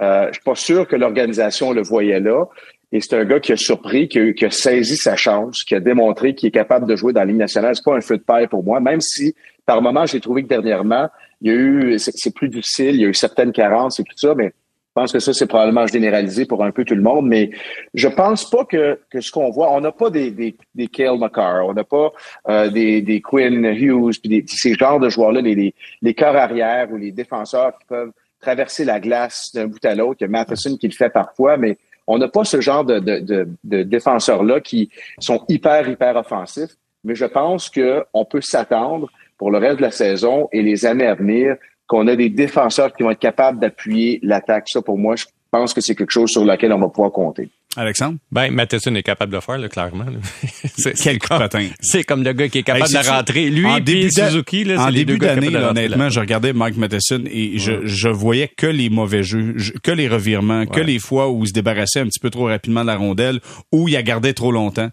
Euh, 0.00 0.28
je 0.28 0.34
suis 0.34 0.42
pas 0.42 0.54
sûr 0.54 0.88
que 0.88 0.96
l'organisation 0.96 1.72
le 1.72 1.82
voyait 1.82 2.20
là. 2.20 2.46
Et 2.90 3.00
c'est 3.00 3.16
un 3.16 3.24
gars 3.24 3.40
qui 3.40 3.52
a 3.52 3.56
surpris, 3.56 4.08
qui 4.08 4.18
a, 4.18 4.32
qui 4.32 4.44
a, 4.44 4.50
saisi 4.50 4.96
sa 4.96 5.16
chance, 5.16 5.62
qui 5.64 5.74
a 5.74 5.80
démontré 5.80 6.34
qu'il 6.34 6.48
est 6.48 6.52
capable 6.52 6.86
de 6.86 6.96
jouer 6.96 7.12
dans 7.12 7.20
la 7.20 7.26
Ligue 7.26 7.36
nationale. 7.36 7.74
C'est 7.74 7.84
pas 7.84 7.96
un 7.96 8.00
feu 8.00 8.18
de 8.18 8.22
paille 8.22 8.48
pour 8.48 8.64
moi, 8.64 8.80
même 8.80 9.00
si 9.00 9.34
par 9.64 9.80
moment 9.80 10.04
j'ai 10.06 10.20
trouvé 10.20 10.42
que 10.42 10.48
dernièrement, 10.48 11.08
il 11.40 11.52
y 11.52 11.54
a 11.54 11.58
eu, 11.58 11.98
c'est 11.98 12.34
plus 12.34 12.48
difficile, 12.48 12.94
il 12.96 13.00
y 13.00 13.04
a 13.04 13.08
eu 13.08 13.14
certaines 13.14 13.52
carences 13.52 13.98
et 13.98 14.04
tout 14.04 14.16
ça, 14.16 14.34
mais 14.34 14.52
je 14.94 15.00
pense 15.00 15.12
que 15.12 15.20
ça, 15.20 15.32
c'est 15.32 15.46
probablement 15.46 15.86
généralisé 15.86 16.44
pour 16.44 16.62
un 16.62 16.70
peu 16.70 16.84
tout 16.84 16.94
le 16.94 17.00
monde, 17.00 17.26
mais 17.26 17.50
je 17.94 18.08
pense 18.08 18.50
pas 18.50 18.66
que, 18.66 19.00
que 19.08 19.22
ce 19.22 19.32
qu'on 19.32 19.48
voit, 19.48 19.72
on 19.72 19.80
n'a 19.80 19.90
pas 19.90 20.10
des, 20.10 20.30
des, 20.30 20.54
des 20.74 20.86
Kale 20.86 21.18
McCarr, 21.18 21.66
on 21.66 21.72
n'a 21.72 21.84
pas 21.84 22.12
euh, 22.50 22.68
des, 22.68 23.00
des 23.00 23.22
Quinn 23.22 23.64
Hughes, 23.64 24.20
puis 24.20 24.28
des, 24.28 24.44
ces 24.46 24.74
genres 24.74 25.00
de 25.00 25.08
joueurs-là, 25.08 25.40
les, 25.40 25.54
les, 25.54 25.74
les 26.02 26.12
corps 26.12 26.36
arrière 26.36 26.92
ou 26.92 26.98
les 26.98 27.10
défenseurs 27.10 27.72
qui 27.78 27.86
peuvent 27.86 28.12
traverser 28.38 28.84
la 28.84 29.00
glace 29.00 29.50
d'un 29.54 29.66
bout 29.66 29.82
à 29.82 29.94
l'autre. 29.94 30.18
Il 30.20 30.24
y 30.24 30.26
a 30.26 30.28
Matheson 30.28 30.76
qui 30.76 30.88
le 30.88 30.94
fait 30.94 31.08
parfois, 31.08 31.56
mais 31.56 31.78
on 32.06 32.18
n'a 32.18 32.28
pas 32.28 32.44
ce 32.44 32.60
genre 32.60 32.84
de, 32.84 32.98
de, 32.98 33.48
de, 33.64 33.82
défenseurs-là 33.84 34.60
qui 34.60 34.90
sont 35.20 35.42
hyper, 35.48 35.88
hyper 35.88 36.16
offensifs, 36.16 36.76
mais 37.02 37.14
je 37.14 37.24
pense 37.24 37.70
qu'on 37.70 38.24
peut 38.26 38.42
s'attendre 38.42 39.10
pour 39.38 39.50
le 39.50 39.56
reste 39.56 39.78
de 39.78 39.82
la 39.82 39.90
saison 39.90 40.50
et 40.52 40.60
les 40.60 40.84
années 40.84 41.06
à 41.06 41.14
venir 41.14 41.56
qu'on 41.92 42.06
a 42.06 42.16
des 42.16 42.30
défenseurs 42.30 42.94
qui 42.94 43.02
vont 43.02 43.10
être 43.10 43.18
capables 43.18 43.60
d'appuyer 43.60 44.18
l'attaque. 44.22 44.64
Ça, 44.68 44.80
pour 44.80 44.96
moi, 44.96 45.14
je 45.14 45.26
pense 45.50 45.74
que 45.74 45.82
c'est 45.82 45.94
quelque 45.94 46.10
chose 46.10 46.30
sur 46.30 46.42
lequel 46.42 46.72
on 46.72 46.78
va 46.78 46.88
pouvoir 46.88 47.12
compter. 47.12 47.50
Alexandre? 47.76 48.16
Ben, 48.30 48.50
Matheson 48.50 48.94
est 48.94 49.02
capable 49.02 49.32
de 49.32 49.36
le 49.36 49.42
faire, 49.42 49.58
là, 49.58 49.68
clairement. 49.68 50.06
c'est 50.74 51.18
comme, 51.18 51.46
C'est 51.80 52.04
comme 52.04 52.22
le 52.22 52.32
gars 52.32 52.48
qui 52.48 52.58
est 52.58 52.62
capable 52.62 52.90
de 52.90 53.08
rentrer. 53.08 53.50
Lui 53.50 53.66
en 53.66 53.76
et 53.76 54.10
Suzuki, 54.10 54.64
là, 54.64 54.86
En 54.86 54.90
début 54.90 55.18
d'année, 55.18 55.54
honnêtement, 55.54 56.08
je 56.08 56.20
regardais 56.20 56.54
Mike 56.54 56.78
Matheson 56.78 57.24
et 57.30 57.58
je, 57.58 57.86
je 57.86 58.08
voyais 58.08 58.48
que 58.48 58.66
les 58.66 58.88
mauvais 58.88 59.22
jeux, 59.22 59.54
que 59.82 59.90
les 59.90 60.08
revirements, 60.08 60.64
que 60.64 60.80
les 60.80 60.98
fois 60.98 61.30
où 61.30 61.44
il 61.44 61.48
se 61.48 61.52
débarrassait 61.52 62.00
un 62.00 62.06
petit 62.06 62.20
peu 62.20 62.30
trop 62.30 62.46
rapidement 62.46 62.82
de 62.82 62.86
la 62.86 62.96
rondelle, 62.96 63.40
où 63.70 63.86
il 63.86 63.96
a 63.96 64.02
gardé 64.02 64.32
trop 64.32 64.50
longtemps. 64.50 64.88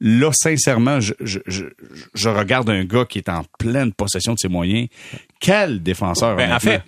Là, 0.00 0.30
sincèrement, 0.32 1.00
je, 1.00 1.14
je, 1.20 1.38
je, 1.46 2.28
regarde 2.28 2.68
un 2.68 2.84
gars 2.84 3.04
qui 3.04 3.18
est 3.18 3.28
en 3.28 3.42
pleine 3.58 3.92
possession 3.92 4.34
de 4.34 4.38
ses 4.38 4.48
moyens. 4.48 4.88
Quel 5.44 5.82
défenseur! 5.82 6.36
Ben, 6.36 6.52
en 6.52 6.58
fait, 6.58 6.82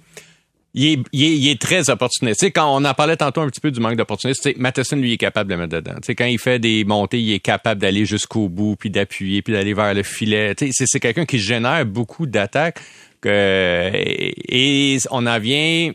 il 0.73 1.05
est, 1.13 1.61
très 1.61 1.91
opportuniste. 1.91 2.43
quand 2.55 2.75
on 2.75 2.85
en 2.85 2.95
parlait 2.95 3.17
tantôt 3.17 3.43
un 3.43 3.49
petit 3.49 3.61
peu 3.61 3.71
du 3.71 3.81
manque 3.81 3.97
d'opportunisme, 3.97 4.53
Matheson, 4.57 4.97
lui, 4.97 5.13
est 5.13 5.19
capable 5.19 5.51
de 5.51 5.55
le 5.55 5.61
mettre 5.61 5.77
dedans. 5.77 5.95
quand 6.09 6.25
il 6.25 6.39
fait 6.39 6.59
des 6.59 6.85
montées, 6.85 7.21
il 7.21 7.33
est 7.33 7.41
capable 7.41 7.81
d'aller 7.81 8.07
jusqu'au 8.07 8.49
bout, 8.49 8.77
puis 8.77 8.89
d'appuyer, 8.89 9.43
puis 9.43 9.53
d'aller 9.53 9.75
vers 9.75 9.93
le 9.93 10.03
filet. 10.03 10.55
c'est 10.71 11.01
quelqu'un 11.01 11.27
qui 11.27 11.39
génère 11.39 11.85
beaucoup 11.85 12.27
d'attaques. 12.27 12.81
et 13.25 14.99
on 15.11 15.27
en 15.27 15.39
vient 15.39 15.93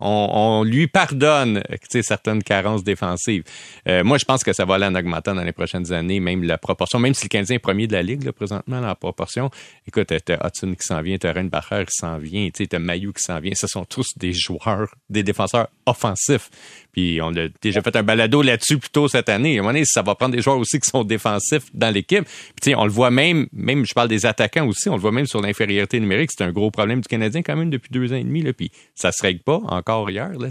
on, 0.00 0.64
lui 0.64 0.86
pardonne 0.86 1.62
certaines 2.02 2.42
carences 2.42 2.84
défensives. 2.84 3.44
Euh, 3.88 4.04
moi, 4.04 4.18
je 4.18 4.24
pense 4.24 4.42
que 4.42 4.52
ça 4.52 4.64
va 4.64 4.74
aller 4.76 4.86
en 4.86 4.94
augmentant 4.94 5.34
dans 5.34 5.42
les 5.42 5.52
prochaines 5.52 5.92
années, 5.92 6.20
même 6.20 6.42
la 6.42 6.58
proportion, 6.58 6.98
même 6.98 7.14
si 7.14 7.24
le 7.24 7.28
Canadien 7.28 7.56
est 7.56 7.60
premier 7.60 7.86
de 7.86 7.92
la 7.92 8.02
Ligue 8.02 8.24
là, 8.24 8.32
présentement, 8.32 8.80
la 8.80 8.94
proportion. 8.94 9.50
Écoute, 9.86 10.12
t'as 10.24 10.46
Hudson 10.46 10.74
qui 10.74 10.86
s'en 10.86 11.02
vient, 11.02 11.18
t'as 11.18 11.32
Bacher 11.42 11.84
qui 11.86 11.94
s'en 11.94 12.18
vient, 12.18 12.48
t'as 12.50 12.78
Mayu 12.78 13.12
qui 13.12 13.22
s'en 13.22 13.40
vient. 13.40 13.52
Ce 13.54 13.66
sont 13.66 13.84
tous 13.84 14.06
des 14.16 14.32
joueurs, 14.32 14.94
des 15.08 15.22
défenseurs 15.22 15.68
offensifs. 15.86 16.50
Puis 16.92 17.20
on 17.22 17.30
a 17.36 17.48
déjà 17.62 17.82
fait 17.82 17.94
un 17.96 18.02
balado 18.02 18.42
là-dessus 18.42 18.78
plus 18.78 18.90
tôt 18.90 19.08
cette 19.08 19.28
année. 19.28 19.56
À 19.56 19.60
un 19.60 19.62
moment 19.62 19.72
donné, 19.72 19.84
ça 19.84 20.02
va 20.02 20.14
prendre 20.14 20.34
des 20.34 20.42
joueurs 20.42 20.58
aussi 20.58 20.80
qui 20.80 20.90
sont 20.90 21.04
défensifs 21.04 21.64
dans 21.74 21.92
l'équipe. 21.92 22.24
Puis 22.60 22.74
on 22.74 22.84
le 22.84 22.90
voit 22.90 23.10
même, 23.10 23.46
même 23.52 23.84
je 23.86 23.94
parle 23.94 24.08
des 24.08 24.26
attaquants 24.26 24.66
aussi, 24.66 24.88
on 24.88 24.94
le 24.94 25.00
voit 25.00 25.12
même 25.12 25.26
sur 25.26 25.40
l'infériorité 25.40 26.00
numérique. 26.00 26.30
C'est 26.36 26.44
un 26.44 26.52
gros 26.52 26.70
problème 26.70 27.00
du 27.00 27.08
Canadien 27.08 27.42
quand 27.42 27.56
même 27.56 27.70
depuis 27.70 27.90
deux 27.90 28.12
ans 28.12 28.16
et 28.16 28.24
demi. 28.24 28.42
Là, 28.42 28.52
puis 28.52 28.70
ça 28.94 29.12
se 29.12 29.22
règle 29.22 29.40
pas 29.40 29.60
encore 29.68 30.10
hier. 30.10 30.30
Là, 30.38 30.48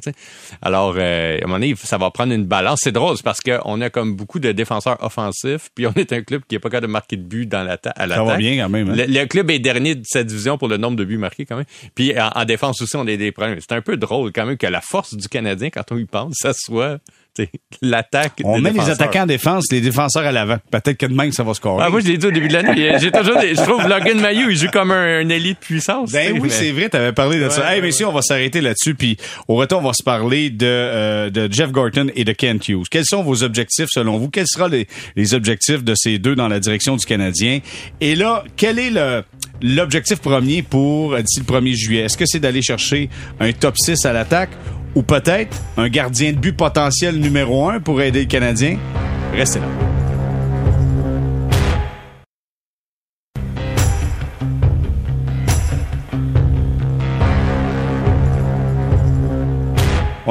Alors, 0.62 0.96
euh, 0.98 1.36
à 1.36 1.44
un 1.44 1.48
moment 1.48 1.60
donné, 1.60 1.76
ça 1.76 1.98
va 1.98 2.12
prendre 2.12 2.34
une 2.34 2.46
balance. 2.46 2.80
C'est 2.84 2.92
drôle, 2.92 3.18
parce 3.24 3.40
qu'on 3.42 3.82
a 3.82 3.90
comme 3.90 4.16
beaucoup 4.16 4.40
de 4.40 4.52
défenseurs 4.52 5.02
offensifs, 5.04 5.70
puis 5.76 5.88
on 5.88 5.94
est 5.94 6.14
un 6.14 6.22
club 6.22 6.44
qui 6.48 6.56
n'est 6.56 6.60
pas 6.60 6.70
capable 6.70 6.88
de 6.88 6.92
marquer 6.92 7.18
de 7.18 7.24
but 7.24 7.46
dans 7.46 7.64
la 7.64 7.74
à 7.96 8.08
l'attaque. 8.08 8.18
Ça 8.18 8.24
va 8.24 8.38
bien 8.38 8.64
quand 8.64 8.70
même. 8.70 8.90
Hein? 8.90 9.06
Le, 9.08 9.26
club 9.26 9.52
est 9.52 9.60
dernier 9.60 9.96
de 9.96 10.04
cette 10.06 10.28
division 10.28 10.58
pour 10.58 10.68
le 10.68 10.78
nombre 10.78 10.98
de 10.98 11.06
buts 11.06 11.18
marqués 11.18 11.46
quand 11.46 11.58
même. 11.58 11.66
Puis 11.96 12.20
en, 12.20 12.30
en 12.34 12.46
défense 12.46 12.82
aussi, 12.82 12.96
on 12.96 13.08
a 13.08 13.16
des 13.16 13.32
problèmes. 13.32 13.60
C'est 13.60 13.74
un 13.74 13.82
peu 13.82 13.98
drôle 13.98 14.32
quand 14.32 14.46
même 14.46 14.58
que 14.58 14.68
la 14.68 14.82
force 14.82 15.16
du 15.16 15.28
Canadien, 15.28 15.70
quand 15.70 15.92
on 15.92 15.98
y 15.98 16.06
pense, 16.06 16.29
ça 16.34 16.52
soit 16.54 17.00
l'attaque. 17.82 18.42
On 18.44 18.60
met 18.60 18.72
les 18.72 18.90
attaquants 18.90 19.24
en 19.24 19.26
défense, 19.26 19.66
les 19.72 19.82
défenseurs 19.82 20.26
à 20.26 20.32
l'avant. 20.32 20.58
Peut-être 20.72 20.98
que 20.98 21.06
demain, 21.06 21.32
ça 21.32 21.44
va 21.44 21.54
scorer. 21.54 21.84
Ah, 21.86 21.90
moi, 21.90 22.00
je 22.02 22.08
l'ai 22.08 22.18
dit 22.18 22.26
au 22.26 22.32
début 22.32 22.48
de 22.48 22.54
l'année. 22.54 22.98
J'ai 23.00 23.12
toujours, 23.12 23.40
je 23.40 23.62
trouve 23.64 23.88
Logan 23.88 24.20
Mayou, 24.20 24.50
il 24.50 24.58
joue 24.58 24.70
comme 24.72 24.92
un, 24.92 25.20
un 25.20 25.30
élite 25.30 25.60
puissance. 25.60 26.12
Ben 26.12 26.38
oui, 26.40 26.50
c'est 26.50 26.72
vrai, 26.72 26.90
t'avais 26.90 27.14
parlé 27.14 27.40
de 27.40 27.50
ça. 27.50 27.74
Hey, 27.74 27.82
messieurs, 27.82 28.08
on 28.08 28.12
va 28.12 28.22
s'arrêter 28.22 28.62
là-dessus, 28.62 28.96
puis 28.96 29.18
au 29.48 29.56
retour, 29.56 29.80
on 29.80 29.88
va 29.88 29.94
se 29.94 30.04
parler 30.04 30.50
de, 30.50 30.66
euh, 30.66 31.30
de 31.30 31.52
Jeff 31.52 31.72
Gorton 31.72 32.08
et 32.16 32.24
de 32.24 32.32
Kent 32.32 32.68
Hughes. 32.68 32.88
Quels 32.90 33.06
sont 33.06 33.24
vos 33.24 33.44
objectifs 33.44 33.90
selon 33.90 34.18
vous? 34.18 34.30
Quels 34.30 34.48
seront 34.48 34.68
les, 34.68 34.88
les 35.16 35.34
objectifs 35.34 35.84
de 35.84 35.94
ces 35.96 36.20
deux 36.20 36.36
dans 36.36 36.48
la 36.48 36.60
direction 36.60 36.98
du 36.98 37.06
Canadien? 37.06 37.60
Et 38.02 38.16
là, 38.16 38.44
quel 38.58 38.80
est 38.80 38.92
le, 38.92 39.24
l'objectif 39.62 40.20
premier 40.20 40.62
pour 40.62 41.14
euh, 41.14 41.22
d'ici 41.22 41.40
le 41.40 41.46
1er 41.46 41.76
juillet? 41.76 42.02
Est-ce 42.02 42.18
que 42.18 42.26
c'est 42.26 42.40
d'aller 42.40 42.62
chercher 42.62 43.10
un 43.40 43.52
top 43.52 43.76
6 43.78 44.06
à 44.06 44.14
l'attaque 44.14 44.52
ou 44.96 45.02
peut-être 45.02 45.58
un 45.78 45.90
gardien 45.90 46.32
de 46.32 46.38
but 46.38 46.56
potentiel 46.56 47.20
numéro 47.20 47.70
un 47.70 47.80
pour 47.80 48.02
aider 48.02 48.22
le 48.22 48.28
Canadien? 48.28 48.78
Restez 49.34 49.60
là. 49.60 49.89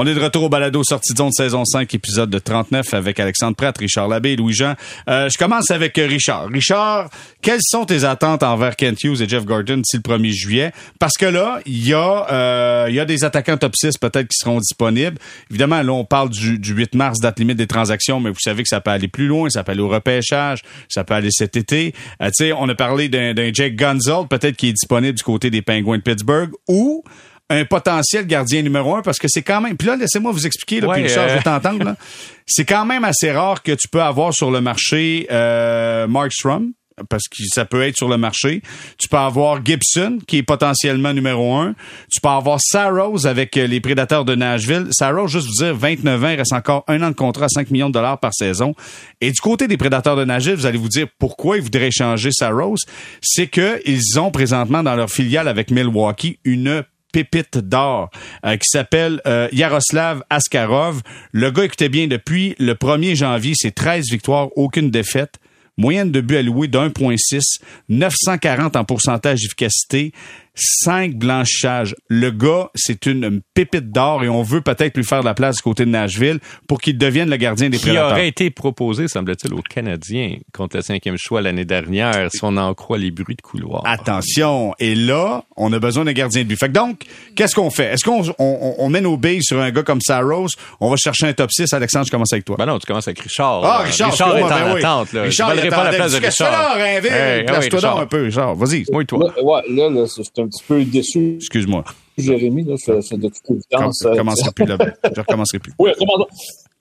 On 0.00 0.06
est 0.06 0.14
de 0.14 0.20
retour 0.20 0.44
au 0.44 0.48
balado 0.48 0.84
sortie 0.84 1.12
de 1.12 1.18
zone 1.18 1.32
saison 1.32 1.64
5, 1.64 1.92
épisode 1.92 2.30
de 2.30 2.38
39 2.38 2.94
avec 2.94 3.18
Alexandre 3.18 3.56
Pratt, 3.56 3.76
Richard 3.76 4.06
Labbé 4.06 4.36
Louis-Jean. 4.36 4.74
Euh, 5.08 5.28
je 5.28 5.36
commence 5.36 5.72
avec 5.72 5.96
Richard. 5.96 6.46
Richard, 6.52 7.10
quelles 7.42 7.58
sont 7.60 7.84
tes 7.84 8.04
attentes 8.04 8.44
envers 8.44 8.76
Kent 8.76 9.02
Hughes 9.02 9.22
et 9.22 9.28
Jeff 9.28 9.44
Gordon 9.44 9.78
d'ici 9.78 9.96
le 9.96 10.02
1er 10.02 10.30
juillet? 10.30 10.72
Parce 11.00 11.16
que 11.16 11.26
là, 11.26 11.58
il 11.66 11.84
y, 11.84 11.94
a, 11.94 12.28
euh, 12.30 13.04
des 13.06 13.24
attaquants 13.24 13.56
top 13.56 13.74
6 13.74 13.98
peut-être 13.98 14.28
qui 14.28 14.38
seront 14.38 14.60
disponibles. 14.60 15.18
Évidemment, 15.50 15.82
là, 15.82 15.92
on 15.92 16.04
parle 16.04 16.28
du, 16.28 16.60
8 16.62 16.94
mars, 16.94 17.18
date 17.18 17.40
limite 17.40 17.56
des 17.56 17.66
transactions, 17.66 18.20
mais 18.20 18.30
vous 18.30 18.38
savez 18.38 18.62
que 18.62 18.68
ça 18.68 18.80
peut 18.80 18.92
aller 18.92 19.08
plus 19.08 19.26
loin, 19.26 19.50
ça 19.50 19.64
peut 19.64 19.72
aller 19.72 19.80
au 19.80 19.88
repêchage, 19.88 20.62
ça 20.88 21.02
peut 21.02 21.14
aller 21.14 21.32
cet 21.32 21.56
été. 21.56 21.92
Euh, 22.22 22.30
on 22.56 22.68
a 22.68 22.74
parlé 22.76 23.08
d'un 23.08 23.34
Jake 23.52 23.74
Gunzold, 23.74 24.28
peut-être 24.28 24.54
qui 24.54 24.68
est 24.68 24.74
disponible 24.74 25.18
du 25.18 25.24
côté 25.24 25.50
des 25.50 25.60
Penguins 25.60 25.96
de 25.96 26.02
Pittsburgh, 26.02 26.52
ou 26.68 27.02
un 27.50 27.64
potentiel 27.64 28.26
gardien 28.26 28.62
numéro 28.62 28.96
un 28.96 29.02
parce 29.02 29.18
que 29.18 29.28
c'est 29.28 29.42
quand 29.42 29.60
même. 29.60 29.76
Puis 29.76 29.88
là, 29.88 29.96
laissez-moi 29.96 30.32
vous 30.32 30.46
expliquer, 30.46 30.80
là, 30.80 30.92
puis 30.92 31.02
Richard, 31.02 31.28
je 31.28 31.34
vais 31.34 31.40
euh. 31.40 31.42
t'entendre. 31.42 31.94
C'est 32.50 32.64
quand 32.64 32.86
même 32.86 33.04
assez 33.04 33.30
rare 33.30 33.62
que 33.62 33.72
tu 33.72 33.88
peux 33.88 34.00
avoir 34.00 34.32
sur 34.32 34.50
le 34.50 34.62
marché 34.62 35.26
euh, 35.30 36.06
Mark 36.06 36.32
Strom, 36.32 36.72
parce 37.08 37.28
que 37.28 37.42
ça 37.46 37.64
peut 37.66 37.82
être 37.82 37.96
sur 37.96 38.08
le 38.08 38.16
marché. 38.16 38.62
Tu 38.98 39.08
peux 39.08 39.18
avoir 39.18 39.64
Gibson, 39.64 40.18
qui 40.26 40.38
est 40.38 40.42
potentiellement 40.42 41.12
numéro 41.12 41.54
un. 41.56 41.74
Tu 42.10 42.20
peux 42.20 42.28
avoir 42.28 42.58
Saros 42.60 43.26
avec 43.26 43.54
les 43.54 43.80
prédateurs 43.80 44.24
de 44.24 44.34
Nashville. 44.34 44.86
Saros, 44.92 45.28
juste 45.28 45.46
vous 45.46 45.64
dire, 45.64 45.74
29 45.76 46.24
ans, 46.24 46.28
il 46.28 46.36
reste 46.36 46.52
encore 46.52 46.84
un 46.88 47.02
an 47.02 47.10
de 47.10 47.14
contrat 47.14 47.46
à 47.46 47.48
5 47.48 47.70
millions 47.70 47.88
de 47.88 47.94
dollars 47.94 48.18
par 48.18 48.32
saison. 48.32 48.74
Et 49.20 49.30
du 49.30 49.40
côté 49.40 49.68
des 49.68 49.76
prédateurs 49.76 50.16
de 50.16 50.24
Nashville, 50.24 50.54
vous 50.54 50.66
allez 50.66 50.78
vous 50.78 50.88
dire 50.88 51.06
pourquoi 51.18 51.56
ils 51.56 51.62
voudraient 51.62 51.90
changer 51.90 52.30
Saros. 52.32 52.76
C'est 53.20 53.46
que 53.46 53.80
ils 53.84 54.18
ont 54.18 54.30
présentement 54.30 54.82
dans 54.82 54.94
leur 54.94 55.10
filiale 55.10 55.48
avec 55.48 55.70
Milwaukee 55.70 56.38
une 56.44 56.84
pépite 57.12 57.58
d'or 57.58 58.10
euh, 58.44 58.56
qui 58.56 58.68
s'appelle 58.68 59.20
euh, 59.26 59.48
Yaroslav 59.52 60.22
Askarov. 60.30 61.02
Le 61.32 61.50
gars, 61.50 61.64
écoutez 61.64 61.88
bien, 61.88 62.06
depuis 62.06 62.54
le 62.58 62.74
1er 62.74 63.14
janvier, 63.14 63.54
c'est 63.56 63.74
13 63.74 64.06
victoires, 64.10 64.48
aucune 64.56 64.90
défaite. 64.90 65.34
Moyenne 65.76 66.10
de 66.10 66.20
buts 66.20 66.36
alloués 66.36 66.66
d'1.6, 66.66 67.40
940 67.88 68.74
en 68.74 68.84
pourcentage 68.84 69.38
d'efficacité, 69.40 70.12
5 70.60 71.14
blanchissages. 71.14 71.94
Le 72.08 72.30
gars, 72.30 72.70
c'est 72.74 73.06
une 73.06 73.40
pépite 73.54 73.90
d'or 73.90 74.24
et 74.24 74.28
on 74.28 74.42
veut 74.42 74.60
peut-être 74.60 74.96
lui 74.96 75.04
faire 75.04 75.20
de 75.20 75.24
la 75.26 75.34
place 75.34 75.56
du 75.56 75.62
côté 75.62 75.84
de 75.84 75.90
Nashville 75.90 76.38
pour 76.66 76.80
qu'il 76.80 76.98
devienne 76.98 77.30
le 77.30 77.36
gardien 77.36 77.68
des 77.70 77.76
Qui 77.78 77.84
prédateurs. 77.84 78.10
aurait 78.12 78.28
été 78.28 78.50
proposé, 78.50 79.08
semble-t-il, 79.08 79.54
aux 79.54 79.62
Canadiens 79.62 80.36
contre 80.52 80.76
le 80.76 80.82
cinquième 80.82 81.16
choix 81.18 81.40
l'année 81.42 81.64
dernière, 81.64 82.28
si 82.32 82.40
on 82.42 82.56
en 82.56 82.74
croit 82.74 82.98
les 82.98 83.10
bruits 83.10 83.36
de 83.36 83.42
couloir? 83.42 83.82
Attention. 83.86 84.74
Et 84.78 84.94
là, 84.94 85.44
on 85.56 85.72
a 85.72 85.78
besoin 85.78 86.04
d'un 86.04 86.12
gardien 86.12 86.42
de 86.42 86.48
but. 86.48 86.58
Fait 86.58 86.68
que 86.68 86.72
donc, 86.72 87.04
qu'est-ce 87.36 87.54
qu'on 87.54 87.70
fait? 87.70 87.92
Est-ce 87.94 88.04
qu'on 88.04 88.22
on, 88.38 88.74
on 88.78 88.88
met 88.88 89.00
nos 89.00 89.16
billes 89.16 89.42
sur 89.42 89.60
un 89.60 89.70
gars 89.70 89.82
comme 89.82 90.00
Saros? 90.00 90.48
On 90.80 90.90
va 90.90 90.96
chercher 90.96 91.26
un 91.26 91.32
top 91.32 91.50
6. 91.52 91.72
Alexandre, 91.72 92.06
je 92.06 92.10
commence 92.10 92.32
avec 92.32 92.44
toi. 92.44 92.56
Ben 92.58 92.66
non, 92.66 92.78
tu 92.78 92.86
commences 92.86 93.06
avec 93.08 93.20
Richard. 93.20 93.62
Ah. 93.64 93.78
Richard, 93.84 94.10
Richard 94.10 94.36
est 94.36 94.42
en 94.42 94.48
ben 94.48 94.72
oui. 94.74 94.78
attente. 94.80 95.12
Là. 95.12 95.22
Richard, 95.22 95.50
je 95.54 95.60
il 95.60 95.64
ne 95.66 95.70
pas 95.70 95.84
la 95.84 95.92
place 95.92 96.12
de 96.12 96.18
Qu'est-ce 96.18 96.38
que 96.38 96.44
tu 96.44 96.50
fais 96.50 96.56
Richard. 96.56 96.78
là? 96.78 96.88
Hey, 96.88 97.00
oui, 97.48 97.56
Richard. 97.74 97.98
un 98.00 98.06
peu, 98.06 98.22
Richard. 98.24 98.54
Vas-y. 98.56 98.84
Oui, 98.90 99.06
toi. 99.06 99.18
Là, 99.36 99.42
ouais, 99.42 99.60
là, 99.70 99.90
là, 99.90 100.06
c'est 100.06 100.22
c'est 100.24 100.42
un 100.42 100.47
petit 100.48 100.64
peu 100.66 100.84
déçu, 100.84 101.36
Excuse-moi. 101.36 101.84
Jérémy. 102.16 102.64
Là, 102.64 102.74
c'est 102.76 103.00
c'est 103.02 103.16
de 103.16 103.28
toute 103.28 103.36
Je 103.48 103.54
évidence. 103.76 104.04
recommencerai 104.04 104.50
plus 104.52 104.64
là 104.66 104.76
Je 105.14 105.20
recommencerai 105.20 105.58
plus. 105.60 105.72
Oui, 105.78 105.90
recommandons. 105.90 106.26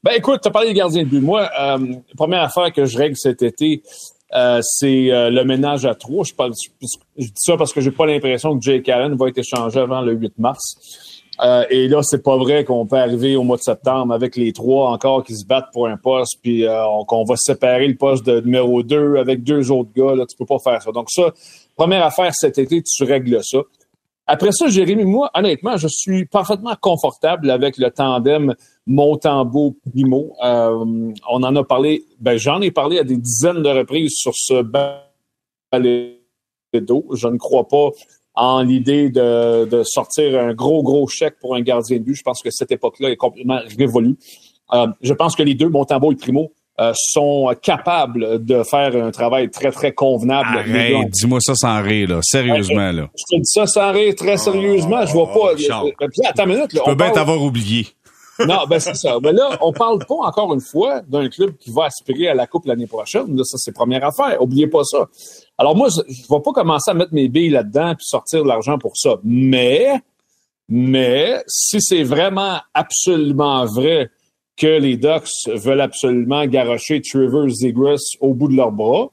Ben 0.03 0.13
écoute, 0.15 0.39
tu 0.41 0.47
as 0.47 0.51
parlé 0.51 0.69
des 0.69 0.73
gardiens 0.73 1.03
de 1.03 1.09
but. 1.09 1.19
Moi, 1.21 1.41
euh, 1.59 1.77
la 1.77 2.15
première 2.15 2.41
affaire 2.43 2.71
que 2.73 2.85
je 2.85 2.97
règle 2.97 3.15
cet 3.17 3.41
été, 3.43 3.81
euh, 4.33 4.59
c'est 4.63 5.11
euh, 5.11 5.29
le 5.29 5.43
ménage 5.43 5.85
à 5.85 5.95
trois. 5.95 6.23
Je, 6.23 6.33
parle, 6.33 6.53
je 7.17 7.25
dis 7.25 7.31
ça 7.35 7.55
parce 7.57 7.71
que 7.73 7.81
j'ai 7.81 7.91
pas 7.91 8.05
l'impression 8.05 8.57
que 8.57 8.63
Jake 8.63 8.87
Allen 8.89 9.15
va 9.15 9.27
être 9.29 9.37
échangé 9.37 9.79
avant 9.79 10.01
le 10.01 10.13
8 10.13 10.33
mars. 10.37 11.16
Euh, 11.41 11.65
et 11.69 11.87
là, 11.87 12.01
c'est 12.03 12.23
pas 12.23 12.35
vrai 12.37 12.63
qu'on 12.65 12.85
peut 12.87 12.97
arriver 12.97 13.35
au 13.35 13.43
mois 13.43 13.57
de 13.57 13.61
septembre 13.61 14.13
avec 14.13 14.35
les 14.35 14.53
trois 14.53 14.89
encore 14.89 15.23
qui 15.23 15.35
se 15.35 15.45
battent 15.45 15.71
pour 15.71 15.87
un 15.87 15.95
poste, 15.97 16.39
puis 16.41 16.65
euh, 16.65 16.85
on- 16.87 17.05
qu'on 17.05 17.23
va 17.25 17.35
séparer 17.37 17.87
le 17.87 17.95
poste 17.95 18.25
de 18.25 18.39
numéro 18.41 18.81
2 18.81 19.17
avec 19.17 19.43
deux 19.43 19.69
autres 19.71 19.91
gars. 19.95 20.15
Là, 20.15 20.25
tu 20.25 20.35
peux 20.35 20.45
pas 20.45 20.57
faire 20.59 20.81
ça. 20.81 20.91
Donc 20.91 21.09
ça, 21.11 21.31
première 21.75 22.03
affaire 22.03 22.33
cet 22.33 22.57
été, 22.57 22.81
tu 22.81 23.03
règles 23.03 23.39
ça. 23.43 23.59
Après 24.29 24.51
ça, 24.51 24.67
Jérémy, 24.67 25.05
moi, 25.05 25.29
honnêtement, 25.35 25.77
je 25.77 25.87
suis 25.87 26.25
parfaitement 26.25 26.75
confortable 26.81 27.49
avec 27.49 27.77
le 27.77 27.89
tandem 27.91 28.55
Montembeau-Primo. 28.87 30.33
Euh, 30.43 31.11
on 31.29 31.43
en 31.43 31.55
a 31.55 31.63
parlé, 31.63 32.03
ben, 32.19 32.35
j'en 32.37 32.61
ai 32.61 32.71
parlé 32.71 32.99
à 32.99 33.03
des 33.03 33.15
dizaines 33.15 33.61
de 33.63 33.69
reprises 33.69 34.15
sur 34.15 34.33
ce 34.35 34.61
balado. 34.63 36.17
Je 37.13 37.27
ne 37.27 37.37
crois 37.37 37.67
pas 37.67 37.89
en 38.37 38.61
l'idée 38.61 39.09
de, 39.09 39.65
de 39.65 39.83
sortir 39.83 40.39
un 40.39 40.53
gros, 40.53 40.83
gros 40.83 41.07
chèque 41.07 41.39
pour 41.41 41.55
un 41.55 41.61
gardien 41.61 41.97
de 41.97 42.03
but. 42.03 42.15
Je 42.15 42.21
pense 42.21 42.41
que 42.41 42.51
cette 42.51 42.71
époque-là 42.71 43.09
est 43.09 43.15
complètement 43.15 43.59
révolue. 43.77 44.15
Euh, 44.73 44.87
je 45.01 45.13
pense 45.13 45.35
que 45.35 45.43
les 45.43 45.55
deux, 45.55 45.69
Montembeau 45.69 46.11
et 46.11 46.15
Primo, 46.15 46.51
euh, 46.79 46.93
sont 46.95 47.51
capables 47.59 48.45
de 48.45 48.61
faire 48.61 48.95
un 48.95 49.09
travail 49.09 49.49
très, 49.49 49.71
très 49.71 49.91
convenable. 49.91 50.59
Arrête, 50.59 51.09
dis-moi 51.09 51.39
ça 51.41 51.55
sans 51.55 51.81
rire, 51.81 52.09
là. 52.09 52.19
Sérieusement, 52.21 52.91
là. 52.91 53.09
je 53.17 53.35
te 53.35 53.41
dis 53.41 53.45
ça 53.45 53.65
sans 53.65 53.91
rire 53.91 54.13
très 54.15 54.37
sérieusement. 54.37 55.03
je 55.07 55.13
vois 55.13 55.33
pas. 55.33 55.57
Charles. 55.57 55.93
Euh, 55.99 56.07
Puis, 56.07 56.21
attends 56.27 56.43
une 56.43 56.49
minute. 56.49 56.73
Là, 56.73 56.81
Je 56.85 56.91
peux 56.91 56.95
bien 56.95 57.09
t'avoir 57.09 57.41
oublié. 57.41 57.87
Non, 58.45 58.59
ben 58.69 58.79
c'est 58.79 58.95
ça. 58.95 59.17
Mais 59.23 59.31
là, 59.33 59.57
on 59.61 59.73
parle 59.73 59.97
pas 60.05 60.13
encore 60.15 60.53
une 60.53 60.61
fois 60.61 61.01
d'un 61.07 61.27
club 61.29 61.57
qui 61.57 61.71
va 61.71 61.85
aspirer 61.85 62.27
à 62.27 62.35
la 62.35 62.45
Coupe 62.45 62.67
l'année 62.67 62.85
prochaine. 62.85 63.35
Là, 63.35 63.43
ça, 63.43 63.57
c'est 63.57 63.71
première 63.71 64.05
affaire. 64.05 64.39
Oubliez 64.39 64.67
pas 64.67 64.83
ça. 64.83 65.07
Alors 65.57 65.75
moi, 65.75 65.87
je 65.89 66.13
je 66.13 66.21
vais 66.23 66.41
pas 66.43 66.51
commencer 66.51 66.91
à 66.91 66.93
mettre 66.93 67.13
mes 67.13 67.27
billes 67.29 67.49
là-dedans 67.49 67.95
puis 67.95 68.05
sortir 68.05 68.43
de 68.43 68.47
l'argent 68.47 68.77
pour 68.77 68.95
ça. 68.95 69.15
Mais, 69.23 69.87
mais 70.69 71.41
si 71.47 71.81
c'est 71.81 72.03
vraiment 72.03 72.57
absolument 72.73 73.65
vrai 73.65 74.09
que 74.55 74.67
les 74.67 74.97
Ducks 74.97 75.29
veulent 75.47 75.81
absolument 75.81 76.45
garrocher 76.47 77.01
Trevor 77.01 77.49
Zegras 77.49 78.01
au 78.21 78.33
bout 78.33 78.47
de 78.49 78.55
leurs 78.55 78.71
bras, 78.71 79.09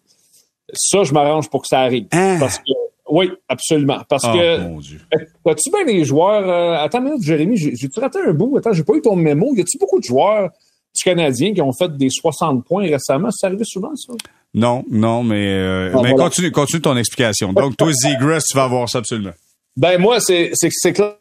ça, 0.72 1.04
je 1.04 1.12
m'arrange 1.12 1.48
pour 1.50 1.62
que 1.62 1.68
ça 1.68 1.80
arrive. 1.80 2.06
Hein? 2.12 2.38
Parce 2.40 2.58
que, 2.58 2.64
oui, 3.10 3.30
absolument. 3.48 3.98
Parce 4.08 4.24
Oh, 4.26 4.32
que 4.32 4.60
mon 4.62 4.80
Dieu. 4.80 5.00
As-tu 5.46 5.70
bien 5.70 5.84
des 5.84 6.04
joueurs? 6.04 6.48
euh, 6.48 6.82
attends 6.82 6.98
une 7.00 7.04
minute, 7.10 7.22
Jérémy, 7.22 7.56
j'ai- 7.58 7.76
j'ai-tu 7.76 8.00
raté 8.00 8.18
un 8.26 8.32
bout? 8.32 8.56
Attends, 8.56 8.72
j'ai 8.72 8.82
pas 8.82 8.94
eu 8.94 9.02
ton 9.02 9.14
mémo. 9.16 9.54
Y 9.54 9.60
a-tu 9.60 9.76
beaucoup 9.78 9.98
de 9.98 10.04
joueurs 10.04 10.48
du 10.96 11.02
Canadien 11.02 11.52
qui 11.52 11.60
ont 11.60 11.72
fait 11.72 11.94
des 11.96 12.08
60 12.10 12.64
points 12.64 12.84
récemment? 12.88 13.28
C'est 13.30 13.46
arrivé 13.46 13.64
souvent, 13.66 13.94
ça? 13.94 14.14
Non, 14.54 14.84
non, 14.90 15.22
mais, 15.24 15.48
euh, 15.48 15.90
Ah, 15.92 15.96
mais 16.02 16.10
voilà. 16.10 16.24
continue, 16.24 16.50
continue 16.52 16.80
ton 16.82 16.96
explication. 16.96 17.52
Donc, 17.52 17.76
toi, 17.76 17.90
Zegras, 17.92 18.40
tu 18.48 18.56
vas 18.56 18.64
avoir 18.64 18.88
ça 18.88 18.98
absolument. 18.98 19.32
Ben, 19.76 19.98
moi, 20.00 20.20
c'est 20.20 20.50
c'est- 20.54 20.70
c'est 20.70 20.92
clair 20.92 21.14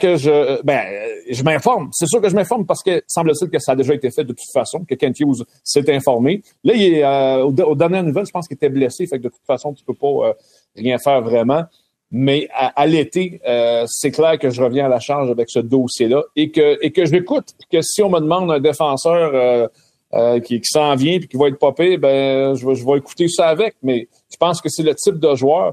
que 0.00 0.16
je, 0.16 0.62
ben, 0.62 0.84
euh, 0.86 1.08
je 1.30 1.42
m'informe. 1.42 1.88
C'est 1.92 2.06
sûr 2.06 2.20
que 2.20 2.28
je 2.28 2.34
m'informe 2.34 2.64
parce 2.66 2.82
que 2.82 3.02
semble-t-il 3.06 3.50
que 3.50 3.58
ça 3.58 3.72
a 3.72 3.76
déjà 3.76 3.94
été 3.94 4.10
fait 4.10 4.22
de 4.24 4.32
toute 4.32 4.52
façon, 4.52 4.84
que 4.84 4.94
Kent 4.94 5.18
Hughes 5.20 5.44
s'est 5.64 5.92
informé. 5.94 6.42
Là, 6.64 6.74
il 6.74 6.94
est, 6.94 7.04
euh, 7.04 7.44
aux, 7.44 7.52
aux 7.54 7.74
dernières 7.74 8.02
nouvelles, 8.04 8.26
je 8.26 8.30
pense 8.32 8.46
qu'il 8.46 8.54
était 8.56 8.68
blessé, 8.68 9.06
fait 9.06 9.18
que 9.18 9.24
de 9.24 9.28
toute 9.28 9.44
façon, 9.46 9.72
tu 9.74 9.84
peux 9.84 9.94
pas 9.94 10.28
euh, 10.28 10.32
rien 10.76 10.98
faire 10.98 11.20
vraiment. 11.22 11.64
Mais 12.10 12.48
à, 12.54 12.68
à 12.80 12.86
l'été, 12.86 13.40
euh, 13.46 13.84
c'est 13.86 14.10
clair 14.12 14.38
que 14.38 14.48
je 14.50 14.62
reviens 14.62 14.86
à 14.86 14.88
la 14.88 14.98
charge 15.00 15.30
avec 15.30 15.50
ce 15.50 15.58
dossier-là 15.58 16.22
et 16.36 16.50
que, 16.50 16.78
et 16.82 16.90
que 16.90 17.04
j'écoute 17.04 17.48
que 17.70 17.82
si 17.82 18.02
on 18.02 18.08
me 18.10 18.18
demande 18.20 18.50
un 18.50 18.60
défenseur 18.60 19.68
euh, 20.14 20.40
qui, 20.40 20.60
qui 20.60 20.68
s'en 20.68 20.94
vient 20.94 21.18
puis 21.18 21.28
qui 21.28 21.36
va 21.36 21.48
être 21.48 21.58
popé, 21.58 21.98
ben 21.98 22.54
je 22.54 22.66
vais, 22.66 22.74
je 22.74 22.84
vais 22.84 22.98
écouter 22.98 23.28
ça 23.28 23.48
avec. 23.48 23.76
Mais 23.82 24.08
je 24.30 24.36
pense 24.36 24.60
que 24.60 24.68
c'est 24.68 24.82
le 24.82 24.94
type 24.94 25.18
de 25.18 25.34
joueur 25.34 25.72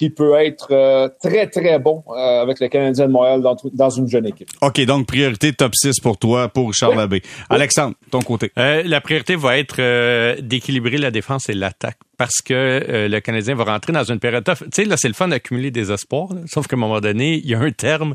qui 0.00 0.08
peut 0.08 0.34
être 0.36 0.68
euh, 0.70 1.10
très, 1.22 1.46
très 1.46 1.78
bon 1.78 2.02
euh, 2.08 2.40
avec 2.40 2.58
le 2.58 2.68
Canadien 2.68 3.06
de 3.06 3.12
Montréal 3.12 3.42
dans, 3.42 3.54
dans 3.74 3.90
une 3.90 4.08
jeune 4.08 4.24
équipe. 4.24 4.48
OK, 4.62 4.80
donc 4.86 5.06
priorité 5.06 5.52
top 5.52 5.74
6 5.74 6.00
pour 6.00 6.16
toi, 6.16 6.48
pour 6.48 6.72
Charles 6.72 6.98
Abbé. 6.98 7.20
Alexandre, 7.50 7.94
ton 8.10 8.22
côté. 8.22 8.50
Euh, 8.58 8.82
la 8.82 9.02
priorité 9.02 9.36
va 9.36 9.58
être 9.58 9.76
euh, 9.78 10.36
d'équilibrer 10.40 10.96
la 10.96 11.10
défense 11.10 11.50
et 11.50 11.52
l'attaque 11.52 11.98
parce 12.16 12.40
que 12.42 12.54
euh, 12.54 13.08
le 13.08 13.20
Canadien 13.20 13.54
va 13.54 13.64
rentrer 13.64 13.92
dans 13.92 14.04
une 14.04 14.20
période 14.20 14.42
tough. 14.42 14.60
Tu 14.60 14.68
sais, 14.72 14.84
là, 14.86 14.96
c'est 14.96 15.08
le 15.08 15.12
fun 15.12 15.28
d'accumuler 15.28 15.70
des 15.70 15.92
espoirs, 15.92 16.32
là. 16.32 16.40
sauf 16.46 16.66
qu'à 16.66 16.76
un 16.76 16.78
moment 16.78 17.00
donné, 17.00 17.34
il 17.34 17.46
y 17.46 17.54
a 17.54 17.60
un 17.60 17.70
terme. 17.70 18.14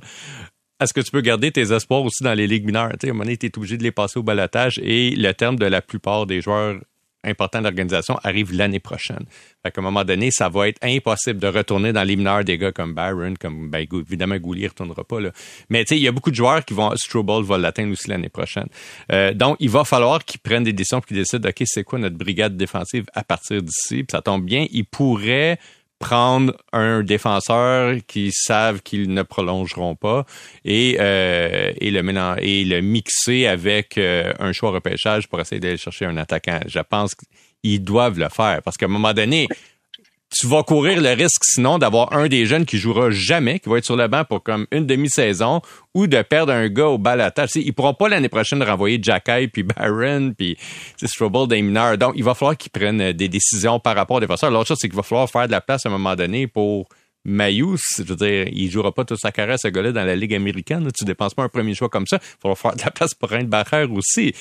Est-ce 0.82 0.94
que 0.94 1.00
tu 1.00 1.10
peux 1.10 1.22
garder 1.22 1.52
tes 1.52 1.72
espoirs 1.72 2.04
aussi 2.04 2.22
dans 2.24 2.34
les 2.34 2.48
ligues 2.48 2.66
mineures? 2.66 2.92
À 2.92 3.06
un 3.06 3.08
moment 3.08 3.24
donné, 3.24 3.38
tu 3.38 3.46
es 3.46 3.58
obligé 3.58 3.78
de 3.78 3.84
les 3.84 3.92
passer 3.92 4.20
au 4.20 4.24
balotage 4.24 4.78
et 4.84 5.12
le 5.12 5.34
terme 5.34 5.56
de 5.58 5.66
la 5.66 5.82
plupart 5.82 6.26
des 6.26 6.42
joueurs 6.42 6.76
importants 7.24 7.60
de 7.60 7.64
l'organisation 7.64 8.20
arrive 8.24 8.54
l'année 8.54 8.82
prochaine. 8.82 9.26
Fait 9.64 9.72
qu'à 9.72 9.80
un 9.80 9.84
moment 9.84 10.04
donné, 10.04 10.32
ça 10.32 10.50
va 10.50 10.68
être 10.68 10.84
impossible 10.84 11.40
de 11.40 11.48
retourner 11.48 11.94
dans 11.94 12.04
les 12.04 12.18
mineurs 12.18 12.44
des 12.44 12.58
gars 12.58 12.74
comme 12.74 12.94
Byron, 12.94 13.38
comme 13.38 13.70
ben, 13.70 13.88
évidemment 13.90 14.38
Goulier 14.38 14.66
ne 14.66 14.70
retournera 14.70 15.04
pas. 15.06 15.22
Là. 15.22 15.32
Mais 15.70 15.84
il 15.84 16.00
y 16.00 16.08
a 16.10 16.12
beaucoup 16.12 16.30
de 16.30 16.36
joueurs 16.36 16.64
qui 16.66 16.74
vont. 16.74 16.94
Strobel 16.96 17.44
va 17.44 17.58
l'atteindre 17.58 17.94
aussi 17.94 18.10
l'année 18.10 18.30
prochaine. 18.30 18.68
Euh, 19.14 19.34
donc, 19.34 19.56
il 19.62 19.70
va 19.70 19.86
falloir 19.86 20.24
qu'ils 20.26 20.42
prennent 20.42 20.66
des 20.66 20.74
décisions 20.74 21.00
et 21.00 21.04
qu'ils 21.04 21.18
décident 21.18 21.50
OK, 21.50 21.64
c'est 21.66 21.84
quoi 21.84 22.00
notre 22.00 22.18
brigade 22.18 22.58
défensive 22.58 23.06
à 23.14 23.24
partir 23.24 23.62
d'ici? 23.62 24.04
Puis 24.04 24.12
ça 24.12 24.22
tombe 24.22 24.44
bien, 24.44 24.68
ils 24.72 24.86
pourraient 24.86 25.58
prendre 26.06 26.54
un 26.72 27.02
défenseur 27.02 27.96
qui 28.06 28.32
savent 28.32 28.82
qu'ils 28.84 29.12
ne 29.12 29.24
prolongeront 29.24 29.96
pas 29.96 30.24
et, 30.64 30.98
euh, 31.00 31.74
et, 31.82 31.90
le, 31.90 32.02
le 32.02 32.82
mixer 32.82 33.48
avec 33.48 33.98
euh, 33.98 34.32
un 34.38 34.54
choix 34.54 34.70
repêchage 34.70 35.28
pour 35.28 35.42
essayer 35.42 35.60
d'aller 35.60 35.78
chercher 35.78 36.06
un 36.06 36.18
attaquant. 36.18 36.60
Je 36.68 36.80
pense 36.80 37.16
qu'ils 37.16 37.84
doivent 37.84 38.20
le 38.20 38.30
faire 38.30 38.62
parce 38.64 38.78
qu'à 38.78 38.86
un 38.86 38.90
moment 38.90 39.14
donné, 39.14 39.48
tu 40.38 40.48
vas 40.48 40.64
courir 40.64 41.02
le 41.02 41.12
risque 41.12 41.46
sinon 41.46 41.78
d'avoir 41.78 42.12
un 42.12 42.28
des 42.28 42.46
jeunes 42.46 42.66
qui 42.66 42.78
jouera 42.78 43.10
jamais, 43.10 43.60
qui 43.60 43.70
va 43.70 43.78
être 43.78 43.86
sur 43.86 43.96
le 43.96 44.08
banc 44.10 44.26
pour 44.26 44.44
comme 44.44 44.68
une 44.72 44.86
demi-saison, 44.86 45.62
ou 45.94 46.08
de 46.08 46.22
perdre 46.24 46.52
un 46.52 46.68
gars 46.68 46.88
au 46.88 46.98
balotage. 46.98 47.52
Tu 47.54 47.62
sais, 47.62 47.66
Ils 47.66 47.72
pourront 47.72 47.94
pas 47.94 48.10
l'année 48.10 48.28
prochaine 48.28 48.62
renvoyer 48.62 49.00
Jacky 49.02 49.48
puis 49.48 49.64
Barron 49.64 50.34
puis 50.38 50.58
Strobel 51.02 51.48
des 51.48 51.62
mineurs. 51.62 51.98
Donc, 51.98 52.14
il 52.18 52.24
va 52.24 52.34
falloir 52.34 52.58
qu'ils 52.58 52.72
prennent 52.72 53.00
euh, 53.00 53.14
des 53.14 53.30
décisions 53.30 53.80
par 53.80 53.96
rapport 53.96 54.18
aux 54.18 54.20
défenseurs. 54.20 54.52
L'autre 54.52 54.68
chose, 54.68 54.78
c'est 54.82 54.90
qu'il 54.90 54.98
va 54.98 55.04
falloir 55.04 55.30
faire 55.30 55.48
de 55.48 55.52
la 55.52 55.62
place 55.62 55.86
à 55.86 55.90
un 55.90 55.94
moment 55.94 56.16
donné 56.16 56.48
pour 56.48 56.90
Mayous. 57.24 57.80
Je 57.98 58.04
veux 58.04 58.18
dire, 58.18 58.48
il 58.52 58.70
jouera 58.70 58.92
pas 58.92 59.06
toute 59.06 59.20
sa 59.20 59.32
carrière, 59.32 59.58
ce 59.58 59.70
gars-là, 59.70 59.94
dans 59.94 60.04
la 60.04 60.18
Ligue 60.18 60.36
américaine. 60.36 60.86
Tu 60.94 61.06
dépenses 61.06 61.34
pas 61.34 61.44
un 61.44 61.50
premier 61.50 61.74
choix 61.74 61.88
comme 61.88 62.08
ça. 62.08 62.20
Il 62.22 62.50
va 62.50 62.56
falloir 62.56 62.58
faire 62.58 62.76
de 62.76 62.82
la 62.84 62.92
place 62.92 63.14
pour 63.14 63.30
Barrère 63.46 63.92
aussi. 63.94 64.34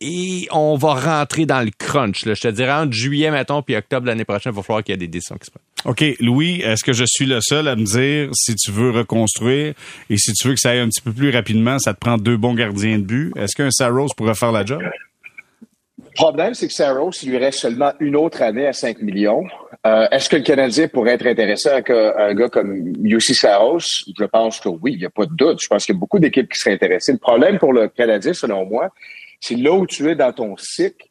Et, 0.00 0.46
on 0.52 0.76
va 0.76 0.94
rentrer 0.94 1.46
dans 1.46 1.60
le 1.60 1.70
crunch. 1.76 2.26
Là. 2.26 2.34
Je 2.34 2.42
te 2.42 2.48
dirais, 2.48 2.72
entre 2.72 2.92
juillet, 2.92 3.30
mettons, 3.30 3.62
puis 3.62 3.74
octobre 3.74 4.06
l'année 4.06 4.24
prochaine, 4.24 4.52
il 4.52 4.56
va 4.56 4.62
falloir 4.62 4.84
qu'il 4.84 4.92
y 4.92 4.94
ait 4.94 4.98
des 4.98 5.08
décisions 5.08 5.36
qui 5.36 5.46
se 5.46 5.50
prennent. 5.50 5.64
OK, 5.84 6.16
Louis, 6.20 6.60
est-ce 6.62 6.82
que 6.82 6.92
je 6.92 7.04
suis 7.06 7.26
le 7.26 7.40
seul 7.42 7.68
à 7.68 7.76
me 7.76 7.84
dire 7.84 8.30
si 8.32 8.54
tu 8.54 8.70
veux 8.70 8.90
reconstruire 8.90 9.74
et 10.08 10.16
si 10.16 10.32
tu 10.32 10.48
veux 10.48 10.54
que 10.54 10.60
ça 10.60 10.70
aille 10.70 10.78
un 10.78 10.88
petit 10.88 11.02
peu 11.02 11.12
plus 11.12 11.30
rapidement, 11.30 11.78
ça 11.78 11.92
te 11.92 11.98
prend 11.98 12.16
deux 12.16 12.36
bons 12.36 12.54
gardiens 12.54 12.98
de 12.98 13.04
but? 13.04 13.32
Est-ce 13.36 13.54
qu'un 13.54 13.70
Saros 13.70 14.08
pourrait 14.16 14.34
faire 14.34 14.52
la 14.52 14.64
job? 14.64 14.80
problème, 16.14 16.54
c'est 16.54 16.68
que 16.68 16.72
Saros, 16.72 17.10
il 17.22 17.30
lui 17.30 17.38
reste 17.38 17.58
seulement 17.58 17.92
une 18.00 18.16
autre 18.16 18.40
année 18.40 18.66
à 18.66 18.72
5 18.72 19.02
millions. 19.02 19.44
Euh, 19.86 20.06
est-ce 20.10 20.30
que 20.30 20.36
le 20.36 20.42
Canadien 20.42 20.88
pourrait 20.88 21.14
être 21.14 21.26
intéressé 21.26 21.68
avec 21.68 21.90
un, 21.90 22.34
gars 22.34 22.48
comme 22.48 22.94
Yossi 23.02 23.34
Saros? 23.34 23.80
Je 24.18 24.24
pense 24.24 24.60
que 24.60 24.68
oui, 24.68 24.92
il 24.92 24.98
n'y 24.98 25.04
a 25.04 25.10
pas 25.10 25.26
de 25.26 25.34
doute. 25.34 25.60
Je 25.60 25.66
pense 25.66 25.84
qu'il 25.84 25.94
y 25.94 25.98
a 25.98 26.00
beaucoup 26.00 26.18
d'équipes 26.18 26.50
qui 26.50 26.58
seraient 26.58 26.74
intéressées. 26.74 27.12
Le 27.12 27.18
problème 27.18 27.58
pour 27.58 27.72
le 27.72 27.88
Canadien, 27.88 28.32
selon 28.32 28.64
moi, 28.64 28.90
c'est 29.44 29.56
là 29.56 29.72
où 29.72 29.86
tu 29.86 30.08
es 30.08 30.14
dans 30.14 30.32
ton 30.32 30.56
cycle. 30.56 31.06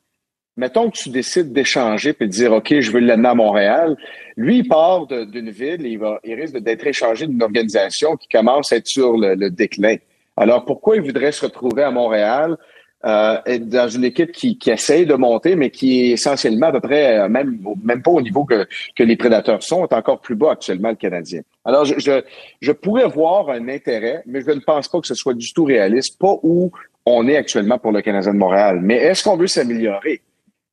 Mettons 0.57 0.89
que 0.89 0.97
tu 0.97 1.09
décides 1.09 1.53
d'échanger 1.53 2.13
puis 2.13 2.27
de 2.27 2.31
dire 2.31 2.51
OK, 2.51 2.79
je 2.79 2.91
veux 2.91 2.99
l'amener 2.99 3.29
à 3.29 3.35
Montréal. 3.35 3.95
Lui, 4.37 4.59
il 4.59 4.67
part 4.67 5.07
d'une 5.07 5.49
ville 5.49 5.85
et 5.85 5.99
il, 6.23 6.33
risque 6.33 6.57
d'être 6.57 6.85
échangé 6.85 7.27
d'une 7.27 7.41
organisation 7.41 8.15
qui 8.15 8.27
commence 8.27 8.71
à 8.71 8.77
être 8.77 8.87
sur 8.87 9.17
le 9.17 9.49
déclin. 9.49 9.97
Alors, 10.35 10.65
pourquoi 10.65 10.95
il 10.95 11.03
voudrait 11.03 11.31
se 11.31 11.45
retrouver 11.45 11.83
à 11.83 11.91
Montréal 11.91 12.57
euh, 13.05 13.37
dans 13.59 13.89
une 13.89 14.05
équipe 14.05 14.31
qui, 14.31 14.57
qui 14.57 14.71
essaye 14.71 15.05
de 15.05 15.13
monter, 15.15 15.55
mais 15.57 15.69
qui 15.69 15.99
est 15.99 16.11
essentiellement 16.11 16.67
à 16.67 16.71
peu 16.71 16.79
près, 16.79 17.19
euh, 17.19 17.27
même, 17.27 17.59
même 17.83 18.01
pas 18.01 18.11
au 18.11 18.21
niveau 18.21 18.45
que, 18.45 18.65
que 18.95 19.03
les 19.03 19.17
prédateurs 19.17 19.61
sont, 19.61 19.85
est 19.85 19.93
encore 19.93 20.21
plus 20.21 20.35
bas 20.35 20.51
actuellement 20.51 20.89
le 20.89 20.95
Canadien. 20.95 21.41
Alors, 21.65 21.83
je, 21.83 21.99
je, 21.99 22.23
je 22.61 22.71
pourrais 22.71 23.07
voir 23.07 23.49
un 23.49 23.67
intérêt, 23.67 24.23
mais 24.25 24.41
je 24.41 24.51
ne 24.51 24.61
pense 24.61 24.87
pas 24.87 25.01
que 25.01 25.07
ce 25.07 25.15
soit 25.15 25.33
du 25.33 25.51
tout 25.51 25.65
réaliste, 25.65 26.17
pas 26.17 26.39
où 26.43 26.71
on 27.05 27.27
est 27.27 27.37
actuellement 27.37 27.77
pour 27.77 27.91
le 27.91 28.01
Canadien 28.01 28.33
de 28.33 28.37
Montréal. 28.37 28.79
Mais 28.81 28.95
est-ce 28.95 29.23
qu'on 29.23 29.37
veut 29.37 29.47
s'améliorer? 29.47 30.21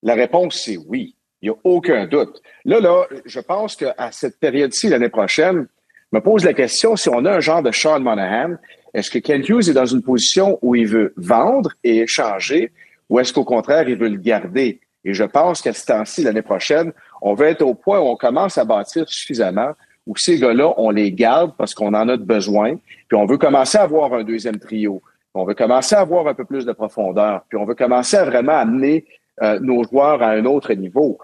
La 0.02 0.14
réponse, 0.14 0.62
c'est 0.64 0.76
oui. 0.76 1.14
Il 1.42 1.50
n'y 1.50 1.54
a 1.54 1.58
aucun 1.64 2.06
doute. 2.06 2.40
Là, 2.64 2.80
là, 2.80 3.06
je 3.24 3.40
pense 3.40 3.76
qu'à 3.76 3.94
cette 4.12 4.38
période-ci, 4.38 4.88
l'année 4.88 5.08
prochaine, 5.08 5.66
je 6.12 6.18
me 6.18 6.22
pose 6.22 6.44
la 6.44 6.52
question 6.52 6.96
si 6.96 7.08
on 7.08 7.24
a 7.24 7.32
un 7.32 7.40
genre 7.40 7.62
de 7.62 7.72
Sean 7.72 8.00
Monahan 8.00 8.56
est-ce 8.92 9.10
que 9.10 9.18
Ken 9.18 9.42
Hughes 9.46 9.68
est 9.68 9.74
dans 9.74 9.86
une 9.86 10.02
position 10.02 10.58
où 10.62 10.74
il 10.74 10.86
veut 10.86 11.12
vendre 11.16 11.72
et 11.84 11.98
échanger 11.98 12.72
ou 13.08 13.18
est-ce 13.18 13.32
qu'au 13.32 13.44
contraire, 13.44 13.88
il 13.88 13.96
veut 13.96 14.08
le 14.08 14.18
garder? 14.18 14.80
Et 15.04 15.14
je 15.14 15.24
pense 15.24 15.62
qu'à 15.62 15.72
ce 15.72 15.86
temps-ci, 15.86 16.22
l'année 16.22 16.42
prochaine, 16.42 16.92
on 17.22 17.34
va 17.34 17.46
être 17.46 17.62
au 17.62 17.74
point 17.74 17.98
où 17.98 18.04
on 18.04 18.16
commence 18.16 18.58
à 18.58 18.64
bâtir 18.64 19.08
suffisamment 19.08 19.72
où 20.06 20.16
ces 20.16 20.38
gars-là, 20.38 20.74
on 20.76 20.90
les 20.90 21.12
garde 21.12 21.52
parce 21.56 21.74
qu'on 21.74 21.94
en 21.94 22.08
a 22.08 22.16
besoin, 22.16 22.76
puis 23.08 23.16
on 23.16 23.26
veut 23.26 23.38
commencer 23.38 23.78
à 23.78 23.82
avoir 23.82 24.12
un 24.14 24.24
deuxième 24.24 24.58
trio. 24.58 25.02
On 25.34 25.44
veut 25.44 25.54
commencer 25.54 25.94
à 25.94 26.00
avoir 26.00 26.26
un 26.26 26.34
peu 26.34 26.44
plus 26.44 26.64
de 26.66 26.72
profondeur, 26.72 27.42
puis 27.48 27.58
on 27.58 27.64
veut 27.64 27.74
commencer 27.74 28.16
à 28.16 28.24
vraiment 28.24 28.58
amener 28.58 29.04
euh, 29.42 29.58
nos 29.60 29.84
joueurs 29.84 30.22
à 30.22 30.30
un 30.30 30.44
autre 30.44 30.74
niveau. 30.74 31.18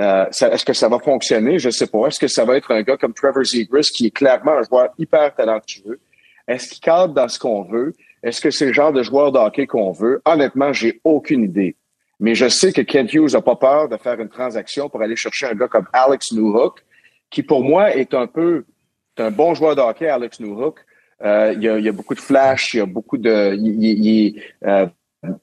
Euh, 0.00 0.26
est-ce 0.28 0.64
que 0.64 0.72
ça 0.72 0.88
va 0.88 0.98
fonctionner? 0.98 1.58
Je 1.58 1.68
ne 1.68 1.72
sais 1.72 1.86
pas. 1.86 2.06
Est-ce 2.06 2.18
que 2.18 2.28
ça 2.28 2.44
va 2.44 2.56
être 2.56 2.70
un 2.72 2.82
gars 2.82 2.96
comme 2.96 3.14
Trevor 3.14 3.44
Zegras, 3.44 3.88
qui 3.94 4.06
est 4.06 4.10
clairement 4.10 4.52
un 4.52 4.62
joueur 4.62 4.88
hyper 4.98 5.34
talentueux, 5.34 6.00
est-ce 6.48 6.68
qu'il 6.68 6.80
cadre 6.80 7.14
dans 7.14 7.28
ce 7.28 7.38
qu'on 7.38 7.62
veut? 7.62 7.92
Est-ce 8.22 8.40
que 8.40 8.50
c'est 8.50 8.66
le 8.66 8.72
genre 8.72 8.92
de 8.92 9.02
joueur 9.02 9.32
de 9.32 9.38
hockey 9.38 9.66
qu'on 9.66 9.92
veut? 9.92 10.20
Honnêtement, 10.24 10.72
j'ai 10.72 11.00
aucune 11.04 11.44
idée. 11.44 11.76
Mais 12.20 12.34
je 12.34 12.48
sais 12.48 12.72
que 12.72 12.82
Kent 12.82 13.14
Hughes 13.14 13.32
n'a 13.32 13.40
pas 13.40 13.56
peur 13.56 13.88
de 13.88 13.96
faire 13.96 14.20
une 14.20 14.28
transaction 14.28 14.88
pour 14.88 15.02
aller 15.02 15.16
chercher 15.16 15.46
un 15.46 15.54
gars 15.54 15.68
comme 15.68 15.86
Alex 15.92 16.32
Newhook, 16.32 16.84
qui 17.30 17.42
pour 17.42 17.64
moi 17.64 17.94
est 17.94 18.14
un 18.14 18.26
peu 18.26 18.64
un 19.18 19.30
bon 19.30 19.54
joueur 19.54 19.76
de 19.76 19.80
hockey, 19.80 20.08
Alex 20.08 20.40
Newhook. 20.40 20.80
Euh, 21.24 21.52
il, 21.56 21.62
y 21.62 21.68
a, 21.68 21.78
y 21.78 21.88
a, 21.88 21.92
beaucoup 21.92 22.14
de 22.14 22.20
flash, 22.20 22.74
il 22.74 22.78
y 22.78 22.80
a 22.80 22.86
beaucoup 22.86 23.18
de. 23.18 23.54
Il, 23.56 24.08
est 24.08 24.34
euh, 24.66 24.86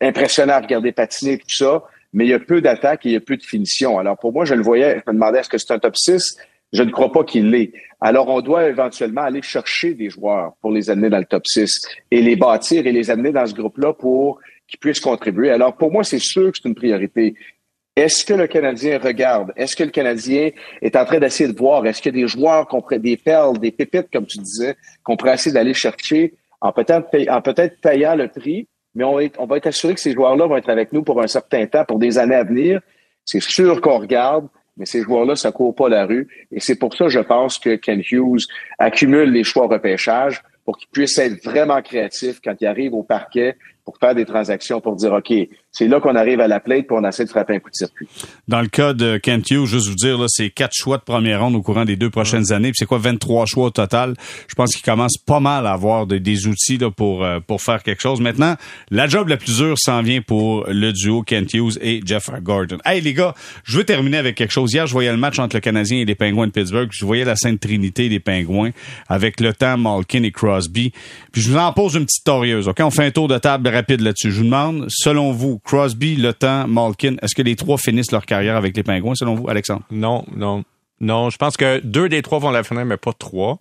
impressionnant 0.02 0.54
à 0.54 0.60
regarder 0.60 0.92
patiner 0.92 1.38
tout 1.38 1.50
ça, 1.50 1.84
mais 2.12 2.26
il 2.26 2.30
y 2.30 2.34
a 2.34 2.40
peu 2.40 2.62
d'attaques 2.62 3.06
et 3.06 3.10
il 3.10 3.14
y 3.14 3.18
a 3.18 3.22
peu 3.22 3.38
de 3.38 3.44
finition. 3.44 3.98
Alors 3.98 4.18
pour 4.18 4.34
moi, 4.34 4.46
je 4.46 4.56
le 4.56 4.62
voyais, 4.62 5.02
je 5.06 5.12
me 5.12 5.16
demandais 5.16 5.40
est-ce 5.40 5.50
que 5.50 5.58
c'est 5.58 5.72
un 5.72 5.80
top 5.80 5.96
6? 5.96 6.38
Je 6.72 6.84
ne 6.84 6.92
crois 6.92 7.12
pas 7.12 7.24
qu'il 7.24 7.50
l'est. 7.50 7.72
Alors, 8.00 8.30
on 8.30 8.42
doit 8.42 8.68
éventuellement 8.68 9.24
aller 9.24 9.42
chercher 9.42 9.96
des 9.96 10.10
joueurs 10.10 10.54
pour 10.62 10.72
les 10.72 10.90
amener 10.90 11.10
dans 11.10 11.18
le 11.18 11.26
top 11.26 11.48
6 11.48 11.82
et 12.12 12.22
les 12.22 12.36
bâtir 12.36 12.86
et 12.86 12.92
les 12.92 13.10
amener 13.10 13.32
dans 13.32 13.46
ce 13.46 13.54
groupe-là 13.54 13.94
pour 13.94 14.40
qu'ils 14.68 14.80
puissent 14.80 15.00
contribuer. 15.00 15.50
Alors, 15.50 15.76
pour 15.76 15.92
moi, 15.92 16.04
c'est 16.04 16.20
sûr 16.20 16.52
que 16.52 16.58
c'est 16.62 16.70
une 16.70 16.76
priorité. 16.76 17.34
Est-ce 18.00 18.24
que 18.24 18.34
le 18.34 18.48
Canadien 18.48 18.98
regarde? 18.98 19.52
Est-ce 19.58 19.76
que 19.76 19.84
le 19.84 19.90
Canadien 19.90 20.52
est 20.82 20.96
en 20.96 21.04
train 21.04 21.20
d'essayer 21.20 21.52
de 21.52 21.58
voir? 21.58 21.86
Est-ce 21.86 22.02
qu'il 22.02 22.16
y 22.16 22.20
a 22.20 22.22
des 22.22 22.30
joueurs 22.30 22.66
qu'on 22.66 22.80
pourrait, 22.80 22.98
des 22.98 23.18
perles, 23.18 23.58
des 23.58 23.72
pépites, 23.72 24.08
comme 24.10 24.26
tu 24.26 24.38
disais, 24.38 24.78
qu'on 25.04 25.18
pourrait 25.18 25.34
essayer 25.34 25.52
d'aller 25.54 25.74
chercher 25.74 26.34
en 26.62 26.72
peut-être, 26.72 27.10
peut-être 27.44 27.82
payant 27.82 28.16
le 28.16 28.30
prix, 28.30 28.70
mais 28.96 29.04
on, 29.04 29.46
va 29.46 29.58
être 29.58 29.68
assuré 29.68 29.96
que 29.96 30.00
ces 30.00 30.14
joueurs-là 30.14 30.48
vont 30.48 30.56
être 30.56 30.70
avec 30.70 30.94
nous 30.94 31.04
pour 31.04 31.22
un 31.22 31.28
certain 31.28 31.66
temps, 31.68 31.84
pour 31.84 32.00
des 32.00 32.18
années 32.18 32.36
à 32.36 32.46
venir. 32.46 32.80
C'est 33.26 33.42
sûr 33.42 33.82
qu'on 33.82 34.00
regarde. 34.00 34.48
Mais 34.78 34.86
ces 34.86 35.02
joueurs-là, 35.02 35.36
ça 35.36 35.52
court 35.52 35.76
pas 35.76 35.90
la 35.90 36.06
rue. 36.06 36.30
Et 36.54 36.62
c'est 36.62 36.76
pour 36.76 36.96
ça, 36.96 37.10
je 37.10 37.20
pense 37.20 37.60
que 37.60 37.76
Ken 37.76 38.02
Hughes 38.10 38.48
accumule 38.78 39.30
les 39.30 39.44
choix 39.44 39.68
repêchage 39.68 40.42
pour 40.64 40.78
qu'il 40.78 40.88
puisse 40.88 41.18
être 41.18 41.44
vraiment 41.44 41.82
créatif 41.82 42.40
quand 42.42 42.56
il 42.62 42.66
arrive 42.66 42.94
au 42.94 43.04
parquet 43.04 43.58
pour 43.84 43.98
faire 43.98 44.16
des 44.16 44.26
transactions, 44.26 44.80
pour 44.80 44.96
dire, 44.96 45.12
OK, 45.12 45.34
c'est 45.72 45.88
là 45.88 46.00
qu'on 46.00 46.16
arrive 46.16 46.40
à 46.40 46.48
la 46.48 46.60
plate 46.60 46.88
pour 46.88 46.98
on 46.98 47.08
essaie 47.08 47.26
de 47.26 47.30
frapper 47.30 47.56
un 47.56 47.60
coup 47.60 47.70
de 47.70 47.76
circuit. 47.76 48.08
Dans 48.48 48.62
le 48.62 48.68
cas 48.68 48.94
de 48.94 49.18
Kent 49.18 49.52
Hughes, 49.52 49.66
juste 49.66 49.88
vous 49.88 49.96
dire, 49.96 50.18
là, 50.18 50.26
c'est 50.28 50.50
quatre 50.50 50.74
choix 50.74 50.98
de 50.98 51.04
première 51.04 51.42
ronde 51.42 51.56
au 51.56 51.62
courant 51.62 51.86
des 51.86 51.96
deux 51.96 52.10
prochaines 52.10 52.52
années. 52.52 52.70
Puis 52.70 52.80
c'est 52.80 52.86
quoi, 52.86 52.98
23 52.98 53.46
choix 53.46 53.68
au 53.68 53.70
total? 53.70 54.16
Je 54.48 54.56
pense 54.56 54.74
qu'il 54.74 54.84
commence 54.84 55.18
pas 55.18 55.40
mal 55.40 55.68
à 55.68 55.74
avoir 55.74 56.08
des 56.08 56.48
outils 56.48 56.78
là, 56.78 56.90
pour, 56.90 57.24
euh, 57.24 57.40
pour 57.40 57.62
faire 57.62 57.84
quelque 57.84 58.02
chose. 58.02 58.20
Maintenant, 58.20 58.56
la 58.90 59.08
job 59.08 59.28
la 59.28 59.38
plus 59.38 59.58
dure 59.58 59.78
s'en 59.78 60.02
vient 60.02 60.22
pour 60.22 60.66
le 60.68 60.92
duo 60.92 61.22
Kent 61.22 61.54
Hughes 61.54 61.78
et 61.82 62.02
Jeff 62.04 62.30
Gordon. 62.42 62.78
Hey 62.84 63.02
les 63.02 63.14
gars, 63.14 63.36
je 63.64 63.78
veux 63.78 63.84
terminer 63.84 64.18
avec 64.18 64.36
quelque 64.36 64.52
chose. 64.52 64.74
Hier, 64.74 64.88
je 64.88 64.94
voyais 64.94 65.12
le 65.12 65.18
match 65.18 65.38
entre 65.38 65.56
le 65.56 65.62
Canadien 65.62 66.00
et 66.00 66.06
les 66.06 66.16
Penguins 66.16 66.48
de 66.48 66.52
Pittsburgh. 66.52 66.90
Je 66.92 67.06
voyais 67.06 67.26
la 67.26 67.36
Sainte 67.36 67.60
Trinité 67.60 68.10
des 68.10 68.20
Penguins 68.20 68.72
avec 69.08 69.40
le 69.40 69.54
temps, 69.54 69.78
Malkin 69.78 70.24
et 70.24 70.32
Crosby. 70.32 70.92
Puis 71.32 71.42
je 71.44 71.52
vous 71.52 71.58
en 71.58 71.72
pose 71.74 71.94
une 71.94 72.06
petite 72.06 72.26
torieuse. 72.26 72.68
OK? 72.68 72.80
On 72.80 72.90
fait 72.90 73.06
un 73.06 73.12
tour 73.12 73.28
de 73.28 73.38
table 73.38 73.70
rapide 73.70 74.02
là-dessus. 74.02 74.32
Je 74.32 74.38
vous 74.38 74.46
demande, 74.46 74.88
selon 74.90 75.32
vous, 75.32 75.59
Crosby, 75.64 76.16
Le 76.16 76.34
Temps, 76.34 76.68
Malkin, 76.68 77.16
est-ce 77.22 77.36
que 77.36 77.42
les 77.42 77.56
trois 77.56 77.78
finissent 77.78 78.12
leur 78.12 78.26
carrière 78.26 78.56
avec 78.56 78.76
les 78.76 78.84
Pingouins, 78.84 79.16
selon 79.16 79.36
vous, 79.36 79.50
Alexandre? 79.50 79.84
Non, 79.92 80.26
non. 80.36 80.64
Non, 81.02 81.30
je 81.30 81.38
pense 81.38 81.56
que 81.56 81.80
deux 81.80 82.10
des 82.10 82.22
trois 82.22 82.40
vont 82.40 82.52
la 82.52 82.64
finir, 82.64 82.86
mais 82.86 82.98
pas 82.98 83.14
trois. 83.14 83.58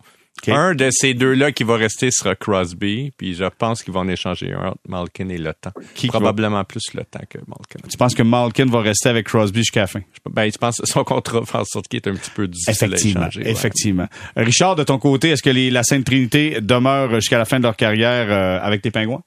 Un 0.46 0.74
de 0.74 0.88
ces 0.92 1.14
deux-là 1.14 1.52
qui 1.52 1.64
va 1.64 1.76
rester 1.76 2.10
sera 2.10 2.36
Crosby, 2.36 3.12
puis 3.16 3.34
je 3.34 3.44
pense 3.44 3.82
qu'ils 3.82 3.92
vont 3.92 4.00
en 4.00 4.08
échanger 4.08 4.52
un 4.52 4.74
Malkin 4.88 5.28
et 5.30 5.38
Le 5.38 5.52
Temps. 5.52 5.72
Qui 5.94 6.06
Probablement 6.06 6.62
plus 6.64 6.94
Le 6.94 7.02
Temps 7.04 7.24
que 7.28 7.38
Malkin. 7.38 7.80
Tu 7.90 7.96
penses 7.96 8.14
que 8.14 8.22
Malkin 8.22 8.66
va 8.66 8.80
rester 8.80 9.08
avec 9.08 9.26
Crosby 9.26 9.60
jusqu'à 9.60 9.80
la 9.80 9.86
fin? 9.88 10.00
Ben, 10.30 10.50
je 10.50 10.56
pense 10.56 10.78
que 10.78 10.86
son 10.86 11.04
contrat 11.04 11.40
en 11.40 11.64
sorte 11.64 11.88
qu'il 11.88 11.98
est 11.98 12.08
un 12.08 12.14
petit 12.14 12.30
peu 12.30 12.46
difficile 12.46 12.88
effectivement, 12.92 13.24
à 13.24 13.28
échanger. 13.28 13.50
Effectivement. 13.50 14.06
Richard, 14.36 14.76
de 14.76 14.84
ton 14.84 14.98
côté, 14.98 15.30
est-ce 15.30 15.42
que 15.42 15.50
la 15.50 15.82
Sainte 15.82 16.04
Trinité 16.04 16.60
demeure 16.60 17.14
jusqu'à 17.16 17.38
la 17.38 17.44
fin 17.44 17.58
de 17.58 17.64
leur 17.64 17.76
carrière 17.76 18.26
euh, 18.30 18.64
avec 18.64 18.84
les 18.84 18.90
Pingouins? 18.90 19.22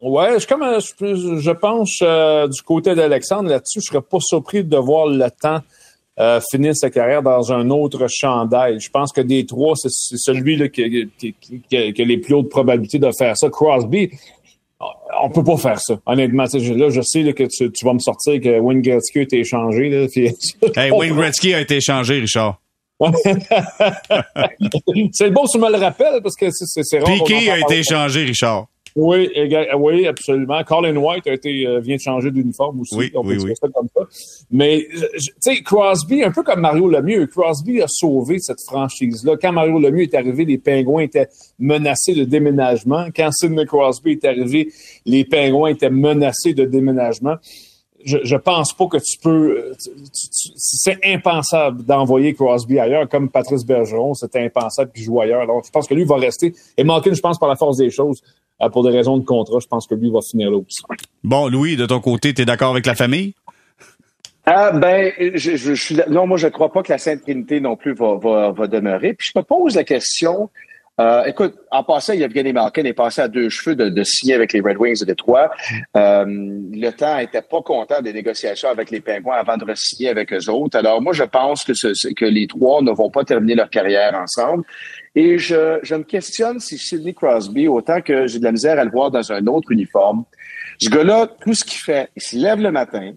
Ouais, 0.00 0.40
je, 0.40 0.46
comme, 0.46 0.64
je, 0.80 1.40
je 1.40 1.50
pense 1.50 1.98
euh, 2.02 2.48
du 2.48 2.62
côté 2.62 2.94
d'Alexandre 2.94 3.50
là-dessus, 3.50 3.80
je 3.80 3.86
serais 3.86 4.00
pas 4.00 4.18
surpris 4.20 4.64
de 4.64 4.76
voir 4.78 5.06
le 5.06 5.28
temps 5.30 5.60
euh, 6.18 6.40
finir 6.50 6.74
sa 6.74 6.90
carrière 6.90 7.22
dans 7.22 7.52
un 7.52 7.68
autre 7.70 8.06
chandail. 8.08 8.80
Je 8.80 8.90
pense 8.90 9.12
que 9.12 9.20
des 9.20 9.44
trois, 9.44 9.74
c'est 9.76 9.90
celui 9.90 10.56
là, 10.56 10.68
qui, 10.68 11.08
qui, 11.18 11.34
qui, 11.68 11.76
a 11.76 12.04
les 12.04 12.18
plus 12.18 12.34
hautes 12.34 12.48
probabilités 12.48 12.98
de 12.98 13.10
faire 13.16 13.36
ça. 13.36 13.50
Crosby, 13.50 14.10
on 15.22 15.30
peut 15.30 15.44
pas 15.44 15.56
faire 15.56 15.80
ça. 15.80 16.00
Honnêtement, 16.06 16.44
là, 16.44 16.88
je 16.90 17.02
sais 17.02 17.22
là, 17.22 17.32
que 17.32 17.44
tu, 17.44 17.70
tu, 17.70 17.84
vas 17.84 17.92
me 17.92 17.98
sortir 17.98 18.40
que 18.40 18.58
Wayne 18.58 18.80
Gretzky 18.80 19.18
a 19.18 19.22
été 19.22 19.40
échangé. 19.40 19.90
Là, 19.90 20.06
hey, 20.76 20.90
Wayne 20.90 21.14
Gretzky 21.14 21.54
a 21.54 21.60
été 21.60 21.76
échangé, 21.76 22.20
Richard. 22.20 22.60
c'est 25.12 25.30
bon, 25.30 25.46
tu 25.46 25.58
me 25.58 25.70
le 25.70 25.78
rappelles 25.78 26.20
parce 26.22 26.36
que 26.36 26.48
c'est 26.50 26.98
rare. 26.98 27.14
Piqué 27.14 27.50
a 27.50 27.58
été 27.58 27.78
échangé, 27.78 28.24
Richard. 28.24 28.66
Oui, 28.96 29.30
oui, 29.76 30.06
absolument. 30.06 30.62
Colin 30.64 30.96
White 30.96 31.26
a 31.26 31.32
été, 31.32 31.66
euh, 31.66 31.80
vient 31.80 31.96
de 31.96 32.00
changer 32.00 32.30
d'uniforme 32.30 32.80
aussi. 32.80 32.96
Oui, 32.96 33.12
oui, 33.14 33.38
oui. 33.42 33.54
comme 33.60 33.88
ça. 33.94 34.02
Mais, 34.50 34.86
tu 34.90 35.32
sais, 35.38 35.62
Crosby, 35.62 36.22
un 36.22 36.30
peu 36.30 36.42
comme 36.42 36.60
Mario 36.60 36.88
Lemieux, 36.88 37.26
Crosby 37.26 37.80
a 37.82 37.86
sauvé 37.88 38.38
cette 38.38 38.60
franchise-là. 38.66 39.36
Quand 39.40 39.52
Mario 39.52 39.78
Lemieux 39.78 40.02
est 40.02 40.14
arrivé, 40.14 40.44
les 40.44 40.58
Pingouins 40.58 41.02
étaient 41.02 41.28
menacés 41.58 42.14
de 42.14 42.24
déménagement. 42.24 43.06
Quand 43.14 43.30
Sidney 43.32 43.66
Crosby 43.66 44.12
est 44.12 44.24
arrivé, 44.24 44.72
les 45.06 45.24
Pingouins 45.24 45.70
étaient 45.70 45.90
menacés 45.90 46.54
de 46.54 46.64
déménagement. 46.64 47.36
Je, 48.02 48.16
je 48.24 48.36
pense 48.36 48.72
pas 48.72 48.86
que 48.86 48.96
tu 48.96 49.18
peux. 49.18 49.72
C'est 50.12 50.98
impensable 51.04 51.84
d'envoyer 51.84 52.32
Crosby 52.32 52.78
ailleurs, 52.78 53.06
comme 53.08 53.28
Patrice 53.28 53.64
Bergeron, 53.64 54.14
c'était 54.14 54.42
impensable 54.42 54.90
qu'il 54.92 55.04
joue 55.04 55.20
ailleurs. 55.20 55.42
Alors, 55.42 55.62
je 55.62 55.70
pense 55.70 55.86
que 55.86 55.92
lui 55.92 56.04
va 56.04 56.16
rester. 56.16 56.54
Et 56.78 56.84
Malkin, 56.84 57.12
je 57.12 57.20
pense, 57.20 57.38
par 57.38 57.50
la 57.50 57.56
force 57.56 57.76
des 57.76 57.90
choses, 57.90 58.22
euh, 58.22 58.39
pour 58.68 58.84
des 58.84 58.90
raisons 58.90 59.16
de 59.16 59.24
contrat, 59.24 59.58
je 59.60 59.66
pense 59.66 59.86
que 59.86 59.94
lui 59.94 60.10
va 60.10 60.20
finir 60.20 60.50
là 60.50 60.58
aussi. 60.58 60.82
Bon, 61.24 61.48
Louis, 61.48 61.76
de 61.76 61.86
ton 61.86 62.00
côté, 62.00 62.34
tu 62.34 62.42
es 62.42 62.44
d'accord 62.44 62.70
avec 62.70 62.84
la 62.84 62.94
famille? 62.94 63.34
Ah 64.46 64.72
ben, 64.72 65.12
je, 65.34 65.56
je, 65.56 65.72
suis 65.74 65.96
non, 66.08 66.26
moi 66.26 66.36
je 66.36 66.46
ne 66.46 66.50
crois 66.50 66.72
pas 66.72 66.82
que 66.82 66.90
la 66.90 66.98
Sainte 66.98 67.22
Trinité 67.22 67.60
non 67.60 67.76
plus 67.76 67.94
va, 67.94 68.16
va, 68.16 68.50
va 68.50 68.66
demeurer. 68.66 69.14
Puis 69.14 69.30
je 69.32 69.38
me 69.38 69.44
pose 69.44 69.76
la 69.76 69.84
question. 69.84 70.50
Euh, 71.00 71.24
écoute, 71.24 71.54
en 71.70 71.82
passant, 71.82 72.12
il 72.12 72.20
y 72.20 72.22
a 72.22 72.26
Evgeny 72.26 72.52
Malkin 72.52 72.84
est 72.84 72.92
passé 72.92 73.22
à 73.22 73.28
deux 73.28 73.48
cheveux 73.48 73.74
de, 73.74 73.88
de 73.88 74.04
signer 74.04 74.34
avec 74.34 74.52
les 74.52 74.60
Red 74.60 74.76
Wings 74.76 75.00
de 75.00 75.06
Détroit. 75.06 75.50
Euh, 75.96 76.24
le 76.26 76.90
temps 76.90 77.16
n'était 77.16 77.40
pas 77.40 77.62
content 77.62 78.02
des 78.02 78.12
négociations 78.12 78.68
avec 78.68 78.90
les 78.90 79.00
Pingouins 79.00 79.36
avant 79.36 79.56
de 79.56 79.64
re-signer 79.64 80.10
avec 80.10 80.30
eux 80.32 80.50
autres. 80.50 80.76
Alors 80.76 81.00
moi, 81.00 81.14
je 81.14 81.24
pense 81.24 81.64
que, 81.64 81.72
ce, 81.72 82.12
que 82.12 82.26
les 82.26 82.46
trois 82.46 82.82
ne 82.82 82.90
vont 82.90 83.10
pas 83.10 83.24
terminer 83.24 83.54
leur 83.54 83.70
carrière 83.70 84.14
ensemble. 84.14 84.64
Et 85.14 85.38
je, 85.38 85.78
je 85.82 85.94
me 85.94 86.04
questionne 86.04 86.60
si 86.60 86.76
Sidney 86.76 87.14
Crosby, 87.14 87.66
autant 87.66 88.02
que 88.02 88.26
j'ai 88.26 88.38
de 88.38 88.44
la 88.44 88.52
misère 88.52 88.78
à 88.78 88.84
le 88.84 88.90
voir 88.90 89.10
dans 89.10 89.32
un 89.32 89.46
autre 89.46 89.72
uniforme, 89.72 90.24
ce 90.78 90.90
gars-là, 90.90 91.28
tout 91.40 91.54
ce 91.54 91.64
qu'il 91.64 91.80
fait, 91.80 92.10
il 92.14 92.22
se 92.22 92.36
lève 92.36 92.60
le 92.60 92.70
matin, 92.70 93.12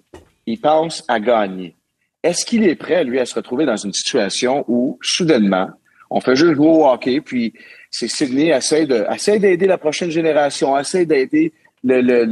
il 0.45 0.59
pense 0.59 1.03
à 1.09 1.19
gagner. 1.19 1.75
Est-ce 2.23 2.45
qu'il 2.45 2.63
est 2.63 2.75
prêt, 2.75 3.03
lui, 3.03 3.19
à 3.19 3.25
se 3.25 3.36
retrouver 3.36 3.65
dans 3.65 3.75
une 3.75 3.91
situation 3.91 4.63
où, 4.69 4.97
soudainement, 5.01 5.69
on 6.14 6.22
fait 6.22 6.36
juste 6.36 6.53
jouer 6.53 6.68
au 6.68 6.86
hockey, 6.86 7.22
puis 7.22 7.53
c'est 7.89 8.07
Sydney 8.07 8.49
essaie 8.49 8.86
de, 8.86 9.03
essaie 9.11 9.39
d'aider 9.39 9.66
la 9.66 9.80
prochaine 9.80 10.11
génération, 10.11 10.78
essaie 10.78 11.07
d'aider 11.07 11.53
le, 11.84 12.01
le, 12.01 12.26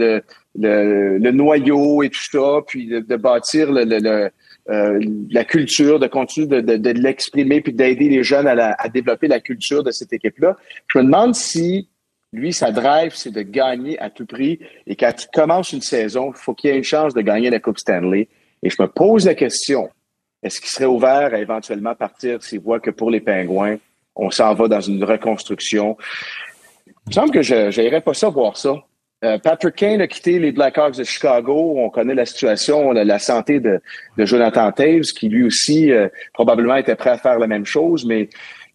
le, 0.55 1.17
le, 1.17 1.31
noyau 1.31 2.03
et 2.03 2.09
tout 2.09 2.23
ça, 2.31 2.61
puis 2.67 2.85
de, 2.87 3.15
bâtir 3.15 3.69
euh, 3.71 4.99
la 5.31 5.43
culture, 5.43 5.99
de 5.99 6.05
continuer 6.05 6.61
de, 6.61 6.89
l'exprimer, 6.91 7.59
puis 7.61 7.73
d'aider 7.73 8.07
les 8.07 8.23
jeunes 8.23 8.47
à, 8.47 8.87
développer 8.87 9.27
la 9.27 9.39
culture 9.39 9.83
de 9.83 9.89
cette 9.89 10.13
équipe-là. 10.13 10.55
Je 10.87 10.99
me 10.99 11.05
demande 11.05 11.33
si 11.33 11.89
lui, 12.33 12.53
sa 12.53 12.71
drive, 12.71 13.13
c'est 13.15 13.33
de 13.33 13.41
gagner 13.41 13.99
à 13.99 14.11
tout 14.11 14.27
prix. 14.27 14.59
Et 14.85 14.95
quand 14.95 15.11
il 15.21 15.27
commence 15.33 15.73
une 15.73 15.81
saison, 15.81 16.31
il 16.31 16.37
faut 16.37 16.53
qu'il 16.53 16.69
ait 16.69 16.77
une 16.77 16.83
chance 16.83 17.15
de 17.15 17.21
gagner 17.21 17.49
la 17.49 17.59
Coupe 17.59 17.79
Stanley. 17.79 18.29
Et 18.63 18.69
je 18.69 18.79
me 18.79 18.87
pose 18.87 19.25
la 19.25 19.33
question, 19.33 19.89
est-ce 20.43 20.59
qu'il 20.59 20.69
serait 20.69 20.85
ouvert 20.85 21.33
à 21.33 21.39
éventuellement 21.39 21.95
partir 21.95 22.41
s'il 22.41 22.59
voit 22.59 22.79
que 22.79 22.89
pour 22.89 23.11
les 23.11 23.21
Pingouins, 23.21 23.77
on 24.15 24.31
s'en 24.31 24.53
va 24.53 24.67
dans 24.67 24.81
une 24.81 25.03
reconstruction? 25.03 25.97
Il 26.87 26.93
me 27.07 27.13
semble 27.13 27.31
que 27.31 27.41
je 27.41 27.79
n'irais 27.79 28.01
pas 28.01 28.13
ça 28.13 28.29
voir 28.29 28.57
ça. 28.57 28.75
Euh, 29.23 29.37
Patrick 29.37 29.75
Kane 29.75 30.01
a 30.01 30.07
quitté 30.07 30.39
les 30.39 30.51
Blackhawks 30.51 30.97
de 30.97 31.03
Chicago. 31.03 31.75
On 31.77 31.91
connaît 31.91 32.15
la 32.15 32.25
situation, 32.25 32.91
la, 32.91 33.19
santé 33.19 33.59
de, 33.59 33.79
Jonathan 34.17 34.71
Taves, 34.71 35.11
qui 35.15 35.29
lui 35.29 35.43
aussi 35.43 35.91
euh, 35.91 36.07
probablement 36.33 36.75
était 36.75 36.95
prêt 36.95 37.11
à 37.11 37.17
faire 37.17 37.37
la 37.37 37.45
même 37.45 37.65
chose, 37.65 38.03
mais 38.03 38.29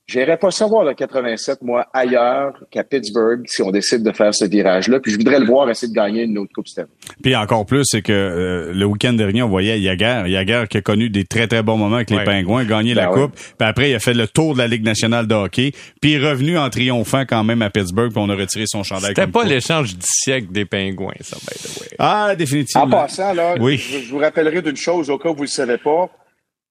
J'irais 0.09 0.36
pas 0.36 0.52
savoir 0.52 0.84
le 0.84 0.94
87, 0.94 1.62
moi, 1.62 1.86
ailleurs 1.92 2.52
qu'à 2.70 2.84
Pittsburgh, 2.84 3.42
si 3.46 3.61
on 3.62 3.72
décide 3.72 4.04
de 4.04 4.12
faire 4.12 4.32
ce 4.32 4.44
virage-là. 4.44 5.00
Puis 5.00 5.11
je 5.11 5.16
voudrais 5.16 5.40
le 5.40 5.46
voir 5.46 5.68
essayer 5.68 5.88
de 5.88 5.96
gagner 5.96 6.22
une 6.22 6.38
autre 6.38 6.52
Coupe 6.54 6.68
Stanley. 6.68 6.86
Puis 7.24 7.34
encore 7.34 7.66
plus, 7.66 7.82
c'est 7.84 8.02
que 8.02 8.12
euh, 8.12 8.72
le 8.72 8.84
week-end 8.84 9.14
dernier, 9.14 9.42
on 9.42 9.48
voyait 9.48 9.80
Yaguer. 9.80 10.22
Yaguer 10.28 10.66
qui 10.70 10.78
a 10.78 10.80
connu 10.80 11.11
des 11.11 11.24
très, 11.24 11.48
très 11.48 11.64
bons 11.64 11.76
moments 11.76 11.96
avec 11.96 12.11
les 12.11 12.22
Pingouins, 12.22 12.64
gagné 12.64 12.94
la 12.94 13.09
ben 13.09 13.14
Coupe. 13.14 13.34
Puis 13.34 13.68
après, 13.68 13.90
il 13.90 13.94
a 13.96 13.98
fait 13.98 14.14
le 14.14 14.28
tour 14.28 14.52
de 14.54 14.59
la 14.59 14.68
Ligue 14.68 14.84
nationale 14.84 15.26
de 15.26 15.34
hockey. 15.34 15.72
Puis 16.00 16.12
il 16.12 16.22
est 16.22 16.28
revenu 16.28 16.57
en 16.57 16.70
triomphant 16.70 17.24
quand 17.28 17.42
même 17.42 17.62
à 17.62 17.70
Pittsburgh, 17.70 18.12
puis 18.12 18.22
on 18.24 18.28
a 18.30 18.36
retiré 18.36 18.66
son 18.68 18.84
chandail. 18.84 19.09
C'était 19.09 19.26
pas 19.26 19.42
l'échange 19.42 19.96
du 19.96 20.07
siècle 20.07 20.52
des 20.52 20.66
Pingouins, 20.66 21.14
ça, 21.20 21.36
by 21.38 21.59
the 21.59 21.80
way. 21.80 21.88
Ah, 21.98 22.36
définitivement. 22.38 22.86
En 22.86 22.90
passant, 22.90 23.32
là, 23.32 23.57
oui. 23.59 23.76
je, 23.76 23.98
je 23.98 24.11
vous 24.12 24.18
rappellerai 24.18 24.62
d'une 24.62 24.76
chose 24.76 25.11
au 25.11 25.18
cas 25.18 25.30
où 25.30 25.34
vous 25.34 25.42
le 25.42 25.48
savez 25.48 25.78
pas. 25.78 26.09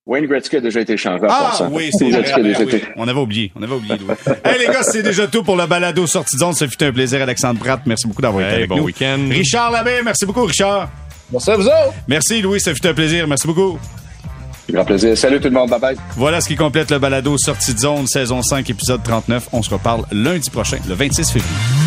Wayne 0.07 0.27
Gretzky 0.27 0.57
a 0.57 0.61
déjà 0.61 0.81
été 0.81 0.97
changé. 0.97 1.25
Ah 1.27 1.67
oui, 1.71 1.89
c'est 1.97 2.11
vrai. 2.11 2.31
Oui. 2.37 2.83
On 2.95 3.07
avait 3.07 3.19
oublié. 3.19 3.51
On 3.55 3.63
avait 3.63 3.73
oublié. 3.73 3.95
hey 4.45 4.59
les 4.59 4.67
gars, 4.67 4.83
c'est 4.83 5.01
déjà 5.01 5.25
tout 5.25 5.41
pour 5.41 5.55
le 5.55 5.65
balado 5.65 6.05
sortie 6.05 6.35
de 6.35 6.41
zone. 6.41 6.53
Ça 6.53 6.67
fut 6.67 6.83
un 6.83 6.91
plaisir, 6.91 7.23
Alexandre 7.23 7.59
Pratt. 7.59 7.81
Merci 7.87 8.07
beaucoup 8.07 8.21
d'avoir 8.21 8.45
été 8.45 8.55
avec 8.55 8.69
bon 8.69 8.77
nous. 8.77 8.83
week-end. 8.83 9.17
Richard 9.31 9.71
Labbé, 9.71 10.01
merci 10.03 10.27
beaucoup, 10.27 10.45
Richard. 10.45 10.89
Merci 11.31 11.49
à 11.49 11.55
vous 11.55 11.65
autres. 11.65 11.93
Merci, 12.07 12.39
Louis. 12.43 12.61
Ça 12.61 12.75
fut 12.75 12.85
un 12.85 12.93
plaisir. 12.93 13.27
Merci 13.27 13.47
beaucoup. 13.47 13.79
Grand 14.69 14.85
plaisir. 14.85 15.17
Salut 15.17 15.39
tout 15.39 15.47
le 15.47 15.55
monde. 15.55 15.71
Bye 15.71 15.79
bye. 15.79 15.97
Voilà 16.15 16.39
ce 16.39 16.49
qui 16.49 16.55
complète 16.55 16.91
le 16.91 16.99
balado 16.99 17.35
sortie 17.39 17.73
de 17.73 17.79
zone, 17.79 18.05
saison 18.05 18.43
5, 18.43 18.69
épisode 18.69 19.01
39. 19.01 19.49
On 19.53 19.63
se 19.63 19.71
reparle 19.71 20.05
lundi 20.11 20.51
prochain, 20.51 20.77
le 20.87 20.93
26 20.93 21.31
février. 21.31 21.84